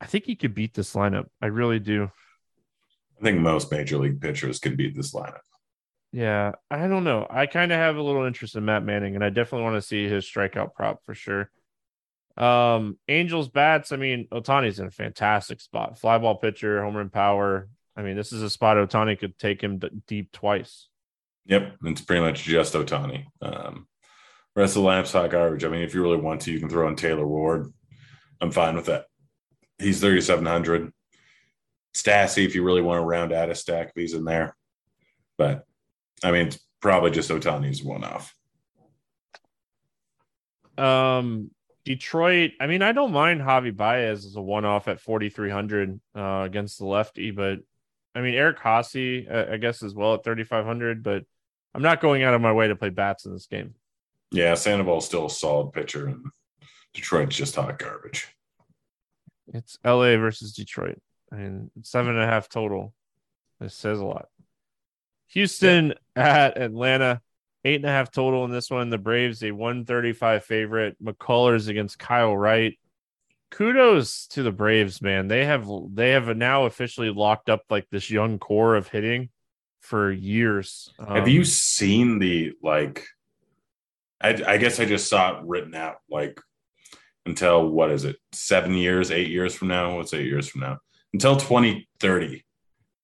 I 0.00 0.06
think 0.06 0.24
he 0.24 0.36
could 0.36 0.54
beat 0.54 0.74
this 0.74 0.94
lineup. 0.94 1.26
I 1.40 1.46
really 1.46 1.78
do. 1.78 2.10
I 3.18 3.22
think 3.22 3.40
most 3.40 3.70
major 3.70 3.98
league 3.98 4.20
pitchers 4.20 4.58
can 4.58 4.76
beat 4.76 4.96
this 4.96 5.12
lineup. 5.12 5.40
Yeah, 6.12 6.52
I 6.70 6.88
don't 6.88 7.04
know. 7.04 7.26
I 7.30 7.46
kind 7.46 7.70
of 7.70 7.78
have 7.78 7.96
a 7.96 8.02
little 8.02 8.24
interest 8.24 8.56
in 8.56 8.64
Matt 8.64 8.84
Manning, 8.84 9.14
and 9.14 9.24
I 9.24 9.30
definitely 9.30 9.64
want 9.64 9.76
to 9.76 9.86
see 9.86 10.08
his 10.08 10.24
strikeout 10.24 10.74
prop 10.74 11.04
for 11.04 11.14
sure. 11.14 11.50
Um, 12.36 12.98
Angels 13.06 13.48
bats. 13.48 13.92
I 13.92 13.96
mean, 13.96 14.26
Ohtani's 14.32 14.80
in 14.80 14.86
a 14.86 14.90
fantastic 14.90 15.60
spot. 15.60 16.00
Flyball 16.00 16.40
pitcher, 16.40 16.82
home 16.82 16.96
run 16.96 17.10
power. 17.10 17.68
I 17.96 18.02
mean, 18.02 18.16
this 18.16 18.32
is 18.32 18.42
a 18.42 18.50
spot 18.50 18.76
Ohtani 18.76 19.18
could 19.18 19.38
take 19.38 19.62
him 19.62 19.78
d- 19.78 19.90
deep 20.06 20.32
twice. 20.32 20.88
Yep, 21.46 21.76
it's 21.84 22.00
pretty 22.00 22.22
much 22.22 22.42
just 22.42 22.74
Otani. 22.74 23.26
Um, 23.42 23.86
rest 24.56 24.76
of 24.76 24.82
the 24.82 24.88
lamps 24.88 25.12
hot 25.12 25.30
garbage. 25.30 25.64
I 25.64 25.68
mean, 25.68 25.82
if 25.82 25.94
you 25.94 26.02
really 26.02 26.16
want 26.16 26.42
to, 26.42 26.52
you 26.52 26.60
can 26.60 26.68
throw 26.68 26.88
in 26.88 26.96
Taylor 26.96 27.26
Ward. 27.26 27.72
I'm 28.40 28.50
fine 28.50 28.74
with 28.74 28.86
that. 28.86 29.06
He's 29.78 30.00
3,700. 30.00 30.92
Stassi, 31.94 32.46
if 32.46 32.54
you 32.54 32.62
really 32.62 32.82
want 32.82 32.98
to 32.98 33.04
round 33.04 33.32
out 33.32 33.50
a 33.50 33.54
stack, 33.54 33.92
he's 33.94 34.14
in 34.14 34.24
there. 34.24 34.56
But 35.36 35.64
I 36.22 36.30
mean, 36.32 36.48
it's 36.48 36.58
probably 36.80 37.10
just 37.10 37.30
Ohtani's 37.30 37.82
one 37.82 38.04
off. 38.04 38.34
Um, 40.76 41.50
Detroit. 41.84 42.52
I 42.60 42.66
mean, 42.66 42.82
I 42.82 42.92
don't 42.92 43.12
mind 43.12 43.40
Javi 43.40 43.74
Baez 43.74 44.24
as 44.24 44.36
a 44.36 44.40
one 44.40 44.64
off 44.64 44.88
at 44.88 45.00
4,300 45.00 46.00
uh, 46.14 46.42
against 46.44 46.78
the 46.78 46.86
lefty, 46.86 47.30
but 47.30 47.60
I 48.14 48.20
mean, 48.20 48.34
Eric 48.34 48.58
Haase, 48.58 49.30
uh, 49.30 49.52
I 49.52 49.56
guess, 49.56 49.82
as 49.82 49.94
well 49.94 50.14
at 50.14 50.24
3,500, 50.24 51.02
but 51.02 51.24
I'm 51.74 51.82
not 51.82 52.00
going 52.00 52.22
out 52.22 52.34
of 52.34 52.40
my 52.40 52.52
way 52.52 52.68
to 52.68 52.76
play 52.76 52.90
bats 52.90 53.24
in 53.24 53.32
this 53.32 53.46
game. 53.46 53.74
Yeah, 54.32 54.54
Sandoval's 54.54 55.06
still 55.06 55.26
a 55.26 55.30
solid 55.30 55.72
pitcher, 55.72 56.06
and 56.08 56.24
Detroit's 56.94 57.36
just 57.36 57.54
hot 57.54 57.78
garbage. 57.78 58.28
It's 59.52 59.78
LA 59.84 60.16
versus 60.16 60.52
Detroit. 60.52 61.00
I 61.32 61.36
mean, 61.36 61.70
seven 61.82 62.14
and 62.14 62.22
a 62.22 62.26
half 62.26 62.48
total. 62.48 62.94
This 63.60 63.74
says 63.74 64.00
a 64.00 64.04
lot. 64.04 64.28
Houston 65.30 65.94
yeah. 66.16 66.46
at 66.46 66.58
Atlanta, 66.58 67.20
eight 67.64 67.76
and 67.76 67.84
a 67.84 67.88
half 67.88 68.10
total 68.10 68.44
in 68.44 68.50
this 68.50 68.70
one. 68.70 68.90
The 68.90 68.98
Braves, 68.98 69.42
a 69.42 69.52
135 69.52 70.44
favorite. 70.44 70.96
McCullers 71.02 71.68
against 71.68 71.98
Kyle 71.98 72.36
Wright. 72.36 72.78
Kudos 73.50 74.28
to 74.28 74.42
the 74.42 74.52
Braves, 74.52 75.02
man. 75.02 75.28
They 75.28 75.44
have 75.44 75.68
they 75.92 76.10
have 76.10 76.36
now 76.36 76.66
officially 76.66 77.10
locked 77.10 77.48
up 77.48 77.64
like 77.68 77.88
this 77.90 78.10
young 78.10 78.38
core 78.38 78.76
of 78.76 78.88
hitting 78.88 79.30
for 79.80 80.10
years. 80.10 80.92
Um, 80.98 81.16
have 81.16 81.28
you 81.28 81.44
seen 81.44 82.18
the 82.18 82.52
like? 82.62 83.06
I, 84.20 84.40
I 84.46 84.56
guess 84.58 84.78
I 84.78 84.84
just 84.84 85.08
saw 85.08 85.38
it 85.38 85.44
written 85.46 85.74
out 85.74 85.96
like 86.08 86.40
until 87.26 87.68
what 87.68 87.90
is 87.90 88.04
it? 88.04 88.16
Seven 88.32 88.74
years, 88.74 89.10
eight 89.10 89.28
years 89.28 89.54
from 89.54 89.68
now? 89.68 89.96
What's 89.96 90.14
eight 90.14 90.26
years 90.26 90.48
from 90.48 90.60
now? 90.60 90.78
Until 91.12 91.36
2030, 91.36 92.44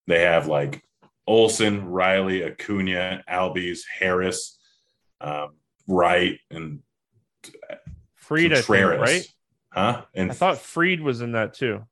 they 0.05 0.21
have 0.21 0.47
like 0.47 0.81
Olson, 1.27 1.85
Riley, 1.85 2.43
Acuna, 2.43 3.23
Albies, 3.29 3.81
Harris, 3.99 4.57
um, 5.19 5.55
Wright, 5.87 6.39
and 6.49 6.79
Fried, 8.15 8.55
think, 8.55 8.69
right? 8.69 9.27
Huh? 9.69 10.05
And 10.13 10.31
I 10.31 10.33
thought 10.33 10.57
Fried 10.57 11.01
was 11.01 11.21
in 11.21 11.33
that 11.33 11.53
too. 11.53 11.83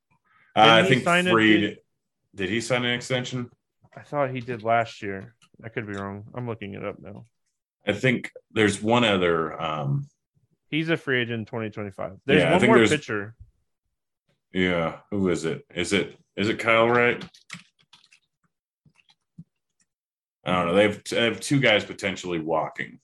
Uh, 0.54 0.82
I 0.82 0.84
think 0.84 1.04
Fried. 1.04 1.78
Did 2.34 2.50
he 2.50 2.60
sign 2.60 2.84
an 2.84 2.92
extension? 2.92 3.50
I 3.96 4.02
thought 4.02 4.30
he 4.30 4.40
did 4.40 4.62
last 4.62 5.02
year. 5.02 5.34
I 5.64 5.70
could 5.70 5.86
be 5.86 5.94
wrong. 5.94 6.24
I'm 6.34 6.46
looking 6.46 6.74
it 6.74 6.84
up 6.84 6.98
now. 7.00 7.24
I 7.86 7.92
think 7.92 8.32
there's 8.52 8.82
one 8.82 9.04
other. 9.04 9.60
Um, 9.60 10.08
He's 10.68 10.88
a 10.88 10.96
free 10.96 11.22
agent 11.22 11.40
in 11.40 11.44
2025. 11.46 12.12
There's 12.26 12.42
yeah, 12.42 12.56
one 12.56 12.66
more 12.66 12.78
there's, 12.78 12.90
pitcher. 12.90 13.34
Yeah, 14.52 14.96
who 15.10 15.28
is 15.28 15.44
it? 15.44 15.64
Is 15.74 15.92
it 15.92 16.18
is 16.36 16.48
it 16.48 16.58
Kyle 16.58 16.88
Wright? 16.88 17.24
I 20.46 20.52
don't 20.52 20.66
know. 20.66 20.74
They 20.74 20.82
have, 20.84 21.04
they 21.04 21.24
have 21.24 21.40
two 21.40 21.60
guys 21.60 21.84
potentially 21.84 22.38
walking 22.38 23.00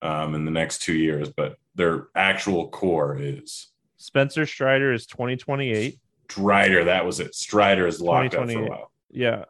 um, 0.00 0.34
in 0.34 0.44
the 0.44 0.50
next 0.50 0.82
two 0.82 0.94
years, 0.94 1.28
but 1.28 1.56
their 1.74 2.08
actual 2.14 2.68
core 2.68 3.18
is 3.18 3.68
Spencer 3.96 4.46
Strider 4.46 4.92
is 4.92 5.06
2028. 5.06 5.98
Strider, 6.30 6.84
that 6.84 7.04
was 7.04 7.20
it. 7.20 7.34
Strider 7.34 7.86
is 7.86 8.00
locked 8.00 8.34
up 8.34 8.48
for 8.48 8.64
a 8.64 8.68
while. 8.68 8.92
Yeah. 9.10 9.44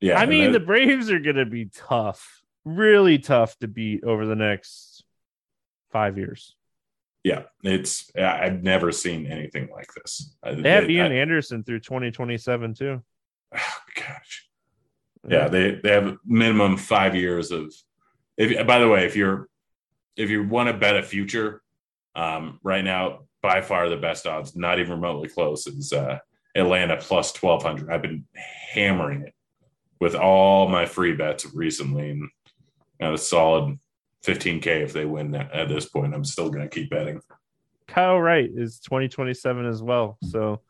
Yeah. 0.00 0.18
I 0.18 0.26
mean, 0.26 0.52
the 0.52 0.60
Braves 0.60 1.10
are 1.10 1.18
going 1.18 1.36
to 1.36 1.44
be 1.44 1.66
tough, 1.66 2.42
really 2.64 3.18
tough 3.18 3.58
to 3.58 3.68
beat 3.68 4.02
over 4.02 4.24
the 4.24 4.34
next 4.34 5.04
five 5.90 6.16
years. 6.16 6.56
Yeah, 7.22 7.42
it's 7.62 8.10
I've 8.16 8.64
never 8.64 8.90
seen 8.90 9.26
anything 9.26 9.68
like 9.72 9.92
this. 9.94 10.34
They 10.42 10.70
have 10.70 10.90
Ian 10.90 11.12
I, 11.12 11.16
Anderson 11.16 11.62
through 11.62 11.80
2027 11.80 12.74
too. 12.74 13.02
Oh 13.54 13.78
gosh. 13.94 14.48
Yeah, 15.28 15.48
they 15.48 15.80
they 15.82 15.90
have 15.90 16.16
minimum 16.24 16.76
five 16.76 17.14
years 17.14 17.50
of. 17.50 17.72
If 18.36 18.66
by 18.66 18.78
the 18.78 18.88
way, 18.88 19.06
if 19.06 19.14
you're 19.14 19.48
if 20.16 20.30
you 20.30 20.46
want 20.46 20.68
to 20.68 20.76
bet 20.76 20.96
a 20.96 21.02
future, 21.02 21.62
um, 22.14 22.58
right 22.62 22.84
now 22.84 23.20
by 23.42 23.60
far 23.60 23.88
the 23.88 23.96
best 23.96 24.26
odds, 24.26 24.56
not 24.56 24.78
even 24.78 24.92
remotely 24.92 25.28
close, 25.28 25.66
is 25.66 25.92
uh, 25.92 26.18
Atlanta 26.56 26.96
plus 26.96 27.32
twelve 27.32 27.62
hundred. 27.62 27.90
I've 27.90 28.02
been 28.02 28.24
hammering 28.72 29.22
it 29.22 29.34
with 30.00 30.14
all 30.16 30.68
my 30.68 30.86
free 30.86 31.14
bets 31.14 31.46
recently, 31.54 32.10
and 32.10 32.28
got 33.00 33.14
a 33.14 33.18
solid 33.18 33.78
15k 34.24 34.66
if 34.66 34.92
they 34.92 35.04
win 35.04 35.34
at 35.34 35.68
this 35.68 35.88
point. 35.88 36.14
I'm 36.14 36.24
still 36.24 36.50
going 36.50 36.68
to 36.68 36.74
keep 36.74 36.90
betting. 36.90 37.20
Kyle 37.88 38.18
Wright 38.18 38.50
is 38.54 38.78
2027 38.80 39.66
as 39.66 39.82
well. 39.82 40.16
So, 40.22 40.60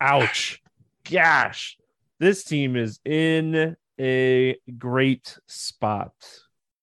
ouch, 0.00 0.62
gosh, 1.10 1.76
this 2.18 2.44
team 2.44 2.76
is 2.76 3.00
in 3.04 3.76
a 4.00 4.56
great 4.78 5.38
spot. 5.46 6.12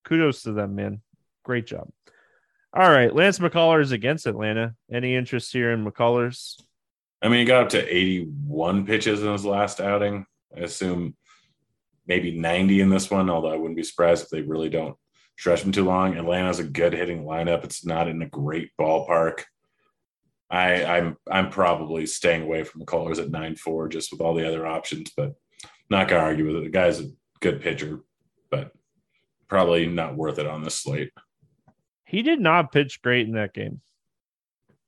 Kudos 0.06 0.44
to 0.44 0.52
them, 0.52 0.76
man. 0.76 1.02
Great 1.44 1.66
job. 1.66 1.90
All 2.76 2.90
right, 2.90 3.14
Lance 3.14 3.40
McCullers 3.40 3.92
against 3.92 4.26
Atlanta. 4.26 4.76
Any 4.92 5.16
interest 5.16 5.54
here 5.54 5.72
in 5.72 5.86
McCullers? 5.86 6.60
I 7.22 7.30
mean, 7.30 7.40
he 7.40 7.46
got 7.46 7.64
up 7.64 7.70
to 7.70 7.96
81 7.96 8.86
pitches 8.86 9.22
in 9.22 9.32
his 9.32 9.46
last 9.46 9.80
outing. 9.80 10.26
I 10.56 10.62
assume 10.62 11.16
maybe 12.08 12.38
90 12.38 12.82
in 12.82 12.90
this 12.90 13.10
one, 13.10 13.30
although 13.30 13.52
I 13.52 13.58
wouldn't 13.58 13.78
be 13.78 13.84
surprised 13.84 14.24
if 14.24 14.30
they 14.30 14.42
really 14.42 14.70
don't 14.70 14.98
stretch 15.38 15.62
him 15.62 15.72
too 15.72 15.86
long. 15.86 16.18
Atlanta's 16.18 16.60
a 16.60 16.64
good 16.64 16.94
hitting 16.94 17.24
lineup. 17.24 17.64
It's 17.64 17.86
not 17.86 18.08
in 18.08 18.22
a 18.22 18.30
great 18.30 18.72
ballpark. 18.80 19.44
I, 20.54 20.98
I'm 20.98 21.18
I'm 21.30 21.50
probably 21.50 22.06
staying 22.06 22.44
away 22.44 22.64
from 22.64 22.82
McCullers 22.82 23.18
at 23.18 23.32
nine 23.32 23.56
four 23.56 23.88
just 23.90 24.12
with 24.12 24.22
all 24.22 24.36
the 24.36 24.48
other 24.48 24.68
options, 24.68 25.12
but 25.18 25.34
not 25.90 26.08
gonna 26.08 26.22
argue 26.22 26.46
with 26.46 26.58
it. 26.58 26.66
The 26.66 26.70
guy's 26.70 27.02
a 27.02 27.10
good 27.40 27.60
pitcher, 27.60 28.02
but 28.52 28.72
probably 29.50 29.88
not 29.88 30.16
worth 30.16 30.38
it 30.38 30.46
on 30.46 30.64
this 30.64 30.76
slate. 30.76 31.12
He 32.06 32.22
did 32.22 32.40
not 32.40 32.72
pitch 32.72 33.02
great 33.02 33.26
in 33.26 33.34
that 33.34 33.56
game. 33.56 33.82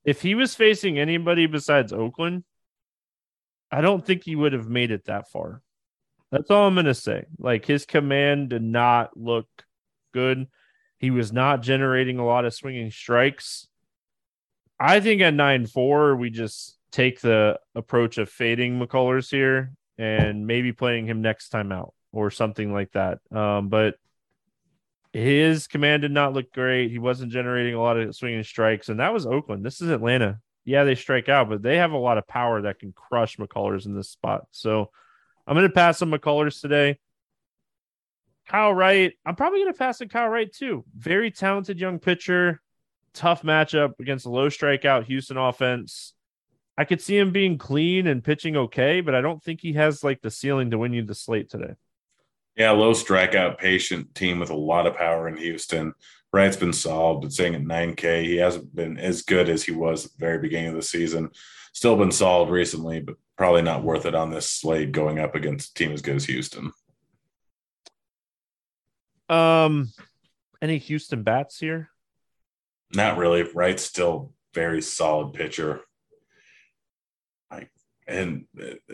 If 0.03 0.21
he 0.21 0.35
was 0.35 0.53
facing 0.53 0.99
anybody 0.99 1.47
besides 1.47 1.91
Oakland, 1.91 2.43
I 3.71 3.81
don't 3.81 4.05
think 4.05 4.23
he 4.23 4.35
would 4.35 4.53
have 4.53 4.69
made 4.69 4.91
it 4.91 5.05
that 5.05 5.31
far. 5.31 5.63
That's 6.31 6.51
all 6.51 6.67
I'm 6.67 6.75
to 6.75 6.93
say. 6.93 7.25
Like 7.39 7.65
his 7.65 7.87
command 7.87 8.49
did 8.49 8.61
not 8.61 9.17
look 9.17 9.47
good. 10.13 10.45
He 10.99 11.09
was 11.09 11.33
not 11.33 11.63
generating 11.63 12.19
a 12.19 12.25
lot 12.25 12.45
of 12.45 12.53
swinging 12.53 12.91
strikes. 12.91 13.67
I 14.79 14.99
think 14.99 15.21
at 15.21 15.33
9 15.33 15.67
4, 15.67 16.15
we 16.15 16.29
just 16.29 16.77
take 16.91 17.21
the 17.21 17.59
approach 17.75 18.17
of 18.17 18.29
fading 18.29 18.79
McCullers 18.79 19.29
here 19.29 19.73
and 19.97 20.45
maybe 20.47 20.73
playing 20.73 21.05
him 21.05 21.21
next 21.21 21.49
time 21.49 21.71
out 21.71 21.93
or 22.11 22.31
something 22.31 22.73
like 22.73 22.91
that. 22.93 23.19
Um, 23.31 23.69
but 23.69 23.95
his 25.13 25.67
command 25.67 26.01
did 26.01 26.11
not 26.11 26.33
look 26.33 26.51
great. 26.51 26.91
He 26.91 26.99
wasn't 26.99 27.31
generating 27.31 27.73
a 27.73 27.81
lot 27.81 27.97
of 27.97 28.15
swinging 28.15 28.43
strikes, 28.43 28.89
and 28.89 28.99
that 28.99 29.13
was 29.13 29.25
Oakland. 29.25 29.65
This 29.65 29.81
is 29.81 29.89
Atlanta. 29.89 30.39
yeah, 30.65 30.83
they 30.83 30.95
strike 30.95 31.29
out, 31.29 31.47
but 31.47 31.61
they 31.61 31.77
have 31.77 31.91
a 31.91 31.97
lot 31.97 32.17
of 32.17 32.27
power 32.27 32.63
that 32.63 32.79
can 32.79 32.91
crush 32.91 33.37
McCullers 33.37 33.85
in 33.85 33.95
this 33.95 34.09
spot. 34.09 34.47
So 34.51 34.89
I'm 35.47 35.55
going 35.55 35.67
to 35.67 35.73
pass 35.73 36.01
on 36.01 36.11
McCullers 36.11 36.59
today. 36.59 36.97
Kyle 38.47 38.73
Wright, 38.73 39.13
I'm 39.25 39.35
probably 39.35 39.59
going 39.59 39.73
to 39.73 39.77
pass 39.77 40.01
on 40.01 40.09
Kyle 40.09 40.27
Wright 40.27 40.51
too. 40.51 40.83
Very 40.95 41.31
talented 41.31 41.79
young 41.79 41.99
pitcher. 41.99 42.61
Tough 43.15 43.43
matchup 43.43 43.93
against 43.99 44.25
a 44.25 44.29
low 44.29 44.49
strikeout 44.49 45.05
Houston 45.05 45.37
offense. 45.37 46.13
I 46.77 46.83
could 46.83 47.01
see 47.01 47.17
him 47.17 47.31
being 47.31 47.57
clean 47.57 48.07
and 48.07 48.23
pitching 48.23 48.57
okay, 48.57 48.99
but 48.99 49.15
I 49.15 49.21
don't 49.21 49.41
think 49.41 49.61
he 49.61 49.73
has 49.73 50.03
like 50.03 50.21
the 50.21 50.29
ceiling 50.29 50.71
to 50.71 50.77
win 50.77 50.93
you 50.93 51.03
the 51.03 51.15
slate 51.15 51.49
today. 51.49 51.75
Yeah, 52.57 52.71
low 52.71 52.91
strikeout, 52.91 53.57
patient 53.57 54.13
team 54.15 54.39
with 54.39 54.49
a 54.49 54.55
lot 54.55 54.85
of 54.85 54.95
power 54.97 55.27
in 55.27 55.37
Houston. 55.37 55.93
Wright's 56.33 56.57
been 56.57 56.73
solid, 56.73 57.21
but 57.21 57.31
saying 57.31 57.55
at 57.55 57.61
9K, 57.61 58.25
he 58.25 58.35
hasn't 58.35 58.75
been 58.75 58.97
as 58.97 59.21
good 59.21 59.47
as 59.47 59.63
he 59.63 59.71
was 59.71 60.05
at 60.05 60.11
the 60.11 60.17
very 60.19 60.39
beginning 60.39 60.69
of 60.69 60.75
the 60.75 60.81
season. 60.81 61.29
Still 61.73 61.95
been 61.95 62.11
solid 62.11 62.49
recently, 62.49 62.99
but 62.99 63.15
probably 63.37 63.61
not 63.61 63.83
worth 63.83 64.05
it 64.05 64.15
on 64.15 64.31
this 64.31 64.49
slate 64.49 64.91
going 64.91 65.19
up 65.19 65.35
against 65.35 65.71
a 65.71 65.73
team 65.73 65.93
as 65.93 66.01
good 66.01 66.17
as 66.17 66.25
Houston. 66.25 66.71
Um, 69.29 69.91
any 70.61 70.77
Houston 70.77 71.23
bats 71.23 71.57
here? 71.57 71.89
Not 72.95 73.17
really. 73.17 73.43
Wright's 73.43 73.83
still 73.83 74.31
very 74.53 74.81
solid 74.81 75.33
pitcher. 75.33 75.81
I 77.51 77.67
and 78.07 78.45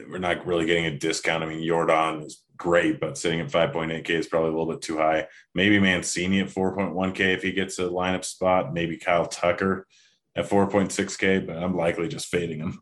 we're 0.09 0.17
not 0.17 0.45
really 0.45 0.65
getting 0.65 0.85
a 0.85 0.97
discount. 0.97 1.43
I 1.43 1.47
mean, 1.47 1.61
Yordan 1.61 2.25
is 2.25 2.43
great, 2.57 2.99
but 2.99 3.17
sitting 3.17 3.39
at 3.39 3.51
5.8K 3.51 4.09
is 4.09 4.27
probably 4.27 4.49
a 4.49 4.51
little 4.51 4.71
bit 4.71 4.81
too 4.81 4.97
high. 4.97 5.27
Maybe 5.53 5.79
Mancini 5.79 6.39
at 6.39 6.47
4.1K 6.47 7.19
if 7.35 7.43
he 7.43 7.51
gets 7.51 7.79
a 7.79 7.83
lineup 7.83 8.23
spot. 8.23 8.73
Maybe 8.73 8.97
Kyle 8.97 9.25
Tucker 9.25 9.87
at 10.35 10.49
4.6K, 10.49 11.45
but 11.45 11.57
I'm 11.57 11.75
likely 11.75 12.07
just 12.07 12.27
fading 12.27 12.59
him. 12.59 12.81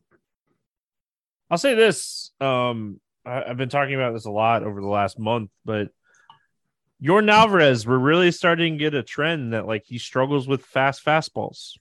I'll 1.49 1.57
say 1.57 1.73
this. 1.73 2.31
Um, 2.39 2.99
I, 3.25 3.43
have 3.47 3.57
been 3.57 3.69
talking 3.69 3.95
about 3.95 4.13
this 4.13 4.25
a 4.25 4.31
lot 4.31 4.63
over 4.63 4.81
the 4.81 4.87
last 4.87 5.17
month, 5.17 5.49
but 5.65 5.89
Yordan 7.01 7.31
Alvarez, 7.31 7.87
we're 7.87 7.97
really 7.97 8.31
starting 8.31 8.73
to 8.73 8.79
get 8.79 8.93
a 8.93 9.03
trend 9.03 9.53
that 9.53 9.65
like 9.65 9.85
he 9.85 9.97
struggles 9.97 10.47
with 10.47 10.65
fast 10.65 11.03
fastballs. 11.03 11.77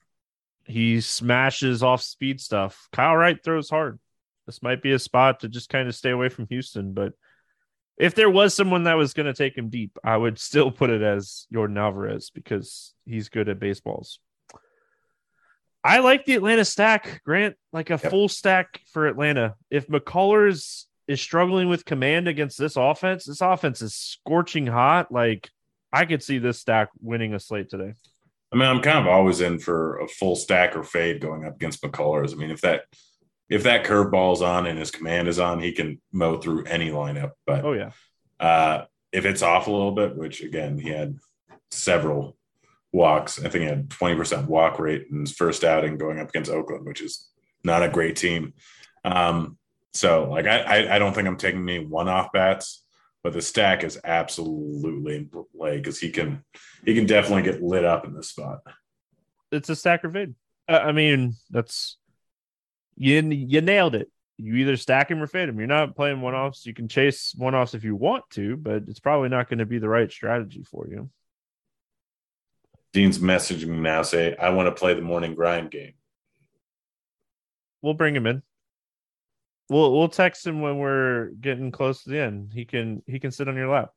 He 0.64 1.00
smashes 1.00 1.82
off 1.82 2.02
speed 2.02 2.40
stuff. 2.40 2.88
Kyle 2.92 3.16
Wright 3.16 3.42
throws 3.42 3.70
hard. 3.70 3.98
This 4.46 4.62
might 4.62 4.82
be 4.82 4.92
a 4.92 4.98
spot 4.98 5.40
to 5.40 5.48
just 5.48 5.70
kind 5.70 5.88
of 5.88 5.94
stay 5.94 6.10
away 6.10 6.28
from 6.28 6.46
Houston, 6.48 6.92
but 6.92 7.14
if 7.98 8.14
there 8.14 8.30
was 8.30 8.54
someone 8.54 8.84
that 8.84 8.96
was 8.96 9.12
going 9.12 9.26
to 9.26 9.34
take 9.34 9.58
him 9.58 9.70
deep, 9.70 9.98
I 10.04 10.16
would 10.16 10.38
still 10.38 10.70
put 10.70 10.90
it 10.90 11.02
as 11.02 11.46
Yordan 11.52 11.78
Alvarez 11.78 12.30
because 12.30 12.94
he's 13.04 13.28
good 13.28 13.48
at 13.48 13.58
baseballs. 13.58 14.20
I 15.82 15.98
like 15.98 16.24
the 16.24 16.34
Atlanta 16.34 16.64
stack, 16.64 17.22
Grant, 17.24 17.56
like 17.72 17.90
a 17.90 18.00
yep. 18.02 18.10
full 18.10 18.28
stack 18.28 18.80
for 18.92 19.06
Atlanta. 19.06 19.56
If 19.70 19.88
McCullers 19.88 20.84
is 21.08 21.20
struggling 21.20 21.68
with 21.68 21.86
command 21.86 22.28
against 22.28 22.58
this 22.58 22.76
offense, 22.76 23.24
this 23.24 23.40
offense 23.40 23.82
is 23.82 23.94
scorching 23.94 24.66
hot. 24.66 25.10
Like 25.10 25.50
I 25.92 26.04
could 26.04 26.22
see 26.22 26.38
this 26.38 26.60
stack 26.60 26.90
winning 27.00 27.34
a 27.34 27.40
slate 27.40 27.70
today. 27.70 27.94
I 28.52 28.56
mean, 28.56 28.68
I'm 28.68 28.80
kind 28.80 28.98
of 28.98 29.06
always 29.06 29.40
in 29.40 29.58
for 29.58 29.98
a 29.98 30.08
full 30.08 30.36
stack 30.36 30.76
or 30.76 30.82
fade 30.82 31.20
going 31.20 31.44
up 31.44 31.56
against 31.56 31.82
McCullers. 31.82 32.32
I 32.32 32.36
mean, 32.36 32.50
if 32.50 32.60
that 32.60 32.82
if 33.48 33.62
that 33.64 33.84
curveball's 33.84 34.42
on 34.42 34.66
and 34.66 34.78
his 34.78 34.90
command 34.90 35.28
is 35.28 35.38
on, 35.38 35.60
he 35.60 35.72
can 35.72 36.00
mow 36.12 36.38
through 36.38 36.64
any 36.64 36.90
lineup. 36.90 37.32
But 37.46 37.64
oh 37.64 37.72
yeah, 37.72 37.90
uh, 38.38 38.84
if 39.12 39.24
it's 39.24 39.42
off 39.42 39.66
a 39.66 39.70
little 39.70 39.92
bit, 39.92 40.16
which 40.16 40.42
again 40.42 40.78
he 40.78 40.90
had 40.90 41.18
several 41.70 42.36
walks, 42.92 43.38
I 43.38 43.48
think 43.48 43.62
he 43.62 43.68
had 43.68 43.90
twenty 43.90 44.16
percent 44.16 44.48
walk 44.48 44.78
rate 44.78 45.06
in 45.10 45.20
his 45.20 45.32
first 45.32 45.64
outing 45.64 45.98
going 45.98 46.18
up 46.18 46.30
against 46.30 46.50
Oakland, 46.50 46.86
which 46.86 47.02
is 47.02 47.28
not 47.64 47.82
a 47.82 47.88
great 47.88 48.16
team. 48.16 48.54
Um, 49.04 49.57
so 49.92 50.30
like 50.30 50.46
I, 50.46 50.96
I 50.96 50.98
don't 50.98 51.14
think 51.14 51.28
I'm 51.28 51.36
taking 51.36 51.68
any 51.68 51.84
one 51.84 52.08
off 52.08 52.32
bats, 52.32 52.84
but 53.22 53.32
the 53.32 53.42
stack 53.42 53.84
is 53.84 53.98
absolutely 54.04 55.16
in 55.16 55.30
play 55.56 55.78
because 55.78 55.98
he 55.98 56.10
can 56.10 56.44
he 56.84 56.94
can 56.94 57.06
definitely 57.06 57.42
get 57.42 57.62
lit 57.62 57.84
up 57.84 58.04
in 58.04 58.14
this 58.14 58.30
spot. 58.30 58.60
It's 59.50 59.68
a 59.68 59.76
stack 59.76 60.04
or 60.04 60.10
fade. 60.10 60.34
Uh, 60.68 60.80
I 60.84 60.92
mean, 60.92 61.34
that's 61.50 61.96
you 62.96 63.22
you 63.22 63.60
nailed 63.60 63.94
it. 63.94 64.10
You 64.36 64.54
either 64.56 64.76
stack 64.76 65.10
him 65.10 65.20
or 65.20 65.26
fade 65.26 65.48
him. 65.48 65.58
You're 65.58 65.66
not 65.66 65.96
playing 65.96 66.20
one 66.20 66.34
offs. 66.34 66.64
You 66.64 66.72
can 66.72 66.86
chase 66.86 67.34
one 67.36 67.56
offs 67.56 67.74
if 67.74 67.82
you 67.82 67.96
want 67.96 68.24
to, 68.30 68.56
but 68.56 68.84
it's 68.86 69.00
probably 69.00 69.28
not 69.28 69.48
going 69.48 69.58
to 69.58 69.66
be 69.66 69.78
the 69.78 69.88
right 69.88 70.10
strategy 70.10 70.62
for 70.62 70.86
you. 70.88 71.10
Dean's 72.92 73.18
messaging 73.18 73.68
me 73.68 73.80
now 73.80 74.02
say, 74.02 74.36
I 74.36 74.50
want 74.50 74.66
to 74.66 74.78
play 74.78 74.94
the 74.94 75.02
morning 75.02 75.34
grind 75.34 75.70
game. 75.70 75.94
We'll 77.82 77.94
bring 77.94 78.14
him 78.14 78.26
in. 78.26 78.42
We'll 79.68 79.96
we'll 79.96 80.08
text 80.08 80.46
him 80.46 80.60
when 80.60 80.78
we're 80.78 81.30
getting 81.40 81.70
close 81.70 82.02
to 82.04 82.10
the 82.10 82.20
end. 82.20 82.52
He 82.54 82.64
can 82.64 83.02
he 83.06 83.20
can 83.20 83.30
sit 83.30 83.48
on 83.48 83.56
your 83.56 83.68
lap. 83.68 83.90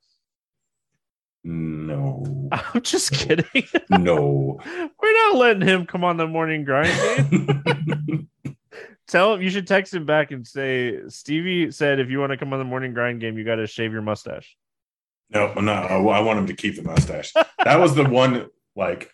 No. 1.44 2.50
I'm 2.52 2.82
just 2.82 3.12
kidding. 3.14 3.68
no. 3.90 4.60
We're 5.02 5.14
not 5.14 5.36
letting 5.36 5.62
him 5.68 5.86
come 5.86 6.04
on 6.04 6.18
the 6.18 6.28
morning 6.28 6.66
grind 6.66 6.92
game. 7.32 8.30
Tell 9.08 9.34
him 9.34 9.42
you 9.42 9.50
should 9.50 9.68
text 9.68 9.94
him 9.94 10.06
back 10.06 10.32
and 10.32 10.46
say 10.46 11.00
Stevie 11.10 11.72
said 11.72 12.00
if 12.00 12.10
you 12.10 12.20
want 12.20 12.32
to 12.32 12.38
come 12.38 12.54
on 12.54 12.60
the 12.60 12.66
morning 12.66 12.94
grind 12.94 13.20
game, 13.20 13.38
you 13.38 13.44
got 13.44 13.56
to 13.56 13.68
shave 13.68 13.92
your 13.92 14.02
mustache. 14.02 14.56
No, 15.30 15.54
no, 15.54 15.72
I 15.72 16.20
want 16.22 16.40
him 16.40 16.48
to 16.48 16.54
keep 16.54 16.76
the 16.76 16.84
mustache. 16.84 17.34
that 17.34 17.80
was 17.80 17.96
the 17.96 18.08
one. 18.08 18.48
Like 18.76 19.12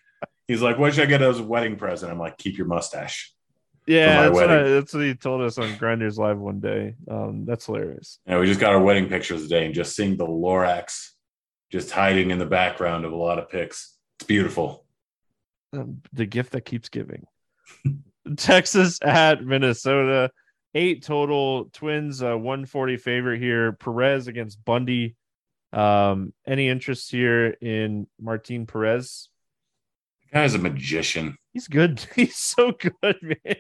he's 0.48 0.62
like, 0.62 0.78
"What 0.78 0.94
should 0.94 1.04
I 1.04 1.08
get 1.08 1.22
as 1.22 1.40
a 1.40 1.44
wedding 1.44 1.78
present?" 1.78 2.12
I'm 2.12 2.20
like, 2.20 2.38
"Keep 2.38 2.58
your 2.58 2.68
mustache." 2.68 3.34
Yeah, 3.88 4.24
that's 4.24 4.34
what, 4.34 4.52
I, 4.52 4.64
that's 4.64 4.94
what, 4.94 5.04
he 5.04 5.16
told 5.16 5.42
us 5.42 5.58
on 5.58 5.78
Grinders 5.78 6.18
Live 6.18 6.38
one 6.38 6.60
day. 6.60 6.96
Um, 7.10 7.46
that's 7.46 7.66
hilarious. 7.66 8.20
Yeah, 8.28 8.38
we 8.38 8.46
just 8.46 8.60
got 8.60 8.74
our 8.74 8.82
wedding 8.82 9.08
pictures 9.08 9.44
today, 9.44 9.66
and 9.66 9.74
just 9.74 9.96
seeing 9.96 10.18
the 10.18 10.28
Lorax 10.28 11.12
just 11.72 11.92
hiding 11.92 12.32
in 12.32 12.38
the 12.38 12.46
background 12.46 13.06
of 13.06 13.14
a 13.14 13.16
lot 13.16 13.40
of 13.40 13.50
pics. 13.50 13.96
It's 14.20 14.28
beautiful. 14.28 14.86
Um, 15.74 16.02
the 16.14 16.26
gift 16.26 16.52
that 16.52 16.66
keeps 16.66 16.90
giving. 16.90 17.26
Texas 18.38 19.00
at 19.02 19.44
Minnesota. 19.44 20.32
Eight 20.74 21.04
total. 21.04 21.70
Twins, 21.72 22.22
uh, 22.22 22.38
140 22.38 22.98
favorite 22.98 23.40
here. 23.40 23.74
Perez 23.74 24.28
against 24.28 24.64
Bundy. 24.64 25.16
Um, 25.74 26.34
any 26.46 26.70
interest 26.70 27.12
here 27.12 27.48
in 27.62 28.08
Martin 28.20 28.66
Perez? 28.66 29.30
The 30.26 30.40
guy's 30.40 30.56
a 30.56 30.60
magician. 30.60 31.38
He's 31.58 31.68
good. 31.68 32.06
He's 32.16 32.36
so 32.36 32.72
good, 32.72 33.18
man. 33.24 33.56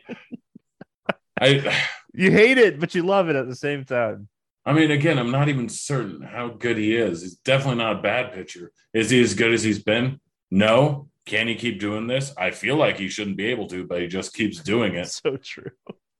I 1.41 1.83
you 2.13 2.29
hate 2.29 2.59
it, 2.59 2.79
but 2.79 2.93
you 2.93 3.01
love 3.01 3.27
it 3.27 3.35
at 3.35 3.47
the 3.47 3.55
same 3.55 3.85
time. 3.85 4.27
I 4.67 4.73
mean, 4.73 4.91
again, 4.91 5.17
I'm 5.17 5.31
not 5.31 5.49
even 5.49 5.67
certain 5.67 6.21
how 6.21 6.49
good 6.49 6.77
he 6.77 6.95
is. 6.95 7.23
He's 7.23 7.37
definitely 7.37 7.79
not 7.83 7.97
a 7.97 8.01
bad 8.03 8.33
pitcher. 8.33 8.71
Is 8.93 9.09
he 9.09 9.19
as 9.19 9.33
good 9.33 9.51
as 9.51 9.63
he's 9.63 9.81
been? 9.81 10.19
No. 10.51 11.09
Can 11.25 11.47
he 11.47 11.55
keep 11.55 11.79
doing 11.79 12.05
this? 12.05 12.31
I 12.37 12.51
feel 12.51 12.75
like 12.75 12.99
he 12.99 13.07
shouldn't 13.07 13.35
be 13.35 13.47
able 13.47 13.65
to, 13.69 13.87
but 13.87 13.99
he 13.99 14.07
just 14.07 14.35
keeps 14.35 14.59
doing 14.59 14.93
it. 14.93 15.07
So 15.07 15.37
true. 15.37 15.71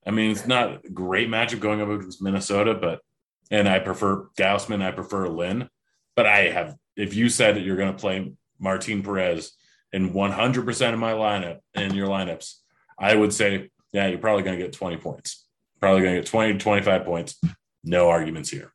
I 0.03 0.09
mean, 0.09 0.32
it's 0.32 0.47
not 0.47 0.82
great 0.95 1.30
matchup 1.30 1.59
going 1.59 1.80
up 1.80 1.89
against 1.89 2.23
Minnesota, 2.23 2.73
but 2.73 3.01
and 3.51 3.69
I 3.69 3.78
prefer 3.78 4.30
Gausman, 4.36 4.84
I 4.84 4.89
prefer 4.89 5.28
Lynn. 5.28 5.69
But 6.15 6.25
I 6.25 6.49
have 6.49 6.75
if 6.95 7.13
you 7.13 7.30
said 7.30 7.55
that 7.55 7.61
you're 7.61 7.78
going 7.78 7.93
to 7.93 8.01
play 8.01 8.34
Martin 8.57 9.03
Perez 9.03 9.51
in 9.93 10.13
100% 10.13 10.93
of 10.93 10.99
my 10.99 11.13
lineup 11.13 11.59
in 11.73 11.93
your 11.93 12.07
lineups, 12.07 12.55
I 12.99 13.15
would 13.15 13.33
say, 13.33 13.69
yeah, 13.93 14.07
you're 14.07 14.19
probably 14.19 14.43
going 14.43 14.57
to 14.57 14.63
get 14.63 14.73
20 14.73 14.97
points. 14.97 15.45
Probably 15.79 16.01
going 16.01 16.15
to 16.15 16.21
get 16.21 16.29
20 16.29 16.53
to 16.53 16.59
25 16.59 17.05
points. 17.05 17.39
No 17.83 18.09
arguments 18.09 18.49
here. 18.49 18.73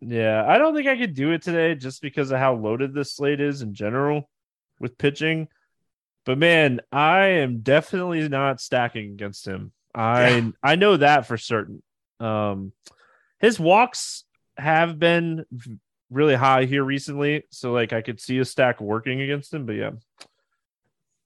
Yeah, 0.00 0.44
I 0.46 0.58
don't 0.58 0.74
think 0.74 0.88
I 0.88 0.96
could 0.96 1.14
do 1.14 1.32
it 1.32 1.42
today 1.42 1.74
just 1.74 2.02
because 2.02 2.30
of 2.30 2.38
how 2.38 2.54
loaded 2.54 2.94
this 2.94 3.12
slate 3.12 3.40
is 3.40 3.62
in 3.62 3.74
general 3.74 4.28
with 4.78 4.98
pitching. 4.98 5.48
But 6.24 6.38
man, 6.38 6.80
I 6.92 7.26
am 7.26 7.60
definitely 7.60 8.28
not 8.28 8.60
stacking 8.60 9.12
against 9.12 9.46
him. 9.46 9.72
I 9.94 10.28
yeah. 10.28 10.50
I 10.62 10.76
know 10.76 10.96
that 10.96 11.26
for 11.26 11.38
certain. 11.38 11.82
Um 12.20 12.72
his 13.38 13.58
walks 13.58 14.24
have 14.58 14.98
been 14.98 15.44
really 16.10 16.34
high 16.34 16.64
here 16.64 16.84
recently, 16.84 17.44
so 17.50 17.72
like 17.72 17.92
I 17.92 18.02
could 18.02 18.20
see 18.20 18.38
a 18.38 18.44
stack 18.44 18.80
working 18.80 19.20
against 19.20 19.52
him, 19.52 19.66
but 19.66 19.74
yeah. 19.74 19.90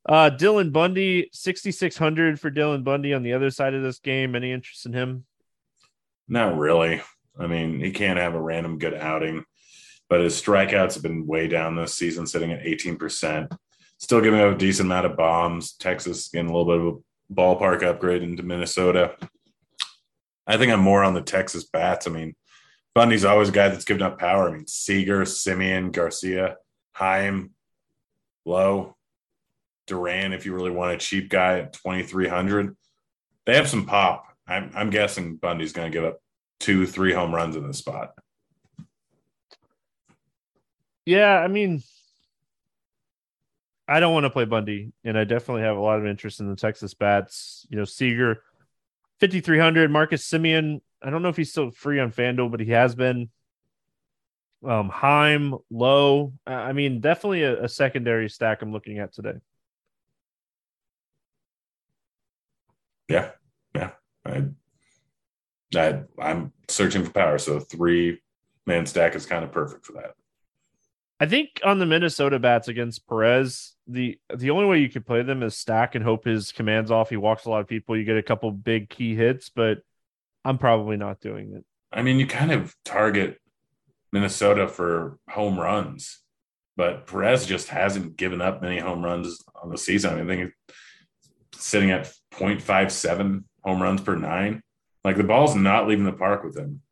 Uh 0.09 0.31
Dylan 0.31 0.73
Bundy, 0.73 1.29
6600 1.33 2.41
for 2.41 2.51
Dylan 2.51 2.85
Bundy 2.85 3.13
on 3.13 3.23
the 3.23 3.35
other 3.35 3.51
side 3.51 3.75
of 3.75 3.83
this 3.83 3.99
game. 3.99 4.35
Any 4.35 4.53
interest 4.53 4.87
in 4.87 4.93
him? 4.93 5.27
Not 6.27 6.57
really. 6.57 7.03
I 7.39 7.47
mean, 7.47 7.81
he 7.81 7.91
can't 7.91 8.19
have 8.19 8.35
a 8.35 8.41
random 8.41 8.79
good 8.79 8.95
outing 8.95 9.45
but 10.11 10.21
his 10.21 10.43
strikeouts 10.43 10.95
have 10.95 11.05
been 11.05 11.27
way 11.27 11.47
down 11.47 11.77
this 11.77 11.95
season, 11.95 12.27
sitting 12.27 12.51
at 12.51 12.65
18%. 12.65 13.57
Still 13.99 14.21
giving 14.21 14.41
up 14.41 14.55
a 14.55 14.59
decent 14.59 14.89
amount 14.89 15.07
of 15.07 15.17
bombs. 15.17 15.75
Texas 15.75 16.29
getting 16.29 16.51
a 16.51 16.57
little 16.57 16.67
bit 16.67 16.81
of 16.81 16.95
a 16.95 17.35
ballpark 17.35 17.85
upgrade 17.85 18.23
into 18.23 18.43
Minnesota. 18.43 19.15
I 20.47 20.57
think 20.57 20.73
I'm 20.73 20.81
more 20.81 21.05
on 21.05 21.15
the 21.15 21.23
Texas 21.23 21.65
bats. 21.65 22.09
I 22.09 22.11
mean, 22.11 22.35
Bundy's 22.95 23.25
always 23.25 23.49
a 23.49 23.53
guy 23.53 23.69
that's 23.69 23.85
given 23.85 24.03
up 24.03 24.19
power. 24.19 24.49
I 24.49 24.53
mean, 24.53 24.67
Seager, 24.67 25.23
Semien, 25.23 25.93
Garcia, 25.93 26.57
Heim, 26.93 27.51
Lowe, 28.45 28.97
Duran, 29.87 30.33
if 30.33 30.45
you 30.47 30.55
really 30.55 30.71
want 30.71 30.95
a 30.95 30.99
cheap 30.99 31.29
guy 31.29 31.61
at 31.61 31.73
2,300. 31.73 32.77
they 33.47 33.57
have 33.57 33.69
some 33.69 33.87
pop. 33.87 34.27
I'm 34.47 34.71
I'm 34.75 34.91
guessing 34.91 35.37
Bundy's 35.37 35.73
going 35.73 35.91
to 35.91 35.97
give 35.97 36.05
up 36.05 36.21
two, 36.59 36.87
three 36.87 37.13
home 37.13 37.35
runs 37.35 37.57
in 37.57 37.67
this 37.67 37.79
spot. 37.79 38.13
Yeah, 41.07 41.39
I 41.39 41.49
mean, 41.49 41.83
I 43.89 43.99
don't 43.99 44.13
want 44.13 44.25
to 44.25 44.31
play 44.31 44.45
Bundy, 44.45 44.93
and 45.03 45.19
I 45.19 45.25
definitely 45.25 45.63
have 45.63 45.77
a 45.77 45.81
lot 45.81 45.99
of 45.99 46.07
interest 46.07 46.41
in 46.41 46.49
the 46.49 46.57
Texas 46.57 46.95
bats. 46.95 47.67
You 47.71 47.79
know, 47.79 47.85
Seager, 47.85 48.43
5,300, 49.21 49.91
Marcus 49.91 50.29
Semien. 50.29 50.81
I 51.03 51.11
don't 51.11 51.23
know 51.23 51.29
if 51.29 51.37
he's 51.37 51.51
still 51.51 51.71
free 51.71 51.99
on 51.99 52.13
FanDuel, 52.13 52.51
but 52.51 52.61
he 52.61 52.71
has 52.71 52.95
been. 52.95 53.31
Um, 54.63 54.91
Heim, 54.91 55.55
Lowe. 55.71 56.35
I 56.47 56.73
mean, 56.73 57.01
definitely 57.01 57.45
a, 57.45 57.65
a 57.65 57.69
secondary 57.69 58.29
stack 58.29 58.61
I'm 58.61 58.73
looking 58.73 58.99
at 58.99 59.15
today. 59.15 59.39
Yeah, 63.09 63.31
yeah. 63.75 63.93
I, 64.27 64.45
I, 65.75 66.03
I'm 66.19 66.53
searching 66.69 67.05
for 67.05 67.11
power, 67.11 67.39
so 67.39 67.59
three 67.59 68.21
man 68.67 68.85
stack 68.87 69.15
is 69.15 69.27
kind 69.27 69.45
of 69.45 69.51
perfect 69.51 69.87
for 69.87 69.95
that. 69.95 70.13
I 71.19 71.27
think 71.27 71.61
on 71.65 71.79
the 71.79 71.87
Minnesota 71.87 72.39
bats 72.39 72.69
against 72.69 73.07
Perez, 73.07 73.75
the 73.87 74.19
the 74.35 74.51
only 74.51 74.67
way 74.67 74.79
you 74.79 74.89
could 74.89 75.07
play 75.07 75.23
them 75.23 75.43
is 75.43 75.57
stack 75.57 75.95
and 75.95 76.05
hope 76.05 76.25
his 76.25 76.53
commands 76.53 76.91
off. 76.91 77.11
He 77.11 77.17
walks 77.17 77.45
a 77.45 77.51
lot 77.51 77.61
of 77.61 77.69
people. 77.69 77.97
You 77.97 78.05
get 78.05 78.17
a 78.17 78.23
couple 78.23 78.51
big 78.53 78.89
key 78.89 79.15
hits, 79.15 79.51
but 79.51 79.79
I'm 80.45 80.59
probably 80.59 80.97
not 80.97 81.21
doing 81.21 81.55
it. 81.57 81.65
I 81.93 82.03
mean, 82.03 82.19
you 82.19 82.27
kind 82.27 82.53
of 82.53 82.75
target 82.85 83.39
Minnesota 84.13 84.69
for 84.69 85.19
home 85.29 85.59
runs, 85.59 86.21
but 86.77 87.07
Perez 87.07 87.47
just 87.47 87.69
hasn't 87.69 88.17
given 88.17 88.41
up 88.41 88.63
many 88.63 88.79
home 88.79 89.05
runs 89.05 89.43
on 89.63 89.71
the 89.71 89.79
season. 89.79 90.19
I, 90.19 90.27
think 90.27 90.53
sitting 91.55 91.91
at 91.91 92.13
0.57 92.33 93.45
home 93.63 93.83
runs 93.83 94.01
per 94.01 94.17
nine. 94.17 94.63
Like 95.05 95.17
the 95.17 95.25
ball's 95.25 95.55
not 95.55 95.89
leaving 95.89 96.05
the 96.05 96.13
park 96.13 96.45
with 96.45 96.57
him. 96.57 96.83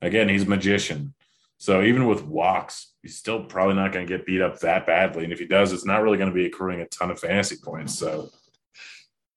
Again, 0.00 0.28
he's 0.28 0.44
a 0.44 0.48
magician. 0.48 1.14
So 1.58 1.82
even 1.82 2.08
with 2.08 2.24
walks, 2.24 2.92
he's 3.02 3.16
still 3.16 3.44
probably 3.44 3.76
not 3.76 3.92
going 3.92 4.06
to 4.06 4.16
get 4.16 4.26
beat 4.26 4.42
up 4.42 4.58
that 4.60 4.84
badly. 4.84 5.24
And 5.24 5.32
if 5.32 5.38
he 5.38 5.46
does, 5.46 5.72
it's 5.72 5.86
not 5.86 6.02
really 6.02 6.18
going 6.18 6.30
to 6.30 6.34
be 6.34 6.46
accruing 6.46 6.80
a 6.80 6.88
ton 6.88 7.10
of 7.10 7.20
fantasy 7.20 7.56
points. 7.62 7.96
So 7.96 8.30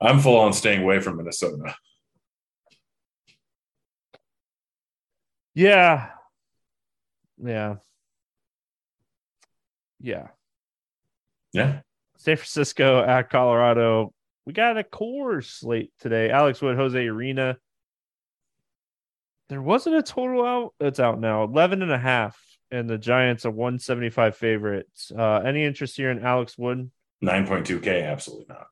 I'm 0.02 0.20
full 0.20 0.40
on 0.40 0.54
staying 0.54 0.82
away 0.82 1.00
from 1.02 1.18
Minnesota. 1.18 1.76
Yeah. 5.56 6.10
Yeah. 7.42 7.76
Yeah. 10.00 10.28
Yeah. 11.54 11.80
San 12.18 12.36
Francisco 12.36 13.02
at 13.02 13.30
Colorado. 13.30 14.14
We 14.46 14.54
got 14.54 14.78
a 14.78 14.84
Coors 14.84 15.46
slate 15.46 15.92
today. 16.00 16.30
Alex 16.30 16.62
Wood, 16.62 16.76
Jose 16.76 17.00
Urena. 17.00 17.56
There 19.48 19.62
wasn't 19.62 19.96
a 19.96 20.04
total 20.04 20.46
out. 20.46 20.74
It's 20.80 21.00
out 21.00 21.20
now. 21.20 21.44
11 21.46 21.82
and 21.82 21.92
a 21.92 21.98
half. 21.98 22.40
And 22.72 22.90
the 22.90 22.98
Giants 22.98 23.46
are 23.46 23.52
175 23.52 24.36
favorites. 24.36 25.12
Uh, 25.18 25.38
any 25.46 25.64
interest 25.64 25.96
here 25.96 26.12
in 26.12 26.24
Alex 26.24 26.58
Wood? 26.58 26.92
9.2K, 27.24 28.06
absolutely 28.06 28.48
not. 28.50 28.68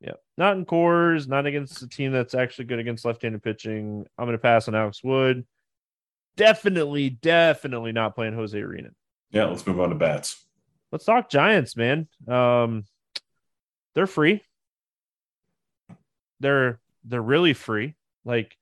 Yeah. 0.00 0.14
Not 0.36 0.56
in 0.56 0.66
Coors, 0.66 1.28
not 1.28 1.46
against 1.46 1.80
a 1.82 1.88
team 1.88 2.12
that's 2.12 2.34
actually 2.34 2.66
good 2.66 2.80
against 2.80 3.04
left 3.04 3.22
handed 3.22 3.42
pitching. 3.42 4.04
I'm 4.18 4.26
going 4.26 4.36
to 4.36 4.42
pass 4.42 4.68
on 4.68 4.74
Alex 4.74 5.02
Wood. 5.02 5.46
Definitely, 6.36 7.10
definitely 7.10 7.92
not 7.92 8.14
playing 8.14 8.34
Jose 8.34 8.58
Urena. 8.58 8.90
Yeah, 9.30 9.46
let's 9.46 9.66
move 9.66 9.80
on 9.80 9.90
to 9.90 9.94
bats. 9.94 10.44
Let's 10.90 11.04
talk 11.04 11.30
Giants, 11.30 11.76
man. 11.76 12.08
Um, 12.28 12.84
they're 13.94 14.06
free. 14.06 14.42
They're 16.40 16.80
they're 17.04 17.22
really 17.22 17.54
free. 17.54 17.94
Like 18.24 18.56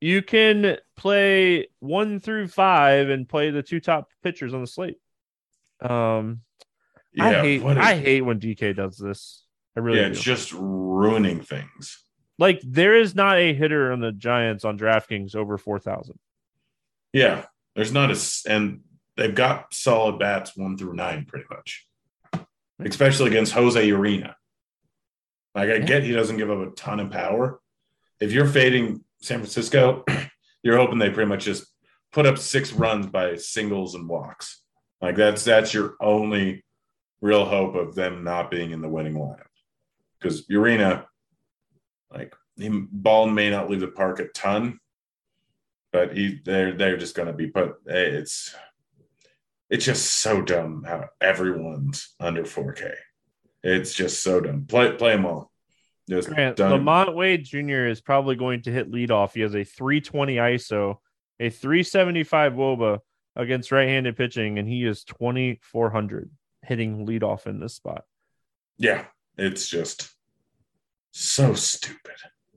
you 0.00 0.22
can 0.22 0.78
play 0.96 1.68
one 1.78 2.20
through 2.20 2.48
five 2.48 3.08
and 3.08 3.28
play 3.28 3.50
the 3.50 3.62
two 3.62 3.80
top 3.80 4.08
pitchers 4.22 4.54
on 4.54 4.60
the 4.60 4.66
slate. 4.66 4.98
Um, 5.80 6.40
yeah, 7.12 7.24
I 7.24 7.32
hate 7.34 7.62
I 7.64 7.96
hate 7.96 8.22
when 8.22 8.40
DK 8.40 8.74
does 8.74 8.96
this. 8.96 9.44
I 9.76 9.80
really 9.80 10.00
yeah, 10.00 10.06
it's 10.06 10.20
just 10.20 10.52
ruining 10.52 11.40
things. 11.40 12.02
Like 12.40 12.62
there 12.64 12.94
is 12.94 13.14
not 13.14 13.36
a 13.36 13.52
hitter 13.52 13.92
on 13.92 14.00
the 14.00 14.12
Giants 14.12 14.64
on 14.64 14.78
DraftKings 14.78 15.36
over 15.36 15.58
four 15.58 15.78
thousand. 15.78 16.18
Yeah, 17.12 17.44
there's 17.76 17.92
not 17.92 18.10
a 18.10 18.50
and 18.50 18.80
they've 19.16 19.34
got 19.34 19.74
solid 19.74 20.18
bats 20.18 20.56
one 20.56 20.78
through 20.78 20.94
nine 20.94 21.26
pretty 21.26 21.44
much, 21.50 21.86
especially 22.82 23.28
against 23.28 23.52
Jose 23.52 23.88
Urena. 23.88 24.34
Like 25.54 25.68
I 25.68 25.74
yeah. 25.74 25.84
get 25.84 26.02
he 26.02 26.12
doesn't 26.12 26.38
give 26.38 26.50
up 26.50 26.66
a 26.66 26.74
ton 26.74 26.98
of 26.98 27.10
power. 27.10 27.60
If 28.20 28.32
you're 28.32 28.46
fading 28.46 29.04
San 29.20 29.40
Francisco, 29.40 30.04
you're 30.62 30.78
hoping 30.78 30.98
they 30.98 31.10
pretty 31.10 31.28
much 31.28 31.44
just 31.44 31.66
put 32.10 32.24
up 32.24 32.38
six 32.38 32.72
runs 32.72 33.06
by 33.06 33.36
singles 33.36 33.94
and 33.94 34.08
walks. 34.08 34.62
Like 35.02 35.14
that's 35.14 35.44
that's 35.44 35.74
your 35.74 35.94
only 36.00 36.64
real 37.20 37.44
hope 37.44 37.74
of 37.74 37.94
them 37.94 38.24
not 38.24 38.50
being 38.50 38.70
in 38.70 38.80
the 38.80 38.88
winning 38.88 39.14
lineup. 39.14 39.44
Because 40.18 40.46
Urena, 40.46 41.04
like 42.12 42.34
he 42.56 42.68
ball 42.68 43.26
may 43.26 43.50
not 43.50 43.70
leave 43.70 43.80
the 43.80 43.88
park 43.88 44.18
a 44.18 44.28
ton, 44.28 44.78
but 45.92 46.16
he 46.16 46.40
they're 46.44 46.72
they're 46.72 46.96
just 46.96 47.14
gonna 47.14 47.32
be 47.32 47.48
put 47.48 47.76
eh, 47.88 48.18
it's 48.18 48.54
it's 49.70 49.84
just 49.84 50.18
so 50.18 50.42
dumb 50.42 50.84
how 50.86 51.08
everyone's 51.20 52.14
under 52.18 52.42
4K. 52.42 52.92
It's 53.62 53.94
just 53.94 54.22
so 54.22 54.40
dumb. 54.40 54.66
Play 54.66 54.92
play 54.92 55.12
them 55.12 55.26
all. 55.26 55.50
Just 56.08 56.28
Grant, 56.28 56.56
LaMonte 56.56 57.14
Wade 57.14 57.44
Jr. 57.44 57.86
is 57.86 58.00
probably 58.00 58.34
going 58.34 58.62
to 58.62 58.72
hit 58.72 58.90
leadoff. 58.90 59.32
He 59.32 59.42
has 59.42 59.54
a 59.54 59.62
320 59.62 60.36
ISO, 60.36 60.96
a 61.38 61.50
375 61.50 62.54
WOBA 62.54 62.98
against 63.36 63.70
right-handed 63.70 64.16
pitching, 64.16 64.58
and 64.58 64.68
he 64.68 64.84
is 64.84 65.04
2400 65.04 66.30
hitting 66.62 67.06
leadoff 67.06 67.46
in 67.46 67.60
this 67.60 67.74
spot. 67.74 68.04
Yeah, 68.76 69.04
it's 69.38 69.68
just 69.68 70.10
so 71.12 71.54
stupid. 71.54 72.16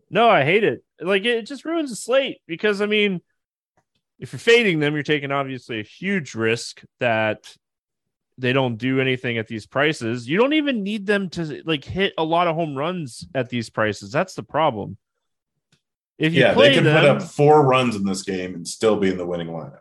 No, 0.10 0.30
I 0.30 0.44
hate 0.44 0.64
it. 0.64 0.84
Like 1.02 1.26
it 1.26 1.48
just 1.48 1.66
ruins 1.66 1.90
the 1.90 1.96
slate 1.96 2.40
because 2.48 2.82
I 2.82 2.86
mean, 2.86 3.22
if 4.20 4.32
you're 4.32 4.40
fading 4.40 4.80
them, 4.80 4.94
you're 4.94 5.04
taking 5.04 5.32
obviously 5.32 5.80
a 5.80 5.84
huge 5.84 6.36
risk 6.36 6.84
that 7.00 7.56
they 8.38 8.54
don't 8.54 8.78
do 8.78 9.00
anything 9.00 9.38
at 9.38 9.48
these 9.48 9.66
prices. 9.66 10.28
You 10.28 10.38
don't 10.38 10.54
even 10.54 10.84
need 10.84 11.06
them 11.06 11.30
to 11.32 11.62
like 11.66 11.84
hit 11.84 12.14
a 12.18 12.24
lot 12.24 12.48
of 12.48 12.56
home 12.56 12.76
runs 12.76 13.26
at 13.36 13.50
these 13.50 13.70
prices. 13.70 14.12
That's 14.12 14.34
the 14.34 14.44
problem. 14.44 14.98
If 16.18 16.34
you 16.34 16.42
yeah, 16.42 16.54
they 16.54 16.74
can 16.74 16.84
them, 16.84 17.00
put 17.00 17.10
up 17.10 17.22
four 17.24 17.66
runs 17.66 17.96
in 17.96 18.06
this 18.06 18.24
game 18.24 18.54
and 18.56 18.68
still 18.68 18.98
be 18.98 19.10
in 19.10 19.18
the 19.18 19.26
winning 19.26 19.48
lineup. 19.48 19.80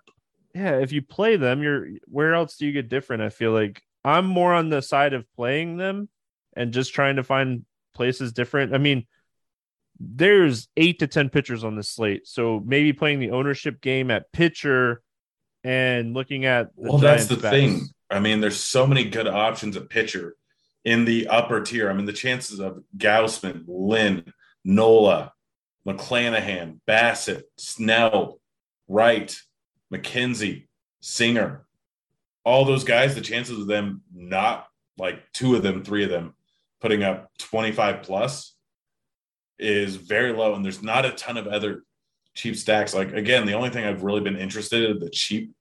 Yeah, 0.55 0.79
if 0.79 0.93
you 0.93 1.03
play 1.03 1.37
them, 1.37 1.63
you're 1.63 1.89
where 2.07 2.35
else 2.35 2.57
do 2.57 2.67
you 2.67 2.73
get 2.73 2.89
different? 2.89 3.23
I 3.23 3.29
feel 3.29 3.53
like 3.53 3.83
I'm 4.05 4.27
more 4.27 4.53
on 4.53 4.69
the 4.69 4.83
side 4.83 5.13
of 5.13 5.31
playing 5.37 5.77
them 5.77 6.09
and 6.57 6.73
just 6.73 6.95
trying 6.95 7.17
to 7.17 7.23
find 7.23 7.65
places 7.95 8.33
different. 8.33 8.75
I 8.75 8.79
mean, 8.79 9.07
there's 9.99 10.69
eight 10.77 10.99
to 11.01 11.07
ten 11.07 11.29
pitchers 11.29 11.65
on 11.65 11.77
the 11.77 11.83
slate, 11.83 12.27
so 12.27 12.63
maybe 12.65 12.93
playing 12.93 13.21
the 13.21 13.31
ownership 13.31 13.81
game 13.81 14.11
at 14.11 14.33
pitcher 14.33 15.03
and 15.65 16.15
looking 16.15 16.45
at 16.45 16.71
well, 16.75 16.99
Giants 16.99 17.27
that's 17.27 17.37
the 17.37 17.43
bats. 17.43 17.55
thing 17.55 17.89
I 18.13 18.21
mean, 18.21 18.41
there's 18.41 18.61
so 18.61 18.87
many 18.87 19.05
good 19.05 19.27
options 19.27 19.77
at 19.77 19.89
pitcher 19.89 20.37
in 20.85 21.07
the 21.07 21.29
upper 21.29 21.63
tier. 21.63 21.89
I 21.89 21.95
mean, 21.95 22.05
the 22.05 22.13
chances 22.13 22.61
of 22.61 22.83
Gausman, 22.97 23.65
Lynn, 23.67 24.33
Nola, 24.65 25.33
McClanahan, 25.87 26.81
Bassitt, 26.87 27.45
Snell, 27.57 28.39
Wright, 28.87 29.35
McKenzie, 29.93 30.67
Singer, 31.01 31.65
all 32.45 32.65
those 32.65 32.85
guys, 32.85 33.15
the 33.15 33.21
chances 33.23 33.59
of 33.59 33.67
them 33.67 34.03
not 34.15 34.67
like 34.99 35.23
two 35.33 35.57
of 35.57 35.63
them, 35.63 35.83
three 35.83 36.05
of 36.05 36.11
them 36.11 36.35
putting 36.83 37.03
up 37.03 37.31
25 37.39 38.03
plus 38.03 38.55
is 39.59 39.97
very 39.97 40.33
low. 40.33 40.55
And 40.55 40.65
there's 40.65 40.83
not 40.83 41.07
a 41.07 41.13
ton 41.13 41.37
of 41.39 41.47
other 41.47 41.85
cheap 42.35 42.57
stacks. 42.57 42.93
Like, 42.93 43.13
again, 43.13 43.47
the 43.47 43.55
only 43.55 43.71
thing 43.71 43.85
I've 43.85 44.03
really 44.03 44.21
been 44.21 44.37
interested 44.37 44.91
in 44.91 44.99
the 44.99 45.09
cheap 45.09 45.55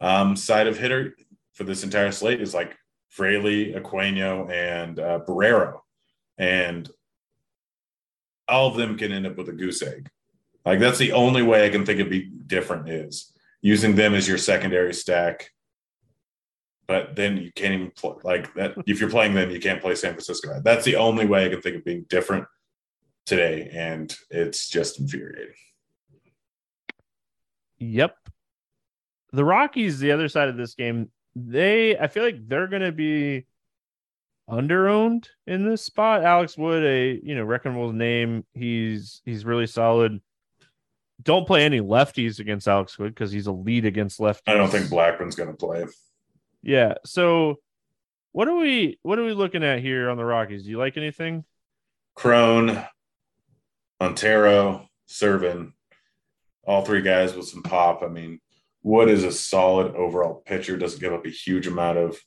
um, 0.00 0.34
side 0.34 0.66
of 0.66 0.78
hitter 0.78 1.14
for 1.52 1.64
this 1.64 1.84
entire 1.84 2.10
slate 2.10 2.40
is 2.40 2.54
like 2.54 2.76
Fraley, 3.10 3.74
Aquino, 3.74 4.50
and 4.50 4.98
uh, 4.98 5.20
Barrero, 5.26 5.80
and 6.36 6.90
all 8.48 8.68
of 8.68 8.76
them 8.76 8.98
can 8.98 9.12
end 9.12 9.26
up 9.26 9.36
with 9.36 9.48
a 9.48 9.52
goose 9.52 9.82
egg. 9.82 10.08
Like 10.64 10.80
that's 10.80 10.98
the 10.98 11.12
only 11.12 11.42
way 11.42 11.64
I 11.64 11.70
can 11.70 11.86
think 11.86 12.00
of 12.00 12.10
be 12.10 12.22
different 12.24 12.88
is 12.88 13.32
using 13.62 13.94
them 13.94 14.14
as 14.14 14.26
your 14.26 14.38
secondary 14.38 14.92
stack. 14.92 15.50
But 16.86 17.16
then 17.16 17.36
you 17.38 17.50
can't 17.54 17.74
even 17.74 17.90
play 17.92 18.14
like 18.22 18.54
that. 18.54 18.74
If 18.86 19.00
you're 19.00 19.10
playing 19.10 19.34
them, 19.34 19.50
you 19.50 19.60
can't 19.60 19.80
play 19.80 19.94
San 19.94 20.12
Francisco. 20.12 20.60
That's 20.62 20.84
the 20.84 20.96
only 20.96 21.26
way 21.26 21.46
I 21.46 21.48
can 21.48 21.62
think 21.62 21.76
of 21.76 21.84
being 21.84 22.04
different 22.08 22.46
today, 23.26 23.70
and 23.72 24.14
it's 24.30 24.68
just 24.68 25.00
infuriating. 25.00 25.54
Yep. 27.78 28.16
The 29.32 29.44
Rockies, 29.44 29.98
the 29.98 30.12
other 30.12 30.28
side 30.28 30.48
of 30.48 30.56
this 30.56 30.74
game, 30.74 31.10
they 31.34 31.98
I 31.98 32.06
feel 32.06 32.22
like 32.22 32.46
they're 32.46 32.68
going 32.68 32.82
to 32.82 32.92
be 32.92 33.46
underowned 34.48 35.28
in 35.46 35.68
this 35.68 35.82
spot. 35.82 36.22
Alex 36.22 36.56
Wood, 36.56 36.84
a 36.84 37.20
you 37.22 37.34
know 37.34 37.44
reckonable 37.44 37.92
name. 37.92 38.44
He's 38.54 39.22
he's 39.24 39.44
really 39.44 39.66
solid. 39.66 40.20
Don't 41.22 41.46
play 41.46 41.64
any 41.64 41.80
lefties 41.80 42.38
against 42.38 42.68
Alex 42.68 42.98
Wood 42.98 43.14
because 43.14 43.32
he's 43.32 43.46
a 43.46 43.52
lead 43.52 43.86
against 43.86 44.20
lefties. 44.20 44.42
I 44.46 44.54
don't 44.54 44.70
think 44.70 44.86
Blackmon's 44.86 45.36
going 45.36 45.50
to 45.50 45.56
play. 45.56 45.84
Yeah. 46.64 46.94
So, 47.04 47.60
what 48.32 48.48
are 48.48 48.56
we 48.56 48.98
what 49.02 49.18
are 49.18 49.24
we 49.24 49.34
looking 49.34 49.62
at 49.62 49.80
here 49.80 50.08
on 50.10 50.16
the 50.16 50.24
Rockies? 50.24 50.64
Do 50.64 50.70
you 50.70 50.78
like 50.78 50.96
anything? 50.96 51.44
Cron, 52.14 52.84
Montero, 54.00 54.88
Serven, 55.06 55.74
all 56.66 56.84
three 56.84 57.02
guys 57.02 57.34
with 57.34 57.46
some 57.46 57.62
pop. 57.62 58.02
I 58.02 58.08
mean, 58.08 58.40
Wood 58.82 59.08
is 59.08 59.24
a 59.24 59.32
solid 59.32 59.94
overall 59.94 60.42
pitcher. 60.46 60.76
Doesn't 60.76 61.00
give 61.00 61.12
up 61.12 61.26
a 61.26 61.30
huge 61.30 61.66
amount 61.66 61.98
of 61.98 62.18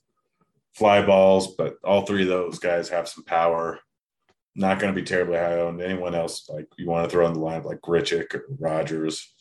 fly 0.72 1.04
balls, 1.04 1.54
but 1.56 1.74
all 1.82 2.06
three 2.06 2.22
of 2.22 2.28
those 2.28 2.60
guys 2.60 2.88
have 2.90 3.08
some 3.08 3.24
power. 3.24 3.80
Not 4.54 4.78
going 4.78 4.94
to 4.94 5.00
be 5.00 5.06
terribly 5.06 5.36
high 5.36 5.58
owned. 5.58 5.82
Anyone 5.82 6.14
else 6.14 6.48
like 6.48 6.66
you 6.76 6.86
want 6.88 7.04
to 7.04 7.10
throw 7.10 7.26
in 7.26 7.34
the 7.34 7.40
line 7.40 7.64
like 7.64 7.80
Grichuk 7.80 8.34
or 8.34 8.44
Rodgers, 8.58 9.34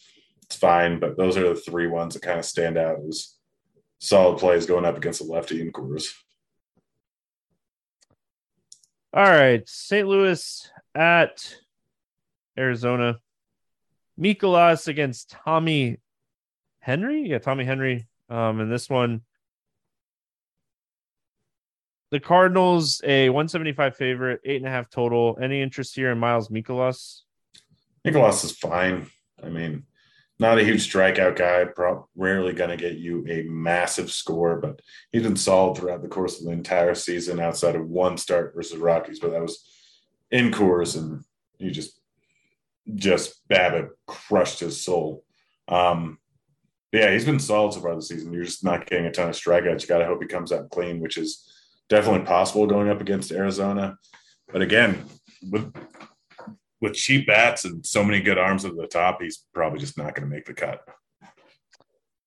it's 0.44 0.56
fine. 0.56 1.00
But 1.00 1.18
those 1.18 1.38
are 1.38 1.50
the 1.50 1.56
three 1.56 1.88
ones 1.88 2.16
that 2.16 2.24
kind 2.24 2.40
of 2.40 2.46
stand 2.46 2.78
out 2.78 2.98
as 3.08 3.37
solid 4.00 4.40
plays 4.40 4.66
going 4.66 4.86
up 4.86 4.98
against 4.98 5.20
the 5.20 5.32
lefty 5.32 5.62
in 5.62 5.72
Coors. 5.72 6.14
All 9.14 9.24
right, 9.24 9.68
St. 9.68 10.08
Louis 10.08 10.70
at 10.94 11.56
Arizona. 12.58 13.20
Mikolas 14.20 14.88
against 14.88 15.32
Tommy 15.32 15.98
Henry. 16.80 17.30
Yeah, 17.30 17.40
Tommy 17.40 17.66
Henry. 17.66 18.08
Um, 18.30 18.60
in 18.60 18.70
this 18.70 18.90
one, 18.90 19.22
the 22.12 22.20
Cardinals 22.20 23.02
a 23.04 23.30
175 23.30 23.96
favorite, 23.96 24.42
eight 24.46 24.58
and 24.58 24.68
a 24.68 24.70
half 24.70 24.90
total. 24.90 25.38
Any 25.42 25.62
interest 25.62 25.96
here 25.96 26.12
in 26.12 26.20
Miles 26.20 26.50
Mikolas? 26.50 27.22
Mikolas 28.06 28.46
is 28.46 28.52
fine. 28.52 29.08
I 29.44 29.50
mean, 29.50 29.87
not 30.40 30.60
a 30.60 30.64
huge 30.64 30.92
strikeout 30.92 31.36
guy. 31.36 31.66
Pro- 31.66 32.08
rarely 32.16 32.54
going 32.54 32.70
to 32.70 32.78
get 32.78 32.98
you 32.98 33.26
a 33.28 33.44
massive 33.44 34.12
score, 34.12 34.58
but 34.58 34.82
he's 35.12 35.24
been 35.24 35.36
solid 35.36 35.78
throughout 35.78 36.02
the 36.02 36.08
Coors 36.08 36.40
of 36.40 36.46
the 36.46 36.52
entire 36.52 36.96
season, 36.96 37.40
outside 37.40 37.76
of 37.76 37.88
one 37.88 38.18
start 38.18 38.54
versus 38.56 38.78
Rockies. 38.78 39.20
But 39.20 39.32
that 39.32 39.42
was 39.42 39.66
in 40.32 40.52
course 40.52 40.96
and 40.96 41.24
he 41.58 41.72
just 41.72 42.00
just 42.96 43.48
BABIP 43.50 43.90
crushed 44.06 44.60
his 44.62 44.82
soul. 44.82 45.26
Um, 45.68 46.20
yeah, 46.94 47.12
he's 47.12 47.26
been 47.26 47.40
solid 47.40 47.74
so 47.74 47.82
far 47.82 47.96
this 47.96 48.08
season. 48.08 48.32
You're 48.32 48.46
just 48.46 48.64
not 48.64 48.86
getting 48.86 49.06
a 49.06 49.12
ton 49.12 49.30
of 49.30 49.36
strikeouts. 49.36 49.82
You 49.82 49.88
got 49.88 49.98
to 49.98 50.06
hope 50.06 50.22
he 50.22 50.28
comes 50.28 50.54
out 50.54 50.70
clean, 50.70 51.02
which 51.02 51.18
is 51.18 51.52
definitely 51.90 52.26
possible 52.26 52.66
going 52.66 52.90
up 52.90 53.02
against 53.02 53.32
Arizona. 53.32 53.98
But 54.52 54.62
again, 54.62 55.04
with 55.52 55.74
with 56.82 56.94
cheap 56.94 57.28
bats 57.28 57.66
and 57.66 57.86
so 57.86 58.04
many 58.04 58.22
good 58.22 58.38
arms 58.38 58.66
at 58.66 58.76
the 58.76 58.88
top, 58.88 59.22
he's 59.22 59.44
probably 59.54 59.80
just 59.80 59.98
not 59.98 60.16
going 60.16 60.30
to 60.30 60.36
make 60.36 60.46
the 60.46 60.54
cut. 60.54 60.84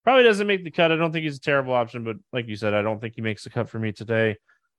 Probably 0.05 0.25
doesn't 0.25 0.47
make 0.47 0.65
the 0.65 0.71
cut. 0.71 0.91
I 0.93 0.97
don't 0.97 1.13
think 1.13 1.25
he's 1.25 1.37
a 1.37 1.41
terrible 1.41 1.75
option, 1.75 2.05
but 2.05 2.17
like 2.33 2.49
you 2.49 2.57
said, 2.57 2.75
I 2.75 2.83
don't 2.83 3.01
think 3.01 3.15
he 3.17 3.23
makes 3.23 3.45
the 3.45 3.51
cut 3.51 3.69
for 3.69 3.79
me 3.79 3.93
today. 3.93 4.37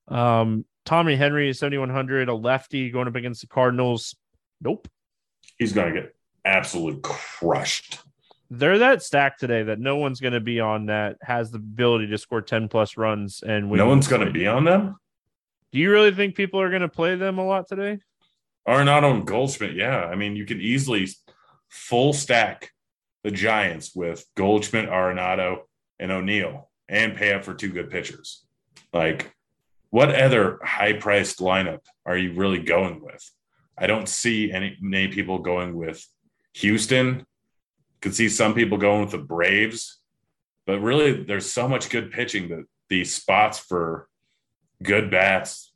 Um, 0.08 0.66
Tommy 0.86 1.16
Henry 1.16 1.50
is 1.50 1.60
7,100, 1.60 2.28
a 2.28 2.34
lefty 2.34 2.90
going 2.90 3.08
up 3.08 3.16
against 3.16 3.42
the 3.42 3.48
Cardinals. 3.48 4.16
Nope. 4.60 4.88
He's 5.58 5.74
going 5.74 5.94
to 5.94 6.02
get 6.02 6.16
absolutely 6.44 7.00
crushed. 7.04 8.00
They're 8.50 8.80
that 8.80 9.02
stacked 9.02 9.40
today 9.40 9.64
that 9.64 9.80
no 9.80 9.96
one's 9.96 10.20
going 10.20 10.34
to 10.34 10.42
be 10.42 10.60
on 10.60 10.88
that 10.88 11.18
has 11.22 11.52
the 11.52 11.58
ability 11.58 12.08
to 12.08 12.18
score 12.18 12.42
10 12.42 12.68
plus 12.68 12.98
runs 12.98 13.44
and 13.44 13.70
win. 13.70 13.78
No 13.78 13.88
one's 13.88 14.08
going 14.08 14.26
to 14.26 14.32
be 14.32 14.48
on 14.48 14.66
them. 14.66 14.98
Do 15.72 15.80
you 15.80 15.90
really 15.90 16.12
think 16.12 16.36
people 16.36 16.60
are 16.60 16.70
going 16.70 16.82
to 16.82 16.90
play 16.90 17.16
them 17.16 17.38
a 17.38 17.46
lot 17.46 17.68
today? 17.68 18.00
Arenado 18.68 19.14
and 19.14 19.26
Goldschmidt, 19.26 19.76
yeah. 19.76 20.06
I 20.06 20.16
mean, 20.16 20.36
you 20.36 20.46
could 20.46 20.62
easily 20.62 21.08
full 21.70 22.14
stack 22.14 22.72
the 23.24 23.32
Giants 23.32 23.96
with 23.96 24.26
Goldschmidt, 24.36 24.90
Arenado, 24.90 25.62
and 26.00 26.12
O'Neill 26.12 26.70
and 26.90 27.16
pay 27.16 27.34
up 27.34 27.44
for 27.44 27.54
two 27.54 27.72
good 27.72 27.90
pitchers. 27.90 28.46
Like, 28.94 29.34
what 29.90 30.14
other 30.14 30.60
high 30.64 30.94
priced 30.94 31.40
lineup 31.40 31.82
are 32.06 32.18
you 32.18 32.34
really 32.34 32.60
going 32.60 33.02
with? 33.02 33.30
I 33.78 33.88
don't 33.88 34.08
see 34.08 34.52
any 34.52 34.78
many 34.82 35.08
people 35.08 35.40
going 35.40 35.76
with 35.76 36.06
Houston. 36.56 37.26
Could 38.02 38.16
see 38.16 38.30
some 38.30 38.54
people 38.54 38.78
going 38.78 39.02
with 39.02 39.12
the 39.12 39.20
Braves, 39.20 40.00
but 40.66 40.80
really, 40.80 41.24
there's 41.24 41.52
so 41.52 41.68
much 41.68 41.90
good 41.90 42.12
pitching 42.12 42.50
that 42.50 42.66
the 42.90 43.06
spots 43.06 43.60
for 43.60 44.08
good 44.82 45.12
bats 45.12 45.71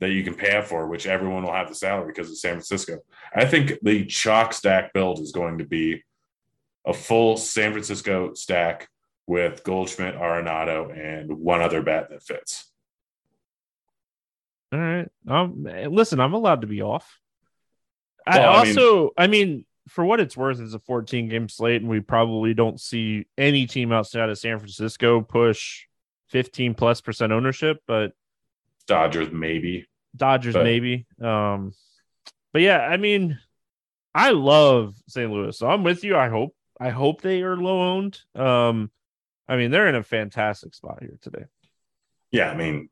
that 0.00 0.10
you 0.10 0.24
can 0.24 0.34
pay 0.34 0.56
up 0.56 0.66
for, 0.66 0.86
which 0.86 1.06
everyone 1.06 1.44
will 1.44 1.52
have 1.52 1.68
the 1.68 1.74
salary 1.74 2.12
because 2.12 2.30
of 2.30 2.38
San 2.38 2.52
Francisco. 2.52 2.98
I 3.34 3.44
think 3.44 3.74
the 3.82 4.06
chalk 4.06 4.52
stack 4.52 4.92
build 4.92 5.20
is 5.20 5.32
going 5.32 5.58
to 5.58 5.64
be 5.64 6.02
a 6.86 6.94
full 6.94 7.36
San 7.36 7.72
Francisco 7.72 8.32
stack 8.34 8.88
with 9.26 9.62
Goldschmidt, 9.62 10.16
Arenado, 10.16 10.90
and 10.96 11.38
one 11.38 11.60
other 11.60 11.82
bat 11.82 12.08
that 12.10 12.22
fits. 12.22 12.70
All 14.72 14.78
right. 14.78 15.08
Um, 15.28 15.64
listen, 15.64 16.18
I'm 16.18 16.32
allowed 16.32 16.62
to 16.62 16.66
be 16.66 16.80
off. 16.82 17.18
I 18.26 18.44
also, 18.44 19.10
I 19.16 19.26
mean, 19.26 19.48
I 19.48 19.52
mean, 19.52 19.64
for 19.88 20.04
what 20.04 20.20
it's 20.20 20.36
worth, 20.36 20.60
it's 20.60 20.74
a 20.74 20.78
14 20.78 21.28
game 21.28 21.48
slate, 21.48 21.82
and 21.82 21.90
we 21.90 22.00
probably 22.00 22.54
don't 22.54 22.80
see 22.80 23.26
any 23.36 23.66
team 23.66 23.92
outside 23.92 24.30
of 24.30 24.38
San 24.38 24.58
Francisco 24.58 25.20
push 25.20 25.86
15 26.28 26.74
plus 26.74 27.00
percent 27.00 27.32
ownership, 27.32 27.78
but 27.86 28.12
Dodgers 28.86 29.30
maybe. 29.32 29.86
Dodgers 30.16 30.54
but, 30.54 30.64
maybe. 30.64 31.06
Um, 31.20 31.72
but 32.52 32.62
yeah, 32.62 32.78
I 32.78 32.96
mean, 32.96 33.38
I 34.14 34.30
love 34.30 34.94
St. 35.08 35.30
Louis, 35.30 35.56
so 35.56 35.68
I'm 35.68 35.84
with 35.84 36.04
you. 36.04 36.16
I 36.16 36.28
hope 36.28 36.54
I 36.80 36.90
hope 36.90 37.20
they 37.20 37.42
are 37.42 37.56
low 37.56 37.96
owned. 37.96 38.18
Um, 38.34 38.90
I 39.48 39.56
mean, 39.56 39.70
they're 39.70 39.88
in 39.88 39.94
a 39.94 40.02
fantastic 40.02 40.74
spot 40.74 40.98
here 41.00 41.18
today. 41.20 41.44
Yeah, 42.30 42.50
I 42.50 42.56
mean, 42.56 42.88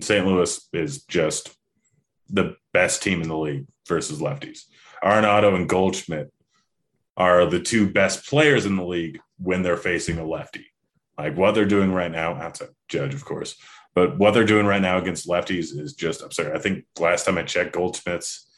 St. 0.00 0.26
Louis 0.26 0.68
is 0.72 1.04
just 1.04 1.54
the 2.28 2.56
best 2.72 3.02
team 3.02 3.22
in 3.22 3.28
the 3.28 3.36
league 3.36 3.66
versus 3.86 4.20
lefties. 4.20 4.64
Arenado 5.04 5.54
and 5.54 5.68
Goldschmidt 5.68 6.32
are 7.16 7.46
the 7.46 7.60
two 7.60 7.90
best 7.90 8.26
players 8.26 8.64
in 8.64 8.76
the 8.76 8.84
league 8.84 9.20
when 9.38 9.62
they're 9.62 9.76
facing 9.76 10.18
a 10.18 10.26
lefty. 10.26 10.66
Like 11.18 11.36
what 11.36 11.54
they're 11.54 11.66
doing 11.66 11.92
right 11.92 12.10
now, 12.10 12.34
outside 12.34 12.70
Judge, 12.88 13.14
of 13.14 13.24
course, 13.24 13.56
but 13.94 14.18
what 14.18 14.32
they're 14.32 14.44
doing 14.44 14.66
right 14.66 14.82
now 14.82 14.98
against 14.98 15.28
lefties 15.28 15.78
is 15.78 15.94
just 15.94 16.22
absurd. 16.22 16.56
I 16.56 16.58
think 16.58 16.84
last 16.98 17.24
time 17.24 17.38
I 17.38 17.42
checked, 17.42 17.74
Goldschmidt's 17.74 18.48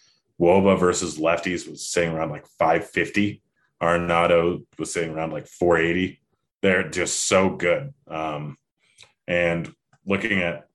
Woba 0.41 0.78
versus 0.78 1.18
lefties 1.18 1.68
was 1.68 1.87
saying 1.87 2.12
around 2.12 2.30
like 2.30 2.47
550. 2.59 3.43
Arenado 3.82 4.64
was 4.78 4.93
saying 4.93 5.11
around 5.11 5.32
like 5.32 5.47
480. 5.47 6.20
They're 6.62 6.89
just 6.89 7.26
so 7.26 7.51
good. 7.51 7.93
Um, 8.09 8.57
and 9.26 9.72
looking 10.07 10.41
at 10.41 10.66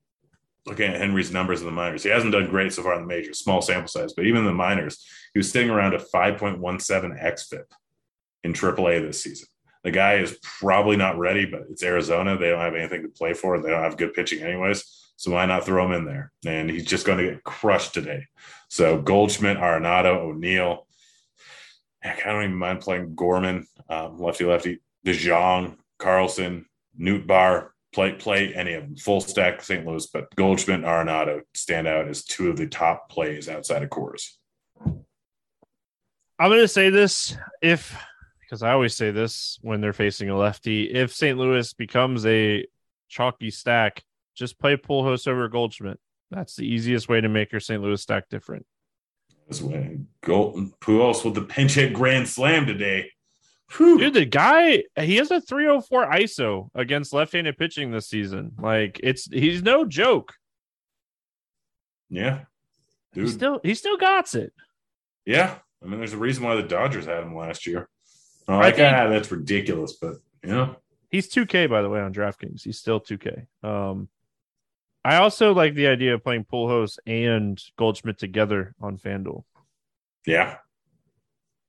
looking 0.66 0.92
at 0.92 1.00
Henry's 1.00 1.32
numbers 1.32 1.62
in 1.62 1.66
the 1.66 1.72
minors, 1.72 2.04
he 2.04 2.10
hasn't 2.10 2.34
done 2.34 2.50
great 2.50 2.74
so 2.74 2.84
far 2.84 2.94
in 2.94 3.02
the 3.02 3.08
majors, 3.08 3.40
small 3.40 3.62
sample 3.62 3.88
size, 3.88 4.14
but 4.14 4.26
even 4.26 4.42
in 4.42 4.46
the 4.46 4.54
minors, 4.54 5.04
he 5.34 5.40
was 5.40 5.50
sitting 5.52 5.70
around 5.70 5.94
a 5.96 5.98
5.17 5.98 6.60
xFIP 6.62 7.64
in 8.44 8.54
AAA 8.54 9.02
this 9.02 9.24
season. 9.24 9.48
The 9.84 9.92
guy 9.92 10.16
is 10.16 10.38
probably 10.42 10.98
not 10.98 11.18
ready, 11.18 11.46
but 11.46 11.64
it's 11.70 11.84
Arizona. 11.84 12.38
They 12.38 12.50
don't 12.50 12.60
have 12.60 12.76
anything 12.76 13.04
to 13.04 13.10
play 13.10 13.34
for. 13.34 13.60
They 13.60 13.70
don't 13.70 13.84
have 13.84 13.98
good 13.98 14.14
pitching, 14.14 14.44
anyways. 14.44 14.84
So 15.16 15.32
why 15.32 15.46
not 15.46 15.66
throw 15.66 15.86
him 15.86 15.92
in 15.92 16.06
there? 16.06 16.32
And 16.46 16.70
he's 16.70 16.86
just 16.86 17.06
going 17.06 17.18
to 17.18 17.32
get 17.32 17.44
crushed 17.44 17.94
today. 17.94 18.26
So 18.70 19.02
Goldschmidt, 19.02 19.58
Arenado, 19.58 20.18
O'Neill. 20.18 20.86
I 22.04 22.16
don't 22.24 22.44
even 22.44 22.56
mind 22.56 22.80
playing 22.82 23.16
Gorman, 23.16 23.68
um, 23.90 24.18
lefty 24.18 24.46
lefty, 24.46 24.82
DeJong, 25.06 25.78
Carlson, 25.98 26.66
Nootbaar. 27.00 27.70
Play 27.92 28.14
play 28.14 28.54
any 28.54 28.74
of 28.74 28.84
them. 28.84 28.96
Full 28.98 29.20
stack 29.20 29.64
St. 29.64 29.86
Louis, 29.86 30.06
but 30.08 30.34
Goldschmidt, 30.36 30.82
Arenado 30.82 31.42
stand 31.56 31.88
out 31.88 32.08
as 32.08 32.24
two 32.24 32.50
of 32.50 32.56
the 32.56 32.68
top 32.68 33.10
plays 33.10 33.50
outside 33.50 33.82
of 33.82 33.90
Coors. 33.90 34.36
I'm 34.86 36.50
going 36.50 36.62
to 36.62 36.68
say 36.68 36.92
this: 36.92 37.36
if 37.64 37.98
because 38.50 38.64
I 38.64 38.72
always 38.72 38.96
say 38.96 39.12
this 39.12 39.60
when 39.62 39.80
they're 39.80 39.94
facing 39.94 40.30
a 40.30 40.38
lefty. 40.38 40.86
If 40.86 41.14
St. 41.14 41.38
Louis 41.38 41.72
becomes 41.74 42.26
a 42.26 42.66
chalky 43.08 43.52
stack, 43.52 44.04
just 44.36 44.58
play 44.58 44.76
Pujols 44.76 45.28
over 45.28 45.48
Goldschmidt. 45.48 46.00
That's 46.32 46.56
the 46.56 46.66
easiest 46.66 47.08
way 47.08 47.22
to 47.22 47.30
make 47.30 47.52
your 47.52 47.62
St. 47.62 47.82
Louis 47.82 48.02
stack 48.02 48.28
different. 48.30 48.66
This 49.48 49.62
way, 49.62 50.00
Gold 50.24 50.80
Pujols 50.80 51.24
with 51.24 51.36
the 51.36 51.42
pinch 51.42 51.74
hit 51.74 51.94
grand 51.94 52.28
slam 52.28 52.66
today. 52.66 53.12
Whew. 53.78 54.00
Dude, 54.00 54.16
the 54.16 54.26
guy 54.26 54.84
he 55.00 55.18
has 55.18 55.30
a 55.30 55.42
304 55.42 56.10
ISO 56.12 56.70
against 56.74 57.14
left-handed 57.14 57.56
pitching 57.58 57.92
this 57.92 58.10
season. 58.10 58.54
Like 58.60 59.00
it's 59.04 59.26
he's 59.26 59.62
no 59.62 59.86
joke. 59.86 60.34
Yeah. 62.10 62.42
Dude. 63.14 63.26
He 63.26 63.32
still 63.32 63.60
he 63.64 63.76
still 63.76 63.98
got 63.98 64.34
it. 64.34 64.54
Yeah. 65.26 65.56
I 65.84 65.86
mean, 65.88 66.00
there's 66.00 66.14
a 66.14 66.18
reason 66.18 66.44
why 66.44 66.56
the 66.56 66.64
Dodgers 66.64 67.06
had 67.06 67.24
him 67.24 67.36
last 67.36 67.68
year. 67.68 67.88
Oh, 68.50 68.58
like, 68.58 68.76
think, 68.76 68.94
ah, 68.94 69.08
that's 69.08 69.32
ridiculous, 69.32 69.94
but 69.94 70.16
you 70.44 70.50
know. 70.50 70.76
He's 71.10 71.30
2K 71.30 71.70
by 71.70 71.82
the 71.82 71.90
way 71.90 72.02
on 72.02 72.14
DraftKings. 72.14 72.64
He's 72.64 72.78
still 72.78 73.00
2K. 73.00 73.46
Um 73.64 74.10
I 75.06 75.16
also 75.16 75.54
like 75.54 75.76
the 75.76 75.88
idea 75.88 76.14
of 76.16 76.24
playing 76.24 76.46
Pujols 76.46 77.00
and 77.08 77.62
Goldschmidt 77.78 78.18
together 78.18 78.76
on 78.82 78.98
FanDuel. 78.98 79.44
Yeah. 80.26 80.58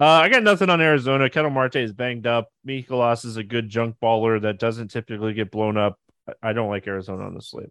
Uh, 0.01 0.07
I 0.07 0.29
got 0.29 0.43
nothing 0.43 0.69
on 0.71 0.81
Arizona. 0.81 1.31
Ketel 1.31 1.51
Marte 1.51 1.77
is 1.77 1.93
banged 1.93 2.27
up. 2.27 2.49
Mikolas 2.67 3.25
is 3.25 3.37
a 3.37 3.45
good 3.45 3.69
junk 3.69 3.97
baller 4.03 4.41
that 4.43 4.59
doesn't 4.59 4.89
typically 4.89 5.35
get 5.35 5.51
blown 5.51 5.77
up. 5.77 5.99
I 6.43 6.53
don't 6.53 6.71
like 6.71 6.87
Arizona 6.87 7.25
on 7.25 7.35
the 7.35 7.43
slate. 7.43 7.71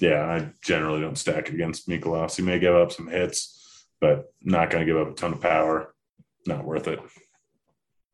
Yeah, 0.00 0.24
I 0.24 0.50
generally 0.62 1.00
don't 1.00 1.18
stack 1.18 1.50
against 1.50 1.88
Mikolas. 1.88 2.36
He 2.36 2.42
may 2.42 2.58
give 2.58 2.74
up 2.74 2.92
some 2.92 3.08
hits, 3.08 3.86
but 4.00 4.32
not 4.42 4.70
going 4.70 4.86
to 4.86 4.92
give 4.92 5.00
up 5.00 5.12
a 5.12 5.14
ton 5.14 5.32
of 5.32 5.40
power. 5.40 5.94
Not 6.46 6.64
worth 6.64 6.88
it. 6.88 7.00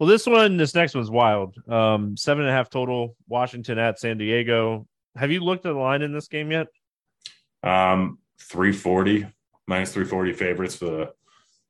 Well, 0.05 0.11
this 0.11 0.27
one, 0.27 0.59
this 0.59 0.75
next 0.75 0.95
one's 0.95 1.11
wild. 1.11 1.57
Um, 1.67 2.15
seven 2.15 2.43
and 2.45 2.51
a 2.51 2.53
half 2.53 2.69
total. 2.69 3.17
Washington 3.27 3.79
at 3.79 3.99
San 3.99 4.19
Diego. 4.19 4.87
Have 5.17 5.33
you 5.33 5.41
looked 5.41 5.65
at 5.65 5.73
the 5.73 5.79
line 5.79 6.03
in 6.03 6.13
this 6.13 6.29
game 6.29 6.51
yet? 6.51 6.67
Um, 7.63 8.19
340 8.39 9.27
minus 9.67 9.95
340 9.95 10.35
favorites 10.35 10.77
for 10.77 11.13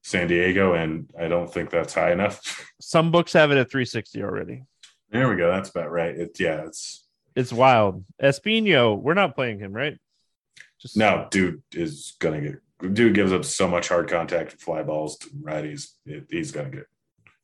San 0.03 0.27
Diego, 0.27 0.75
and 0.75 1.09
I 1.17 1.29
don't 1.29 1.49
think 1.49 1.71
that's 1.71 1.95
high 1.95 2.11
enough. 2.11 2.75
Some 2.81 3.13
books 3.13 3.35
have 3.35 3.53
it 3.53 3.57
at 3.57 3.71
360 3.71 4.25
already. 4.25 4.65
There 5.11 5.29
we 5.29 5.37
go. 5.37 5.49
That's 5.53 5.71
about 5.71 5.93
right. 5.93 6.17
It, 6.17 6.41
yeah, 6.41 6.65
it's 6.67 7.07
it's 7.37 7.53
wild. 7.53 8.05
Espino, 8.21 9.01
we're 9.01 9.15
not 9.15 9.37
playing 9.37 9.61
him, 9.61 9.73
right? 9.73 9.97
Just 10.81 10.97
no, 10.97 11.29
dude 11.31 11.63
is 11.71 12.17
gonna 12.19 12.41
get. 12.41 12.95
Dude 12.95 13.15
gives 13.15 13.33
up 13.33 13.45
so 13.45 13.69
much 13.69 13.91
hard 13.91 14.11
contact 14.11 14.61
fly 14.61 14.83
balls 14.83 15.19
to 15.19 15.31
righties. 15.41 15.91
It, 16.05 16.27
he's 16.31 16.51
gonna 16.51 16.71
get. 16.71 16.87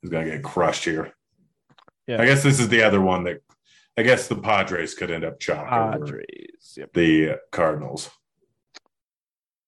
He's 0.02 0.10
gonna 0.10 0.30
get 0.30 0.42
crushed 0.42 0.84
here. 0.84 1.12
Yeah, 2.06 2.20
I 2.20 2.26
guess 2.26 2.42
this 2.42 2.60
is 2.60 2.68
the 2.68 2.82
other 2.82 3.00
one 3.00 3.24
that. 3.24 3.42
I 3.98 4.02
guess 4.02 4.28
the 4.28 4.36
Padres 4.36 4.94
could 4.94 5.10
end 5.10 5.24
up 5.24 5.40
chalk 5.40 5.68
Padres, 5.68 6.74
yep. 6.74 6.90
the 6.94 7.38
Cardinals. 7.50 8.08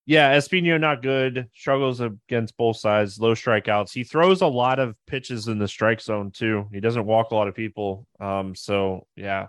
Yeah, 0.06 0.34
Espino 0.36 0.80
not 0.80 1.02
good. 1.02 1.50
Struggles 1.54 2.00
against 2.00 2.56
both 2.56 2.76
sides. 2.76 3.18
Low 3.18 3.34
strikeouts. 3.34 3.92
He 3.92 4.04
throws 4.04 4.40
a 4.40 4.46
lot 4.46 4.78
of 4.78 4.96
pitches 5.06 5.48
in 5.48 5.58
the 5.58 5.68
strike 5.68 6.00
zone 6.00 6.30
too. 6.30 6.66
He 6.72 6.80
doesn't 6.80 7.04
walk 7.04 7.32
a 7.32 7.34
lot 7.34 7.48
of 7.48 7.54
people. 7.54 8.06
Um, 8.20 8.54
so 8.54 9.06
yeah. 9.16 9.48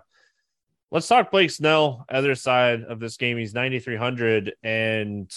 Let's 0.90 1.08
talk 1.08 1.30
Blake 1.30 1.50
Snell. 1.50 2.04
Other 2.08 2.34
side 2.34 2.82
of 2.82 3.00
this 3.00 3.16
game, 3.16 3.38
he's 3.38 3.54
ninety 3.54 3.80
three 3.80 3.96
hundred, 3.96 4.54
and 4.62 5.32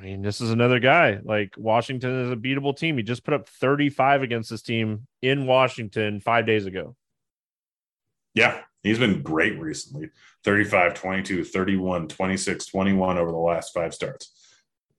I 0.00 0.04
mean, 0.04 0.22
this 0.22 0.40
is 0.40 0.50
another 0.50 0.80
guy. 0.80 1.18
Like 1.22 1.54
Washington 1.58 2.24
is 2.24 2.30
a 2.30 2.36
beatable 2.36 2.76
team. 2.76 2.96
He 2.96 3.02
just 3.02 3.22
put 3.22 3.34
up 3.34 3.48
thirty 3.48 3.90
five 3.90 4.22
against 4.22 4.48
this 4.48 4.62
team 4.62 5.06
in 5.20 5.46
Washington 5.46 6.20
five 6.20 6.46
days 6.46 6.64
ago. 6.64 6.96
Yeah, 8.34 8.60
he's 8.82 8.98
been 8.98 9.22
great 9.22 9.58
recently 9.58 10.10
35, 10.44 10.94
22, 10.94 11.44
31, 11.44 12.08
26, 12.08 12.66
21 12.66 13.18
over 13.18 13.30
the 13.30 13.36
last 13.36 13.74
five 13.74 13.92
starts. 13.92 14.32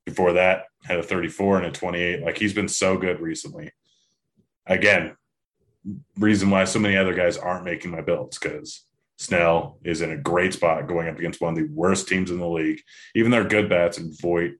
Before 0.05 0.33
that, 0.33 0.65
had 0.83 0.99
a 0.99 1.03
34 1.03 1.57
and 1.57 1.67
a 1.67 1.71
28. 1.71 2.23
Like 2.23 2.37
he's 2.37 2.53
been 2.53 2.67
so 2.67 2.97
good 2.97 3.21
recently. 3.21 3.71
Again, 4.67 5.15
reason 6.17 6.49
why 6.49 6.65
so 6.65 6.79
many 6.79 6.95
other 6.95 7.13
guys 7.13 7.37
aren't 7.37 7.65
making 7.65 7.91
my 7.91 8.01
builds 8.01 8.37
because 8.37 8.85
Snell 9.17 9.79
is 9.83 10.01
in 10.01 10.11
a 10.11 10.17
great 10.17 10.53
spot 10.53 10.87
going 10.87 11.07
up 11.07 11.17
against 11.17 11.41
one 11.41 11.53
of 11.53 11.59
the 11.59 11.73
worst 11.73 12.07
teams 12.07 12.29
in 12.29 12.39
the 12.39 12.47
league. 12.47 12.81
Even 13.15 13.31
their 13.31 13.43
good 13.43 13.69
bats 13.69 13.97
and 13.97 14.19
Voit, 14.19 14.53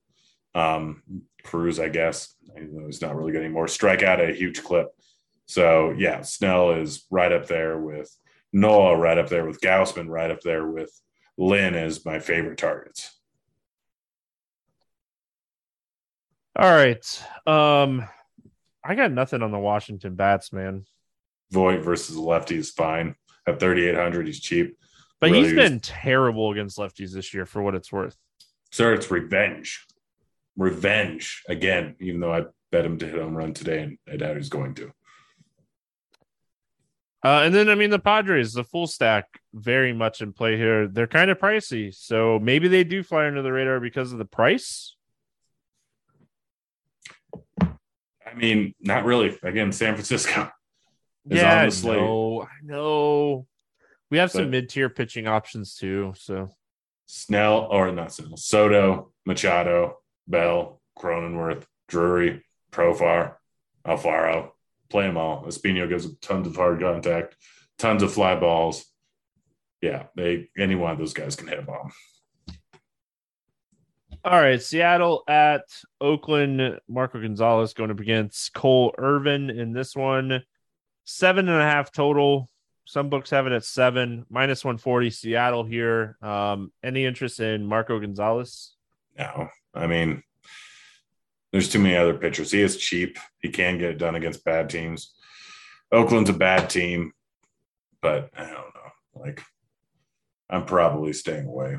um, 0.54 1.04
Cruz, 1.43 1.80
I 1.80 1.89
guess, 1.89 2.36
he's 2.56 3.02
not 3.02 3.16
really 3.16 3.32
getting 3.32 3.52
more 3.52 3.68
strike 3.68 4.04
out 4.04 4.22
a 4.22 4.34
huge 4.34 4.64
clip. 4.64 4.89
So 5.45 5.91
yeah, 5.97 6.22
Snell 6.22 6.72
is 6.72 7.06
right 7.10 7.32
up 7.32 7.47
there 7.47 7.78
with 7.78 8.10
Nola 8.54 8.97
right 8.97 9.18
up 9.18 9.30
there 9.30 9.45
with 9.45 9.62
Gausman 9.62 10.08
right 10.08 10.32
up 10.32 10.41
there 10.41 10.68
with 10.68 10.91
Lynn 11.38 11.76
as 11.76 12.06
my 12.06 12.20
favorite 12.20 12.58
targets. 12.58 13.18
All 16.56 16.72
right. 16.72 17.24
Um 17.47 18.08
I 18.84 18.95
got 18.95 19.12
nothing 19.12 19.41
on 19.41 19.52
the 19.52 19.60
Washington 19.60 20.16
bats, 20.16 20.52
man. 20.52 20.86
Voit 21.52 21.84
versus 21.84 22.18
lefty 22.18 22.58
is 22.58 22.72
fine. 22.72 23.16
At 23.47 23.60
3,800, 23.60 24.28
he's 24.28 24.39
cheap. 24.39 24.78
But 25.20 25.32
really 25.32 25.43
he's 25.43 25.54
been 25.54 25.80
terrible 25.80 26.52
against 26.52 26.78
lefties 26.78 27.14
this 27.14 27.34
year 27.34 27.45
for 27.45 27.62
what 27.62 27.76
it's 27.76 27.91
worth. 27.91 28.16
Sir, 28.72 28.93
it's 28.93 29.12
revenge. 29.12 29.86
Revenge 30.58 31.43
again, 31.47 31.95
even 31.99 32.20
though 32.20 32.34
I 32.34 32.43
bet 32.72 32.86
him 32.86 32.97
to 32.99 33.08
hit 33.08 33.20
home 33.20 33.36
run 33.36 33.54
today 33.54 33.84
and 33.84 33.97
I 34.12 34.18
doubt 34.18 34.38
he's 34.38 34.49
going 34.49 34.76
to. 34.76 34.91
Uh, 37.24 37.43
and 37.45 37.54
then, 37.54 37.70
I 37.70 37.76
mean, 37.76 37.91
the 37.91 37.99
Padres, 37.99 38.54
the 38.54 38.64
full 38.64 38.88
stack, 38.88 39.28
very 39.54 39.93
much 39.93 40.22
in 40.22 40.34
play 40.34 40.58
here. 40.58 40.88
They're 40.88 41.06
kind 41.06 41.30
of 41.30 41.38
pricey. 41.38 41.93
So 41.93 42.39
maybe 42.39 42.68
they 42.68 42.84
do 42.84 43.04
fly 43.04 43.28
under 43.28 43.43
the 43.43 43.52
radar 43.52 43.80
because 43.80 44.12
of 44.12 44.18
the 44.18 44.26
price. 44.26 44.95
I 47.62 48.34
mean, 48.36 48.74
not 48.80 49.06
really. 49.06 49.38
Again, 49.43 49.72
San 49.72 49.93
Francisco. 49.93 50.49
is 51.30 51.38
yeah, 51.38 51.62
I 51.62 51.68
know. 51.84 52.41
I 52.43 52.64
know. 52.64 53.47
We 54.10 54.18
have 54.18 54.32
some 54.32 54.49
mid 54.49 54.70
tier 54.70 54.89
pitching 54.89 55.28
options 55.28 55.76
too. 55.76 56.14
So 56.18 56.49
Snell 57.06 57.68
or 57.70 57.91
not 57.91 58.14
Snell, 58.14 58.36
Soto, 58.36 59.12
Machado, 59.26 60.01
Bell, 60.28 60.82
Cronenworth, 60.98 61.64
Drury, 61.88 62.44
Profar, 62.72 63.36
Alfaro 63.86 64.52
play 64.92 65.08
them 65.08 65.18
all. 65.18 65.44
Espino 65.46 65.90
gives 65.90 66.14
tons 66.18 66.46
of 66.46 66.56
hard 66.56 66.80
contact, 66.80 67.36
tons 67.80 68.04
of 68.04 68.14
fly 68.14 68.36
balls. 68.36 68.86
Yeah, 69.82 70.04
they 70.16 70.50
any 70.58 70.76
one 70.76 70.92
of 70.92 71.00
those 71.00 71.14
guys 71.14 71.36
can 71.36 71.48
hit 71.48 71.60
a 71.60 71.64
bomb. 71.64 71.92
All 74.24 74.40
right, 74.40 74.62
Seattle 74.62 75.24
at 75.28 75.64
Oakland. 76.00 76.80
Marco 76.88 77.20
Gonzalez 77.20 77.74
going 77.74 77.90
up 77.90 78.00
against 78.00 78.54
Cole 78.54 78.94
Irvin 79.00 79.50
in 79.50 79.74
this 79.74 79.96
one. 79.96 80.44
Seven 81.06 81.50
and 81.50 81.60
a 81.60 81.64
half 81.64 81.92
total. 81.92 82.48
Some 82.86 83.10
books 83.10 83.32
have 83.32 83.48
it 83.48 83.54
at 83.54 83.66
seven, 83.66 84.26
minus 84.30 84.64
140. 84.64 85.10
Seattle 85.10 85.64
here. 85.64 86.18
Um, 86.22 86.72
any 86.84 87.06
interest 87.06 87.40
in 87.40 87.66
Marco 87.66 88.00
Gonzalez? 88.00 88.76
No. 89.18 89.50
I 89.74 89.88
mean, 89.88 90.24
there's 91.52 91.70
too 91.70 91.80
many 91.80 91.96
other 91.96 92.14
pitchers. 92.14 92.52
He 92.52 92.62
is 92.62 92.78
cheap. 92.78 93.18
He 93.40 93.50
can 93.50 93.78
get 93.78 93.92
it 93.92 93.98
done 93.98 94.16
against 94.16 94.44
bad 94.44 94.70
teams. 94.70 95.14
Oakland's 95.92 96.30
a 96.30 96.34
bad 96.34 96.70
team, 96.70 97.12
but 98.02 98.30
I 98.38 98.44
don't 98.44 98.54
know. 98.54 98.92
Like, 99.16 99.44
I'm 100.50 100.66
probably 100.66 101.14
staying 101.14 101.48
away. 101.48 101.78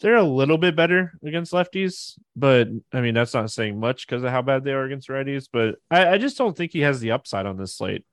They're 0.00 0.16
a 0.16 0.22
little 0.22 0.56
bit 0.56 0.74
better 0.74 1.12
against 1.24 1.52
lefties, 1.52 2.18
but 2.34 2.68
I 2.90 3.02
mean 3.02 3.12
that's 3.12 3.34
not 3.34 3.50
saying 3.50 3.78
much 3.78 4.06
because 4.06 4.22
of 4.22 4.30
how 4.30 4.40
bad 4.40 4.64
they 4.64 4.72
are 4.72 4.84
against 4.84 5.10
righties. 5.10 5.46
But 5.52 5.74
I, 5.90 6.14
I 6.14 6.18
just 6.18 6.38
don't 6.38 6.56
think 6.56 6.72
he 6.72 6.80
has 6.80 7.00
the 7.00 7.10
upside 7.10 7.44
on 7.44 7.58
this 7.58 7.76
slate. 7.76 8.04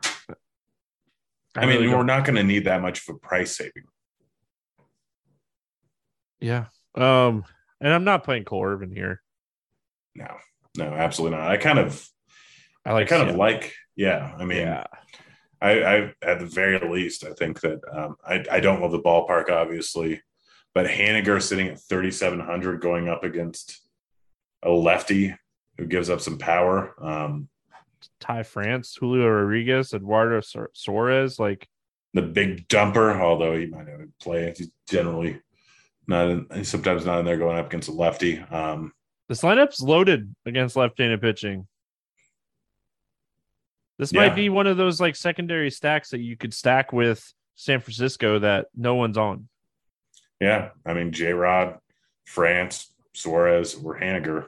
I, 1.55 1.61
I 1.61 1.65
mean, 1.65 1.81
really 1.81 1.87
we're 1.87 2.03
not 2.03 2.25
going 2.25 2.35
to 2.35 2.43
need 2.43 2.65
that 2.65 2.81
much 2.81 3.07
of 3.07 3.15
a 3.15 3.19
price 3.19 3.55
saving. 3.55 3.85
Yeah. 6.39 6.65
Um, 6.95 7.45
and 7.81 7.93
I'm 7.93 8.03
not 8.03 8.23
playing 8.23 8.45
Cole 8.45 8.65
Irvin 8.65 8.91
here. 8.91 9.21
No, 10.15 10.27
no, 10.77 10.85
absolutely 10.85 11.37
not. 11.37 11.49
I 11.49 11.57
kind 11.57 11.79
of, 11.79 12.07
I 12.85 12.93
like, 12.93 13.11
I 13.11 13.17
kind 13.17 13.29
of 13.29 13.35
like, 13.35 13.73
yeah. 13.95 14.33
I 14.37 14.45
mean, 14.45 14.59
yeah. 14.59 14.83
I, 15.61 15.83
I, 15.83 16.13
at 16.21 16.39
the 16.39 16.45
very 16.45 16.79
least, 16.87 17.23
I 17.23 17.33
think 17.33 17.61
that 17.61 17.79
um, 17.91 18.15
I, 18.25 18.43
I 18.51 18.59
don't 18.59 18.81
love 18.81 18.91
the 18.91 19.01
ballpark, 19.01 19.49
obviously, 19.49 20.21
but 20.73 20.85
Haniger 20.85 21.41
sitting 21.41 21.67
at 21.67 21.81
3,700 21.81 22.79
going 22.81 23.09
up 23.09 23.23
against 23.23 23.81
a 24.63 24.69
lefty 24.69 25.35
who 25.77 25.85
gives 25.85 26.09
up 26.09 26.21
some 26.21 26.37
power. 26.37 26.93
Um, 27.03 27.49
Ty 28.19 28.43
France, 28.43 28.95
Julio 28.99 29.27
Rodriguez, 29.27 29.93
Eduardo 29.93 30.41
Suarez, 30.73 31.39
like 31.39 31.67
the 32.13 32.21
big 32.21 32.67
dumper, 32.67 33.19
although 33.19 33.57
he 33.57 33.65
might 33.65 33.87
not 33.87 34.07
play. 34.21 34.53
He's 34.55 34.71
generally 34.89 35.41
not 36.07 36.29
in, 36.29 36.63
sometimes 36.63 37.05
not 37.05 37.19
in 37.19 37.25
there 37.25 37.37
going 37.37 37.57
up 37.57 37.67
against 37.67 37.89
a 37.89 37.91
lefty. 37.91 38.39
Um, 38.39 38.93
this 39.27 39.41
lineup's 39.41 39.81
loaded 39.81 40.33
against 40.45 40.75
left-handed 40.75 41.21
pitching. 41.21 41.67
This 43.97 44.13
yeah. 44.13 44.21
might 44.21 44.35
be 44.35 44.49
one 44.49 44.67
of 44.67 44.77
those 44.77 45.01
like 45.01 45.15
secondary 45.15 45.71
stacks 45.71 46.09
that 46.11 46.21
you 46.21 46.37
could 46.37 46.53
stack 46.53 46.93
with 46.93 47.33
San 47.55 47.81
Francisco 47.81 48.39
that 48.39 48.67
no 48.75 48.95
one's 48.95 49.17
on. 49.17 49.49
Yeah, 50.39 50.69
I 50.85 50.93
mean 50.93 51.11
J. 51.11 51.33
Rod, 51.33 51.79
France, 52.25 52.93
Suarez, 53.13 53.75
or 53.75 53.99
Haniger, 53.99 54.45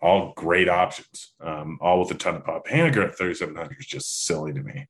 all 0.00 0.32
great 0.34 0.68
options, 0.68 1.34
um, 1.40 1.78
all 1.80 2.00
with 2.00 2.10
a 2.10 2.14
ton 2.14 2.36
of 2.36 2.44
pop. 2.44 2.66
Haniger 2.66 3.04
at 3.04 3.16
thirty 3.16 3.34
seven 3.34 3.54
hundred 3.54 3.78
is 3.78 3.86
just 3.86 4.24
silly 4.24 4.54
to 4.54 4.62
me. 4.62 4.86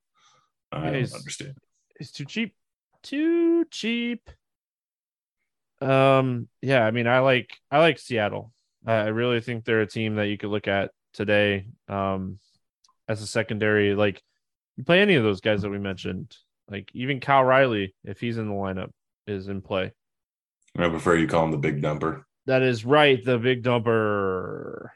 I 0.70 0.84
yeah, 0.84 0.90
don't 0.92 1.14
understand. 1.14 1.56
It's 1.98 2.12
too 2.12 2.24
cheap. 2.24 2.54
Too 3.02 3.64
cheap. 3.70 4.30
Um, 5.80 6.48
yeah, 6.60 6.84
I 6.84 6.90
mean, 6.90 7.06
I 7.06 7.20
like 7.20 7.56
I 7.70 7.78
like 7.78 7.98
Seattle. 7.98 8.52
I 8.86 9.08
really 9.08 9.40
think 9.40 9.64
they're 9.64 9.82
a 9.82 9.86
team 9.86 10.14
that 10.16 10.28
you 10.28 10.38
could 10.38 10.50
look 10.50 10.68
at 10.68 10.92
today. 11.12 11.66
Um, 11.88 12.38
as 13.08 13.22
a 13.22 13.26
secondary, 13.26 13.94
like 13.94 14.22
you 14.76 14.84
play 14.84 15.00
any 15.00 15.14
of 15.14 15.24
those 15.24 15.40
guys 15.40 15.62
that 15.62 15.70
we 15.70 15.78
mentioned, 15.78 16.36
like 16.70 16.90
even 16.94 17.20
Cal 17.20 17.44
Raleigh, 17.44 17.94
if 18.04 18.20
he's 18.20 18.38
in 18.38 18.48
the 18.48 18.54
lineup. 18.54 18.90
is 19.26 19.48
in 19.48 19.62
play. 19.62 19.92
I 20.76 20.88
prefer 20.88 21.16
you 21.16 21.26
call 21.26 21.44
him 21.44 21.50
the 21.50 21.58
big 21.58 21.82
dumper. 21.82 22.22
That 22.46 22.62
is 22.62 22.84
right, 22.84 23.22
the 23.22 23.38
big 23.38 23.62
dumper. 23.62 24.88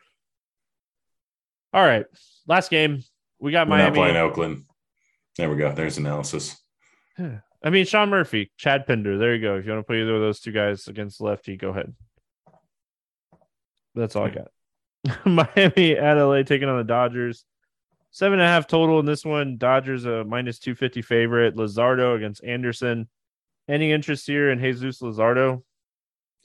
All 1.75 1.85
right, 1.85 2.07
last 2.47 2.71
game 2.71 3.03
we 3.41 3.51
got 3.51 3.69
We're 3.69 3.79
not 3.79 3.95
playing 3.95 4.17
Oakland. 4.17 4.65
There 5.37 5.51
we 5.51 5.57
go. 5.57 5.73
There's 5.73 5.99
analysis. 5.99 6.57
I 7.65 7.71
mean, 7.71 7.87
Sean 7.87 8.11
Murphy, 8.11 8.51
Chad 8.57 8.87
Pinder. 8.87 9.19
There 9.19 9.35
you 9.35 9.41
go. 9.41 9.57
If 9.57 9.65
you 9.65 9.73
want 9.73 9.85
to 9.85 9.87
play 9.87 10.01
either 10.01 10.17
of 10.17 10.21
those 10.21 10.41
two 10.41 10.53
guys 10.53 10.89
against 10.89 11.19
the 11.19 11.25
lefty, 11.25 11.57
go 11.57 11.71
ahead. 11.71 11.95
That's 13.95 14.17
all 14.17 14.27
I 14.27 14.31
got. 14.31 15.25
Miami 15.25 15.97
at 15.97 16.15
LA 16.15 16.43
taking 16.43 16.69
on 16.69 16.79
the 16.79 16.85
Dodgers. 16.85 17.45
Seven 18.11 18.41
and 18.41 18.47
a 18.47 18.51
half 18.51 18.67
total 18.67 18.99
in 19.01 19.07
this 19.07 19.25
one. 19.25 19.57
Dodgers 19.59 20.05
a 20.05 20.25
minus 20.25 20.59
250 20.59 21.03
favorite. 21.03 21.57
Luzardo 21.57 22.17
against 22.17 22.45
Anderson. 22.45 23.09
Any 23.69 23.93
interest 23.93 24.27
here 24.27 24.51
in 24.51 24.59
Jesus 24.59 25.01
Luzardo? 25.01 25.63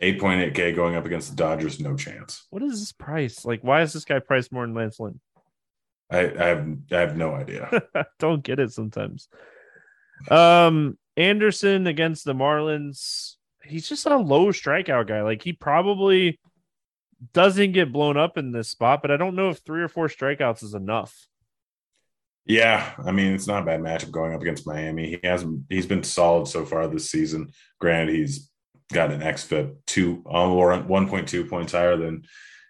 8.8K 0.01 0.75
going 0.75 0.95
up 0.95 1.05
against 1.05 1.31
the 1.31 1.35
Dodgers. 1.35 1.79
No 1.79 1.95
chance. 1.95 2.45
What 2.51 2.61
is 2.61 2.79
this 2.79 2.91
price? 2.91 3.43
Like, 3.43 3.63
why 3.63 3.81
is 3.81 3.93
this 3.93 4.05
guy 4.05 4.19
priced 4.19 4.51
more 4.51 4.65
than 4.65 4.75
Lance 4.75 4.99
Lynn? 4.99 5.19
I, 6.09 6.19
I 6.19 6.47
have 6.47 6.77
I 6.91 6.95
have 6.99 7.17
no 7.17 7.33
idea. 7.33 7.83
Don't 8.19 8.43
get 8.43 8.59
it 8.59 8.71
sometimes. 8.71 9.27
Um, 10.29 10.97
Anderson 11.17 11.87
against 11.87 12.23
the 12.23 12.33
Marlins. 12.33 13.33
He's 13.63 13.89
just 13.89 14.05
a 14.05 14.17
low 14.17 14.47
strikeout 14.47 15.07
guy. 15.07 15.23
Like 15.23 15.41
he 15.41 15.51
probably 15.51 16.39
doesn't 17.33 17.71
get 17.71 17.91
blown 17.91 18.15
up 18.15 18.37
in 18.37 18.51
this 18.51 18.69
spot, 18.69 19.01
but 19.01 19.11
I 19.11 19.17
don't 19.17 19.35
know 19.35 19.49
if 19.49 19.57
three 19.57 19.81
or 19.81 19.89
four 19.89 20.07
strikeouts 20.07 20.63
is 20.63 20.73
enough. 20.73 21.27
Yeah, 22.45 22.93
I 23.03 23.11
mean 23.11 23.33
it's 23.33 23.47
not 23.47 23.63
a 23.63 23.65
bad 23.65 23.81
matchup 23.81 24.11
going 24.11 24.33
up 24.33 24.41
against 24.41 24.67
Miami. 24.67 25.09
He 25.09 25.27
hasn't 25.27 25.63
he's 25.69 25.87
been 25.87 26.03
solid 26.03 26.47
so 26.47 26.65
far 26.65 26.87
this 26.87 27.11
season. 27.11 27.51
Granted, 27.81 28.15
he's 28.15 28.49
got 28.93 29.11
an 29.11 29.19
xFIP 29.19 29.75
two 29.85 30.23
uh, 30.25 30.47
or 30.47 30.71
1.2 30.71 31.49
points 31.49 31.73
higher 31.73 31.97
than 31.97 32.23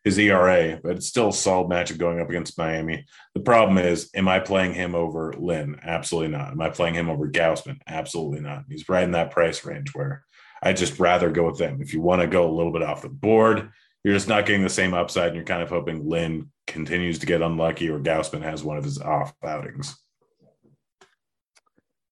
his 0.03 0.17
ERA, 0.17 0.79
but 0.81 0.97
it's 0.97 1.07
still 1.07 1.29
a 1.29 1.33
solid 1.33 1.69
matchup 1.69 1.97
going 1.97 2.19
up 2.19 2.29
against 2.29 2.57
Miami. 2.57 3.05
The 3.33 3.41
problem 3.41 3.77
is, 3.77 4.09
am 4.15 4.27
I 4.27 4.39
playing 4.39 4.73
him 4.73 4.95
over 4.95 5.33
Lynn? 5.37 5.79
Absolutely 5.83 6.31
not. 6.31 6.51
Am 6.51 6.61
I 6.61 6.69
playing 6.69 6.95
him 6.95 7.09
over 7.09 7.29
Gausman? 7.29 7.79
Absolutely 7.87 8.39
not. 8.39 8.63
He's 8.69 8.87
right 8.87 9.03
in 9.03 9.11
that 9.11 9.31
price 9.31 9.65
range 9.65 9.93
where 9.93 10.23
I'd 10.61 10.77
just 10.77 10.99
rather 10.99 11.29
go 11.29 11.45
with 11.45 11.57
them. 11.57 11.81
If 11.81 11.93
you 11.93 12.01
want 12.01 12.21
to 12.21 12.27
go 12.27 12.49
a 12.49 12.55
little 12.55 12.71
bit 12.71 12.83
off 12.83 13.01
the 13.01 13.09
board, 13.09 13.69
you're 14.03 14.13
just 14.13 14.27
not 14.27 14.45
getting 14.45 14.63
the 14.63 14.69
same 14.69 14.93
upside, 14.93 15.27
and 15.27 15.35
you're 15.35 15.45
kind 15.45 15.61
of 15.61 15.69
hoping 15.69 16.07
Lynn 16.07 16.51
continues 16.65 17.19
to 17.19 17.25
get 17.25 17.41
unlucky 17.41 17.89
or 17.89 17.99
Gausman 17.99 18.41
has 18.41 18.63
one 18.63 18.77
of 18.77 18.83
his 18.83 18.99
off 18.99 19.33
outings. 19.43 19.95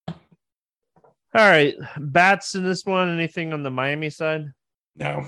All 0.07 0.15
right, 1.33 1.75
bats 1.97 2.55
in 2.55 2.63
this 2.63 2.85
one. 2.85 3.09
Anything 3.09 3.51
on 3.51 3.61
the 3.61 3.69
Miami 3.69 4.09
side? 4.09 4.53
No, 4.95 5.27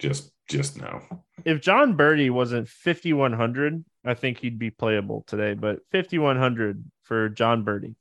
just 0.00 0.32
just 0.50 0.80
no. 0.80 1.02
If 1.44 1.60
Jon 1.60 1.96
Berti 1.96 2.30
wasn't 2.30 2.68
5100, 2.68 3.84
I 4.04 4.14
think 4.14 4.38
he'd 4.38 4.58
be 4.58 4.70
playable 4.70 5.24
today. 5.26 5.54
But 5.54 5.80
5100 5.92 6.84
for 7.04 7.28
Jon 7.28 7.64
Berti. 7.64 7.94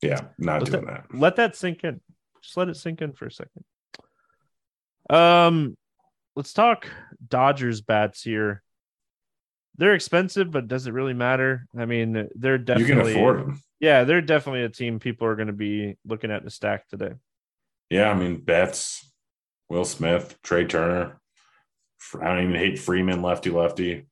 Yeah, 0.00 0.20
not 0.38 0.62
Let 0.62 0.70
doing 0.72 0.86
that. 0.86 1.06
Let 1.14 1.36
that 1.36 1.54
sink 1.54 1.84
in. 1.84 2.00
Just 2.42 2.56
let 2.56 2.68
it 2.68 2.76
sink 2.76 3.02
in 3.02 3.12
for 3.12 3.26
a 3.26 3.30
second. 3.30 3.64
Um, 5.08 5.76
let's 6.34 6.52
talk 6.52 6.88
Dodgers 7.28 7.80
bats 7.80 8.22
here. 8.22 8.62
They're 9.76 9.94
expensive, 9.94 10.50
but 10.50 10.68
does 10.68 10.86
it 10.86 10.92
really 10.92 11.14
matter? 11.14 11.66
I 11.78 11.86
mean, 11.86 12.28
they're 12.34 12.56
You 12.56 12.64
definitely 12.64 13.12
can 13.14 13.22
afford 13.22 13.40
them. 13.40 13.62
Yeah, 13.80 14.04
they're 14.04 14.20
definitely 14.20 14.62
a 14.62 14.68
team 14.68 14.98
people 14.98 15.26
are 15.26 15.36
going 15.36 15.46
to 15.48 15.52
be 15.52 15.96
looking 16.04 16.30
at 16.30 16.44
the 16.44 16.50
stack 16.50 16.88
today. 16.88 17.12
Yeah, 17.90 18.10
I 18.10 18.14
mean 18.14 18.40
Betts, 18.40 19.10
Will 19.68 19.84
Smith, 19.84 20.36
Trea 20.42 20.66
Turner. 20.66 21.20
I 22.20 22.28
don't 22.28 22.44
even 22.44 22.54
hate 22.56 22.78
Freeman, 22.78 23.22
lefty 23.22 23.50
lefty. 23.50 24.06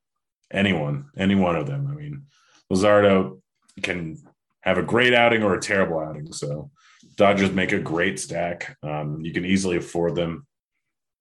Anyone, 0.51 1.11
any 1.17 1.35
one 1.35 1.57
of 1.57 1.67
them. 1.67 1.89
I 1.91 1.95
mean, 1.95 2.25
Luzardo 2.73 3.41
can 3.83 4.17
have 4.63 4.79
a 4.79 4.83
great 4.83 5.15
outing 5.15 5.43
or 5.43 5.55
a 5.55 5.61
terrible 5.61 6.01
outing. 6.01 6.33
So 6.33 6.71
Dodgers 7.17 7.53
make 7.53 7.73
a 7.73 7.79
great 7.79 8.19
stack. 8.19 8.77
Um, 8.83 9.21
you 9.23 9.33
can 9.33 9.45
easily 9.45 9.77
afford 9.77 10.15
them. 10.15 10.47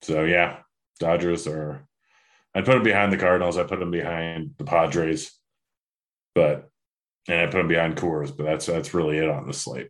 So 0.02 0.24
yeah, 0.24 0.58
Dodgers 1.00 1.48
are. 1.48 1.86
I 2.56 2.62
put 2.62 2.74
them 2.74 2.84
behind 2.84 3.14
the 3.14 3.18
Cardinals. 3.18 3.58
I 3.58 3.64
put 3.64 3.80
them 3.80 3.92
behind 3.92 4.56
the 4.58 4.64
Padres, 4.64 5.32
but 6.34 6.70
and 7.28 7.42
I 7.42 7.46
put 7.46 7.58
them 7.58 7.68
behind 7.68 7.96
Coors. 7.96 8.36
But 8.36 8.46
that's 8.46 8.66
that's 8.66 8.94
really 8.94 9.18
it 9.18 9.30
on 9.30 9.46
the 9.46 9.54
slate. 9.54 9.90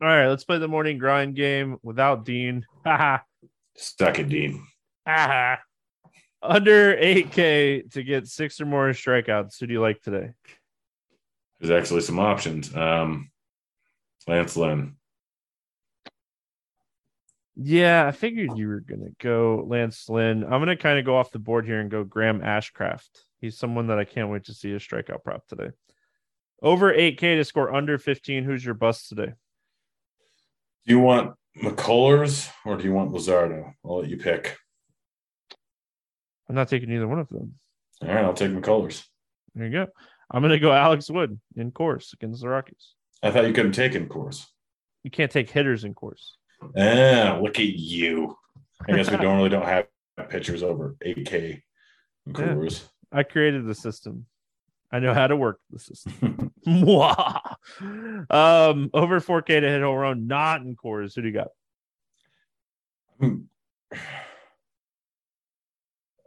All 0.00 0.08
right, 0.08 0.28
let's 0.28 0.44
play 0.44 0.58
the 0.58 0.68
morning 0.68 0.98
grind 0.98 1.34
game 1.34 1.78
without 1.82 2.24
Dean. 2.24 2.66
Stuck 3.76 4.18
it, 4.18 4.28
Dean. 4.28 4.66
Haha. 5.06 5.56
Under 6.42 6.94
8K 6.96 7.90
to 7.92 8.02
get 8.02 8.28
six 8.28 8.60
or 8.60 8.66
more 8.66 8.90
strikeouts. 8.90 9.58
Who 9.58 9.66
do 9.66 9.72
you 9.72 9.80
like 9.80 10.02
today? 10.02 10.32
There's 11.58 11.70
actually 11.70 12.02
some 12.02 12.18
options. 12.18 12.74
Um, 12.74 13.30
Lance 14.26 14.56
Lynn. 14.56 14.96
Yeah, 17.56 18.06
I 18.06 18.10
figured 18.10 18.58
you 18.58 18.68
were 18.68 18.80
gonna 18.80 19.10
go 19.20 19.64
Lance 19.68 20.08
Lynn. 20.08 20.42
I'm 20.42 20.60
gonna 20.60 20.76
kind 20.76 20.98
of 20.98 21.04
go 21.04 21.16
off 21.16 21.30
the 21.30 21.38
board 21.38 21.64
here 21.64 21.80
and 21.80 21.90
go 21.90 22.02
Graham 22.02 22.40
Ashcraft. 22.40 23.08
He's 23.40 23.58
someone 23.58 23.86
that 23.88 23.98
I 23.98 24.04
can't 24.04 24.30
wait 24.30 24.44
to 24.44 24.54
see 24.54 24.72
a 24.72 24.78
strikeout 24.78 25.22
prop 25.22 25.46
today. 25.46 25.70
Over 26.62 26.92
8K 26.92 27.36
to 27.36 27.44
score 27.44 27.74
under 27.74 27.98
15. 27.98 28.42
Who's 28.44 28.64
your 28.64 28.74
bust 28.74 29.08
today? 29.08 29.34
Do 30.86 30.92
you 30.92 30.98
want 30.98 31.36
McCullers 31.62 32.50
or 32.64 32.76
do 32.76 32.84
you 32.84 32.92
want 32.92 33.12
Luzardo? 33.12 33.72
I'll 33.84 33.98
let 34.00 34.08
you 34.10 34.16
pick. 34.16 34.56
I'm 36.48 36.54
not 36.54 36.68
taking 36.68 36.90
either 36.90 37.08
one 37.08 37.20
of 37.20 37.28
them. 37.28 37.54
All 38.02 38.08
right, 38.08 38.24
I'll 38.24 38.34
take 38.34 38.50
McCullers. 38.50 39.04
There 39.54 39.66
you 39.66 39.72
go. 39.72 39.86
I'm 40.30 40.42
gonna 40.42 40.58
go 40.58 40.72
Alex 40.72 41.08
Wood 41.10 41.38
in 41.56 41.70
Coors 41.70 42.12
against 42.12 42.42
the 42.42 42.48
Rockies. 42.48 42.94
I 43.22 43.30
thought 43.30 43.46
you 43.46 43.52
couldn't 43.52 43.72
take 43.72 43.94
in 43.94 44.08
Coors. 44.08 44.44
You 45.04 45.10
can't 45.10 45.30
take 45.30 45.50
hitters 45.50 45.84
in 45.84 45.94
Coors. 45.94 46.22
Ah, 46.76 47.38
look 47.40 47.58
at 47.60 47.66
you. 47.66 48.36
I 48.88 48.92
guess 48.92 49.10
we 49.10 49.16
don't 49.18 49.36
really 49.36 49.48
don't 49.48 49.64
have 49.64 49.86
pitchers 50.28 50.62
over 50.62 50.96
8K 51.04 51.62
in 52.26 52.34
Yeah. 52.34 52.68
I 53.12 53.22
created 53.22 53.66
the 53.66 53.74
system. 53.74 54.26
I 54.94 55.00
know 55.00 55.12
how 55.12 55.26
to 55.26 55.36
work 55.36 55.58
the 55.70 55.78
system. 55.80 56.52
Um, 56.66 56.80
over 58.94 59.20
4K 59.20 59.60
to 59.60 59.68
hit 59.68 59.82
home 59.82 59.96
run, 59.96 60.26
not 60.26 60.62
in 60.62 60.76
Coors. 60.76 61.14
Who 61.14 61.20
do 61.22 61.28
you 61.28 61.34
got? 61.34 61.48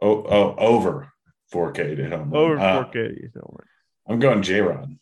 oh, 0.00 0.54
over 0.58 1.08
4K 1.52 1.96
to 1.96 2.02
hit 2.02 2.12
home. 2.12 2.30
run. 2.30 2.36
Over 2.36 2.58
Uh, 2.58 2.84
4K 2.84 3.32
to 3.32 3.38
home 3.40 3.56
run. 3.58 3.66
I'm 4.06 4.18
going 4.20 4.42
J 4.42 4.60
Rod. 4.60 4.96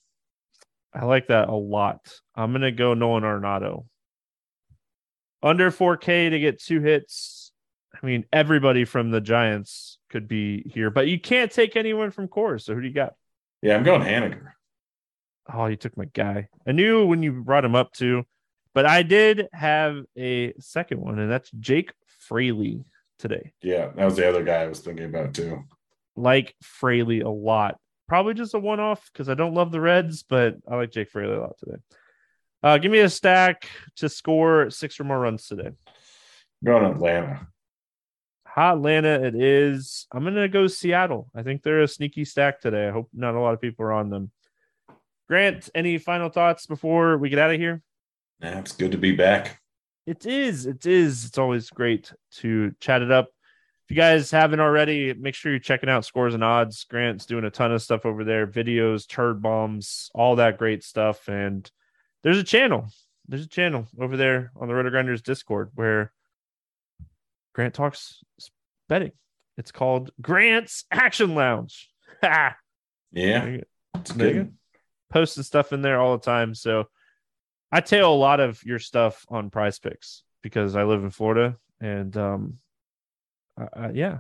I 0.95 1.05
like 1.05 1.27
that 1.27 1.49
a 1.49 1.55
lot. 1.55 2.01
I'm 2.35 2.53
gonna 2.53 2.73
go 2.73 2.95
Nolan 2.95 3.25
Arenado. 3.25 3.85
Under 5.43 5.71
4K 5.71 6.31
to 6.31 6.39
get 6.39 6.63
two 6.63 6.81
hits. 6.81 7.53
I 8.01 8.07
mean, 8.07 8.25
everybody 8.33 8.87
from 8.87 9.11
the 9.11 9.21
Giants 9.21 9.99
could 10.09 10.29
be 10.29 10.63
here, 10.73 10.89
but 10.91 11.09
you 11.09 11.21
can't 11.21 11.53
take 11.53 11.77
anyone 11.77 12.11
from 12.11 12.29
Coors. 12.29 12.63
So 12.63 12.75
who 12.75 12.81
do 12.81 12.89
you 12.89 12.95
got? 12.95 13.15
Yeah, 13.63 13.77
I'm 13.77 13.83
going 13.83 14.03
Haniger. 14.03 14.53
Oh, 15.53 15.67
you 15.67 15.77
took 15.77 15.97
my 15.97 16.07
guy. 16.07 16.49
I 16.67 16.73
knew 16.73 17.07
when 17.07 17.23
you 17.23 17.33
brought 17.33 17.65
him 17.65 17.75
up 17.75 17.93
too, 17.93 18.25
but 18.75 18.87
I 18.87 19.03
did 19.03 19.49
have 19.53 20.03
a 20.19 20.53
second 20.59 21.01
one, 21.01 21.19
and 21.19 21.31
that's 21.31 21.51
Jake 21.53 21.93
Fraley 22.21 22.85
today. 23.19 23.53
Yeah, 23.63 23.91
that 23.95 24.05
was 24.05 24.17
the 24.17 24.29
other 24.29 24.43
guy 24.43 24.63
I 24.63 24.67
was 24.67 24.81
thinking 24.81 25.07
about 25.07 25.35
too. 25.35 25.65
Like 26.17 26.55
Fraley 26.63 27.21
a 27.21 27.29
lot. 27.29 27.79
Probably 28.09 28.35
just 28.35 28.55
a 28.55 28.59
one 28.59 28.81
off 28.81 29.09
because 29.13 29.29
I 29.29 29.35
don't 29.35 29.55
love 29.55 29.73
the 29.73 29.81
Reds, 29.81 30.23
but 30.23 30.57
I 30.69 30.77
like 30.77 30.91
Jake 30.91 31.11
Fraley 31.11 31.35
a 31.35 31.41
lot 31.41 31.59
today. 31.59 31.79
Uh, 32.63 32.79
give 32.79 32.91
me 32.91 33.01
a 33.01 33.09
stack 33.09 33.69
to 33.97 34.09
score 34.09 34.71
six 34.71 34.99
or 34.99 35.05
more 35.05 35.21
runs 35.21 35.47
today. 35.47 35.71
Going 36.65 36.85
Atlanta. 36.85 37.49
Hot 38.57 38.79
Atlanta, 38.79 39.23
it 39.23 39.35
is. 39.35 40.07
I'm 40.11 40.25
gonna 40.25 40.49
go 40.49 40.67
Seattle. 40.67 41.29
I 41.35 41.43
think 41.43 41.63
they're 41.63 41.83
a 41.83 41.89
sneaky 41.89 42.25
stack 42.25 42.59
today. 42.59 42.89
I 42.89 42.91
hope 42.91 43.11
not 43.13 43.35
a 43.35 43.41
lot 43.41 43.53
of 43.53 43.61
people 43.61 43.85
are 43.85 43.93
on 43.93 44.09
them. 44.09 44.31
Grant, 45.29 45.69
any 45.75 45.99
final 45.99 46.31
thoughts 46.31 46.67
before 46.67 47.19
we 47.19 47.29
get 47.29 47.39
out 47.39 47.53
of 47.53 47.61
here? 47.61 47.83
Yeah, 48.41 48.59
it's 48.59 48.73
good 48.73 48.93
to 48.93 48.99
be 48.99 49.13
back. 49.13 49.61
It 50.07 50.25
is. 50.25 50.65
It 50.65 50.87
is. 50.87 51.27
It's 51.27 51.37
always 51.37 51.69
great 51.69 52.11
to 52.37 52.73
chat 52.81 53.03
it 53.03 53.11
up. 53.11 53.29
If 53.85 53.91
you 53.91 53.97
guys 53.97 54.31
haven't 54.31 54.61
already, 54.61 55.13
make 55.13 55.35
sure 55.35 55.53
you're 55.53 55.59
checking 55.59 55.91
out 55.91 56.07
Scores 56.07 56.33
and 56.33 56.43
Odds. 56.43 56.85
Grant's 56.85 57.27
doing 57.27 57.45
a 57.45 57.51
ton 57.51 57.73
of 57.73 57.83
stuff 57.83 58.07
over 58.07 58.25
there 58.25 58.47
videos, 58.47 59.07
turd 59.07 59.43
bombs, 59.43 60.11
all 60.15 60.37
that 60.37 60.57
great 60.57 60.83
stuff. 60.83 61.29
And 61.29 61.71
there's 62.23 62.39
a 62.39 62.45
channel. 62.45 62.87
There's 63.29 63.45
a 63.45 63.49
channel 63.49 63.87
over 64.01 64.17
there 64.17 64.51
on 64.57 64.67
the 64.67 64.75
Roto 64.75 64.89
Grinders 64.89 65.21
Discord 65.21 65.73
where 65.75 66.13
Grant 67.57 67.73
talks 67.73 68.23
betting. 68.87 69.13
It's 69.57 69.73
called 69.73 70.11
Grant's 70.21 70.85
Action 70.93 71.35
Lounge. 71.35 71.91
Ha! 72.23 72.55
Yeah, 73.13 73.41
There 73.41 73.51
you 73.51 73.59
go. 73.59 73.65
it's 74.01 74.13
There 74.13 74.33
good. 74.33 74.47
go. 74.47 74.53
Posting 75.11 75.43
stuff 75.43 75.73
in 75.73 75.81
there 75.83 75.99
all 76.01 76.17
the 76.17 76.23
time. 76.25 76.55
So 76.55 76.85
I 77.73 77.81
tail 77.81 78.13
a 78.13 78.15
lot 78.15 78.41
of 78.41 78.63
your 78.65 78.79
stuff 78.79 79.25
on 79.29 79.49
Prize 79.51 79.79
Picks 79.79 80.23
because 80.43 80.77
I 80.77 80.85
live 80.85 81.03
in 81.03 81.11
Florida, 81.11 81.57
and 81.81 82.15
um, 82.17 82.59
uh, 83.59 83.89
yeah, 83.95 84.19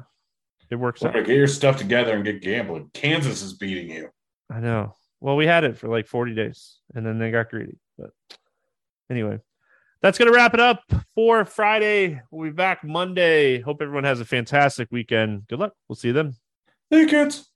it 0.70 0.76
works 0.76 1.04
out. 1.04 1.12
Get 1.14 1.28
your 1.28 1.46
stuff 1.46 1.76
together 1.76 2.14
and 2.14 2.24
get 2.24 2.40
gambling. 2.42 2.90
Kansas 2.94 3.42
is 3.42 3.52
beating 3.54 3.90
you. 3.90 4.08
I 4.50 4.60
know. 4.60 4.94
Well, 5.20 5.36
we 5.36 5.46
had 5.46 5.64
it 5.64 5.76
for 5.78 5.88
like 5.88 6.06
40 6.06 6.34
days, 6.34 6.78
and 6.94 7.04
then 7.04 7.18
they 7.18 7.30
got 7.30 7.50
greedy. 7.50 7.78
But 7.98 8.10
anyway, 9.10 9.40
that's 10.06 10.18
going 10.18 10.30
to 10.30 10.36
wrap 10.36 10.54
it 10.54 10.60
up 10.60 10.84
for 11.16 11.44
Friday. 11.44 12.20
We'll 12.30 12.50
be 12.50 12.54
back 12.54 12.84
Monday. 12.84 13.60
Hope 13.60 13.82
everyone 13.82 14.04
has 14.04 14.20
a 14.20 14.24
fantastic 14.24 14.86
weekend. 14.92 15.48
Good 15.48 15.58
luck. 15.58 15.72
We'll 15.88 15.96
see 15.96 16.08
you 16.08 16.14
then. 16.14 16.36
Hey, 16.90 17.06
kids. 17.06 17.50